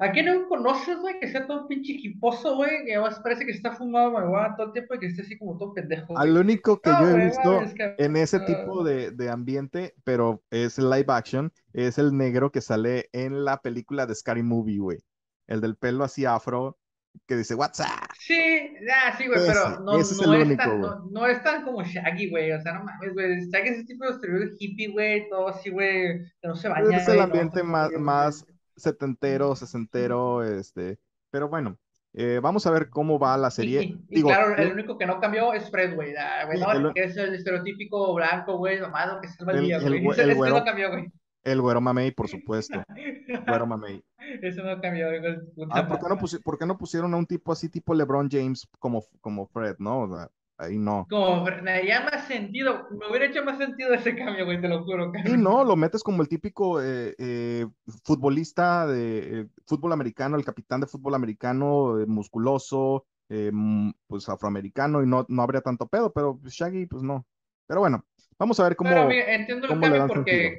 ¿A 0.00 0.12
quién 0.12 0.26
no 0.26 0.46
conoces, 0.48 0.98
güey, 0.98 1.18
que 1.18 1.28
sea 1.28 1.46
todo 1.46 1.66
pinche 1.66 1.92
hiposo, 1.94 2.56
güey? 2.56 2.84
Que 2.84 2.94
además 2.94 3.20
parece 3.20 3.44
que 3.46 3.52
está 3.52 3.72
fumado 3.72 4.10
marihuana 4.12 4.54
todo 4.54 4.66
el 4.66 4.72
tiempo 4.72 4.94
y 4.94 4.98
que 4.98 5.06
esté 5.06 5.22
así 5.22 5.38
como 5.38 5.56
todo 5.58 5.72
pendejo. 5.74 6.16
Al 6.18 6.36
único 6.36 6.80
que 6.80 6.90
No, 6.90 7.00
yo 7.00 7.08
he 7.08 7.12
güey, 7.12 7.24
visto 7.26 7.52
mames, 7.52 7.74
que- 7.74 7.94
en 7.98 8.16
ese 8.16 8.36
ah. 8.36 8.44
tipo 8.44 8.84
de, 8.84 9.10
de 9.12 9.30
ambiente, 9.30 9.94
pero 10.04 10.42
es 10.50 10.78
live 10.78 11.06
action, 11.08 11.52
es 11.72 11.98
el 11.98 12.16
negro 12.16 12.52
que 12.52 12.60
sale 12.60 13.08
en 13.12 13.44
la 13.44 13.60
película 13.62 14.06
de 14.06 14.14
Scary 14.14 14.42
Movie, 14.42 14.78
güey. 14.78 14.98
El 15.46 15.60
del 15.62 15.76
pelo 15.76 16.04
así 16.04 16.26
afro, 16.26 16.77
que 17.26 17.36
dice, 17.36 17.54
What's 17.54 17.80
up? 17.80 17.86
Sí, 18.18 18.76
ah, 18.92 19.14
sí, 19.16 19.26
güey, 19.26 19.40
pero 19.46 19.80
no, 19.80 19.98
ese 19.98 20.14
es 20.14 20.20
no 20.26 20.34
el 20.34 20.40
es 20.42 20.46
único, 20.48 20.62
tan, 20.62 20.80
no, 20.80 21.04
no 21.10 21.26
es 21.26 21.42
tan 21.42 21.64
como 21.64 21.82
Shaggy, 21.82 22.30
güey. 22.30 22.52
O 22.52 22.60
sea, 22.60 22.74
no 22.74 22.84
mames, 22.84 23.12
güey. 23.14 23.48
Shaggy 23.50 23.68
es 23.68 23.74
ese 23.78 23.84
tipo 23.86 24.04
de 24.04 24.10
estereotipo 24.12 24.56
hippie, 24.58 24.88
güey, 24.88 25.28
todo 25.28 25.48
así, 25.48 25.70
güey, 25.70 26.18
que 26.40 26.48
no 26.48 26.54
se 26.56 26.68
baña, 26.68 26.96
Es 26.96 27.08
el 27.08 27.16
no, 27.16 27.22
ambiente 27.24 27.58
está 27.60 27.68
más, 27.70 27.90
más 27.92 28.46
setentero, 28.76 29.54
sesentero, 29.56 30.44
este. 30.44 30.98
Pero 31.30 31.48
bueno, 31.48 31.76
eh, 32.14 32.40
vamos 32.42 32.66
a 32.66 32.70
ver 32.70 32.88
cómo 32.88 33.18
va 33.18 33.36
la 33.36 33.48
Y, 33.48 33.50
serie. 33.50 33.82
y, 33.82 33.86
y 34.08 34.16
Digo, 34.16 34.28
claro, 34.28 34.54
el 34.56 34.60
el, 34.68 34.72
único 34.72 34.96
que 34.96 35.06
no 35.06 35.20
cambió 35.20 35.52
es 35.52 35.70
Fred, 35.70 35.94
güey. 35.94 36.14
No, 36.58 36.72
el- 36.72 36.92
es 36.94 37.16
el 37.16 37.34
estereotípico 37.34 38.14
blanco, 38.14 38.56
güey, 38.56 38.80
mamado, 38.80 39.20
que 39.20 39.28
salva 39.28 39.52
el 39.52 39.58
el- 39.58 39.64
día, 39.66 39.76
el 39.76 40.02
güey. 40.02 40.18
el 40.20 40.30
ese 40.30 40.34
güero. 40.34 40.58
no 40.58 40.64
cambió, 40.64 40.90
güey. 40.90 41.10
el 41.44 41.60
güero 41.60 41.80
mamey, 41.80 42.10
por 42.12 42.28
supuesto. 42.28 42.82
Güero 43.46 43.66
mamey. 43.66 44.02
Ese 44.42 44.62
no 44.62 44.74
su 44.74 45.54
puta 45.54 45.80
Ah, 45.80 45.86
¿por 45.86 45.98
qué 45.98 46.08
no, 46.08 46.42
por 46.44 46.58
qué 46.58 46.66
no 46.66 46.78
pusieron 46.78 47.14
a 47.14 47.16
un 47.16 47.26
tipo 47.26 47.52
así, 47.52 47.68
tipo 47.68 47.94
LeBron 47.94 48.28
James, 48.30 48.66
como, 48.78 49.04
como 49.20 49.46
Fred, 49.48 49.76
no? 49.78 50.02
O 50.02 50.08
sea, 50.08 50.30
ahí 50.58 50.78
no. 50.78 51.06
Como, 51.10 51.44
me 51.62 51.70
haría 51.70 52.00
más 52.02 52.26
sentido, 52.26 52.86
me 52.90 53.08
hubiera 53.08 53.26
hecho 53.26 53.44
más 53.44 53.58
sentido 53.58 53.94
ese 53.94 54.16
cambio, 54.16 54.44
güey, 54.44 54.60
te 54.60 54.68
lo 54.68 54.84
juro, 54.84 55.10
Sí, 55.12 55.12
cabrón. 55.12 55.42
no, 55.42 55.64
lo 55.64 55.76
metes 55.76 56.02
como 56.02 56.22
el 56.22 56.28
típico 56.28 56.80
eh, 56.82 57.14
eh, 57.18 57.66
futbolista 58.04 58.86
de 58.86 59.40
eh, 59.40 59.46
fútbol 59.66 59.92
americano, 59.92 60.36
el 60.36 60.44
capitán 60.44 60.80
de 60.80 60.86
fútbol 60.86 61.14
americano, 61.14 61.98
eh, 62.00 62.06
musculoso, 62.06 63.06
eh, 63.28 63.50
mm, 63.52 63.90
pues 64.06 64.28
afroamericano, 64.28 65.02
y 65.02 65.06
no, 65.06 65.26
no 65.28 65.42
habría 65.42 65.60
tanto 65.60 65.86
pedo, 65.86 66.12
pero 66.12 66.38
pues, 66.38 66.54
Shaggy, 66.54 66.86
pues 66.86 67.02
no. 67.02 67.26
Pero 67.66 67.80
bueno, 67.80 68.04
vamos 68.38 68.58
a 68.60 68.64
ver 68.64 68.76
Pero 68.82 68.84
cómo, 68.96 69.08
mira, 69.08 69.34
entiendo 69.34 69.66
el 69.66 69.70
cómo 69.70 69.86
le 69.86 69.98
cambio 69.98 70.14
sentido. 70.14 70.50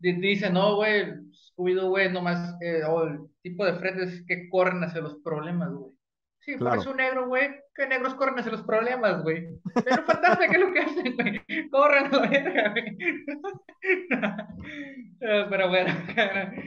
Dice, 0.00 0.50
no, 0.50 0.76
güey, 0.76 1.04
Scooby-Doo, 1.32 1.88
güey, 1.90 2.12
nomás, 2.12 2.54
eh, 2.60 2.82
o 2.88 3.04
el 3.04 3.18
tipo 3.42 3.64
de 3.64 3.74
Fred 3.74 3.98
es 4.00 4.24
que 4.26 4.48
corren 4.48 4.82
hacia 4.84 5.00
los 5.00 5.18
problemas, 5.22 5.70
güey. 5.72 5.92
Sí, 6.42 6.56
Claro. 6.56 6.76
pones 6.76 6.86
un 6.86 6.96
negro, 6.96 7.28
güey, 7.28 7.50
que 7.74 7.86
negros 7.86 8.14
corren 8.14 8.38
hacia 8.38 8.50
los 8.52 8.62
problemas, 8.62 9.22
güey. 9.22 9.46
Pero 9.84 10.02
fantasma, 10.04 10.48
¿qué 10.48 10.54
es 10.56 10.60
lo 10.60 10.72
que 10.72 10.80
hacen, 10.80 11.14
güey? 11.14 11.68
Corren 11.70 12.06
a 12.06 12.16
la 12.18 12.28
verga, 12.28 12.70
güey. 12.70 12.96
Pero 15.20 15.68
bueno, 15.68 15.92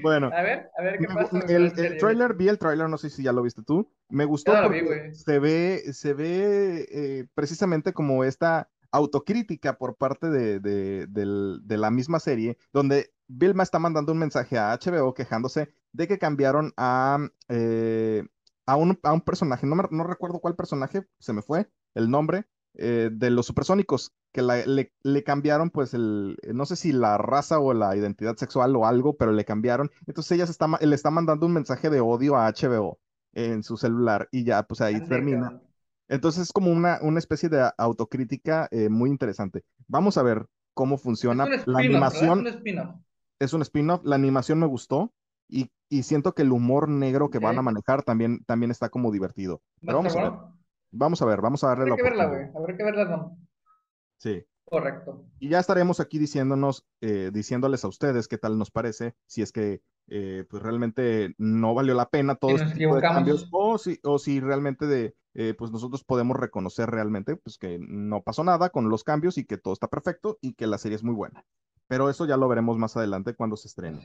Bueno, 0.04 0.30
a 0.32 0.42
ver, 0.44 0.70
a 0.78 0.82
ver 0.84 1.00
qué 1.00 1.08
Me 1.08 1.14
pasa. 1.16 1.40
el, 1.50 1.74
el 1.76 1.98
tráiler, 1.98 2.36
vi 2.36 2.50
el 2.50 2.60
tráiler, 2.60 2.88
no 2.88 2.98
sé 3.00 3.10
si 3.10 3.24
ya 3.24 3.34
lo 3.34 3.42
viste 3.42 3.64
tú. 3.64 3.92
Me 4.10 4.26
gustó 4.26 4.52
vi, 4.70 4.82
porque 4.84 5.14
se 5.16 5.40
ve, 5.40 5.80
se 5.92 6.14
ve 6.14 6.86
eh, 6.92 7.26
precisamente 7.34 7.94
como 7.94 8.24
esta 8.24 8.70
autocrítica 8.94 9.78
por 9.78 9.98
parte 9.98 10.30
de, 10.30 10.60
de- 10.62 11.78
la 11.78 11.92
misma 11.92 12.20
serie, 12.22 12.58
donde 12.74 13.14
Vilma 13.28 13.64
está 13.64 13.80
mandando 13.80 14.14
un 14.14 14.20
mensaje 14.20 14.58
a 14.60 14.72
HBO 14.74 15.14
quejándose 15.14 15.74
de 15.94 16.08
que 16.08 16.20
cambiaron 16.20 16.74
a, 16.78 17.20
eh, 17.50 18.24
a, 18.66 18.76
un, 18.78 19.00
a 19.04 19.14
un 19.14 19.22
personaje, 19.22 19.68
no, 19.68 19.76
me- 19.76 19.84
no 19.92 20.04
recuerdo 20.06 20.40
cuál 20.40 20.56
personaje, 20.56 21.08
se 21.20 21.34
me 21.34 21.42
fue 21.42 21.70
el 21.96 22.10
nombre, 22.10 22.46
eh, 22.76 23.10
de 23.14 23.30
los 23.32 23.46
supersónicos, 23.48 24.14
que 24.32 24.42
la- 24.42 24.66
le, 24.66 24.94
le 25.04 25.24
cambiaron 25.24 25.70
pues 25.72 25.94
el, 25.94 26.38
no 26.54 26.66
sé 26.66 26.76
si 26.76 26.92
la 26.94 27.18
raza 27.18 27.60
o 27.60 27.74
la 27.74 27.96
identidad 27.96 28.36
sexual 28.38 28.76
o 28.76 28.86
algo, 28.88 29.16
pero 29.18 29.32
le 29.32 29.46
cambiaron. 29.46 29.92
Entonces 30.08 30.32
ella 30.34 30.46
se 30.48 30.52
está, 30.54 30.68
le 30.82 30.96
está 30.96 31.12
mandando 31.12 31.46
un 31.46 31.54
mensaje 31.54 31.90
de 31.90 32.02
odio 32.02 32.36
a 32.38 32.48
HBO 32.48 33.00
en 33.34 33.64
su 33.64 33.78
celular 33.78 34.28
y 34.32 34.44
ya 34.46 34.64
pues 34.64 34.82
ahí 34.82 35.02
termina. 35.02 35.56
Entonces 36.08 36.44
es 36.44 36.52
como 36.52 36.72
una, 36.72 37.00
una 37.02 37.20
especie 37.20 37.50
de 37.50 37.72
autocrítica 37.78 38.68
eh, 38.72 38.90
muy 38.90 39.10
interesante. 39.10 39.64
Vamos 39.88 40.18
a 40.18 40.24
ver 40.24 40.46
cómo 40.74 40.98
funciona. 40.98 41.46
un 41.46 41.52
La 41.66 41.80
animación 41.80 42.40
un 42.40 42.48
spin-off. 42.48 42.96
es 43.40 43.54
un 43.54 43.62
spin-off, 43.62 44.02
la 44.04 44.16
animación 44.16 44.60
me 44.60 44.68
gustó 44.68 45.14
y, 45.48 45.72
y 45.90 46.04
siento 46.04 46.34
que 46.34 46.42
el 46.42 46.52
humor 46.52 46.90
negro 46.90 47.30
que 47.30 47.40
van 47.40 47.58
a 47.58 47.62
manejar 47.62 48.04
también, 48.04 48.44
también 48.46 48.72
está 48.72 48.90
como 48.90 49.12
divertido. 49.12 49.62
Pero 49.82 49.98
vamos 49.98 50.16
a 50.16 50.24
ver, 50.24 50.34
vamos 50.92 51.22
a 51.22 51.26
ver, 51.26 51.42
vamos 51.42 51.64
a 51.64 51.68
darle 51.68 51.86
la 51.86 51.94
Habrá 51.94 52.04
que 52.04 52.10
verla, 52.10 52.26
güey. 52.26 52.44
Habrá 52.56 52.78
que 52.78 52.84
verla, 52.84 53.06
no. 53.06 53.38
Sí. 54.18 54.46
Correcto. 54.66 55.26
Y 55.40 55.50
ya 55.50 55.60
estaremos 55.60 56.00
aquí 56.00 56.18
diciéndonos, 56.18 56.86
eh, 57.02 57.30
diciéndoles 57.32 57.84
a 57.84 57.90
ustedes 57.90 58.28
qué 58.28 58.38
tal 58.38 58.58
nos 58.58 58.72
parece, 58.72 59.14
si 59.28 59.42
es 59.42 59.52
que 59.52 59.82
eh, 60.08 60.46
pues 60.50 60.64
realmente 60.64 61.36
no 61.38 61.74
valió 61.74 61.94
la 61.94 62.10
pena 62.10 62.36
todo 62.36 62.58
Si 62.58 62.64
este 62.64 63.02
cambios, 63.02 63.48
o 63.52 63.78
si, 63.78 64.00
o 64.04 64.18
si 64.18 64.40
realmente 64.40 64.88
de, 64.88 65.16
eh, 65.34 65.54
pues 65.58 65.72
nosotros 65.72 66.04
podemos 66.04 66.38
reconocer 66.38 66.90
realmente 66.90 67.36
pues 67.36 67.58
que 67.58 67.80
no 67.80 68.22
pasó 68.22 68.44
nada 68.44 68.70
con 68.70 68.90
los 68.90 69.04
cambios 69.04 69.38
y 69.38 69.46
que 69.46 69.58
todo 69.58 69.74
está 69.74 69.88
perfecto 69.88 70.38
y 70.42 70.54
que 70.54 70.68
la 70.68 70.78
serie 70.78 70.96
es 70.96 71.04
muy 71.04 71.16
buena. 71.16 71.46
Pero 71.88 72.10
eso 72.10 72.26
ya 72.26 72.38
lo 72.38 72.48
veremos 72.48 72.78
más 72.78 72.96
adelante 72.96 73.36
cuando 73.36 73.58
se 73.58 73.68
estrene. 73.68 74.02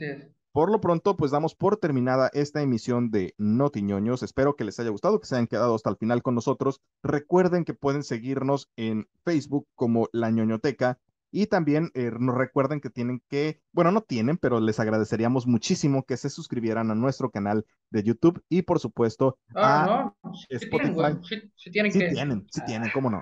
Por 0.51 0.71
lo 0.71 0.81
pronto, 0.81 1.15
pues 1.15 1.31
damos 1.31 1.55
por 1.55 1.77
terminada 1.77 2.29
esta 2.33 2.61
emisión 2.61 3.09
de 3.09 3.33
Notiñoños. 3.37 4.21
Espero 4.21 4.55
que 4.55 4.63
les 4.63 4.79
haya 4.79 4.89
gustado, 4.89 5.19
que 5.19 5.27
se 5.27 5.35
hayan 5.35 5.47
quedado 5.47 5.75
hasta 5.75 5.89
el 5.89 5.97
final 5.97 6.21
con 6.21 6.35
nosotros. 6.35 6.81
Recuerden 7.03 7.63
que 7.63 7.73
pueden 7.73 8.03
seguirnos 8.03 8.69
en 8.75 9.07
Facebook 9.23 9.67
como 9.75 10.09
La 10.11 10.29
Ñoñoteca. 10.29 10.99
Y 11.31 11.47
también 11.47 11.91
eh, 11.93 12.11
nos 12.19 12.35
recuerden 12.35 12.81
que 12.81 12.89
tienen 12.89 13.21
que, 13.29 13.61
bueno, 13.71 13.91
no 13.91 14.01
tienen, 14.01 14.37
pero 14.37 14.59
les 14.59 14.79
agradeceríamos 14.79 15.45
muchísimo 15.45 16.03
que 16.03 16.17
se 16.17 16.29
suscribieran 16.29 16.89
a 16.91 16.95
nuestro 16.95 17.29
canal 17.29 17.65
de 17.91 18.03
YouTube 18.03 18.43
y 18.49 18.63
por 18.63 18.79
supuesto 18.79 19.37
a 19.55 19.85
No, 19.85 20.15
no, 20.23 20.35
sí 20.35 20.47
tienen, 20.47 20.91
Spotify. 20.91 21.27
Sí, 21.27 21.51
sí 21.55 21.71
tienen 21.71 21.91
Sí 21.91 21.99
que. 21.99 22.07
tienen, 22.09 22.47
sí 22.51 22.61
tienen, 22.65 22.89
cómo 22.93 23.09
no. 23.09 23.21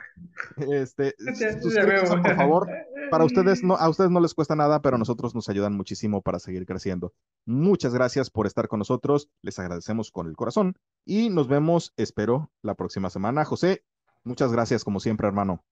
Este, 0.71 1.15
suscríbanse, 1.61 2.17
por 2.17 2.35
favor. 2.35 2.69
Para 3.09 3.25
ustedes 3.25 3.63
no, 3.63 3.75
a 3.75 3.89
ustedes 3.89 4.09
no 4.09 4.19
les 4.19 4.33
cuesta 4.33 4.55
nada, 4.55 4.81
pero 4.81 4.95
a 4.95 4.99
nosotros 4.99 5.35
nos 5.35 5.49
ayudan 5.49 5.73
muchísimo 5.73 6.21
para 6.21 6.39
seguir 6.39 6.65
creciendo. 6.65 7.13
Muchas 7.45 7.93
gracias 7.93 8.29
por 8.29 8.47
estar 8.47 8.67
con 8.67 8.79
nosotros. 8.79 9.29
Les 9.41 9.59
agradecemos 9.59 10.11
con 10.11 10.27
el 10.27 10.35
corazón 10.35 10.75
y 11.05 11.29
nos 11.29 11.47
vemos, 11.47 11.93
espero, 11.97 12.51
la 12.61 12.75
próxima 12.75 13.09
semana. 13.09 13.45
José, 13.45 13.83
muchas 14.23 14.51
gracias 14.51 14.83
como 14.83 14.99
siempre, 14.99 15.27
hermano. 15.27 15.63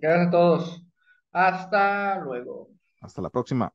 Gracias 0.00 0.28
a 0.28 0.30
todos. 0.30 0.82
Hasta 1.32 2.20
luego. 2.20 2.68
Hasta 3.00 3.22
la 3.22 3.30
próxima. 3.30 3.72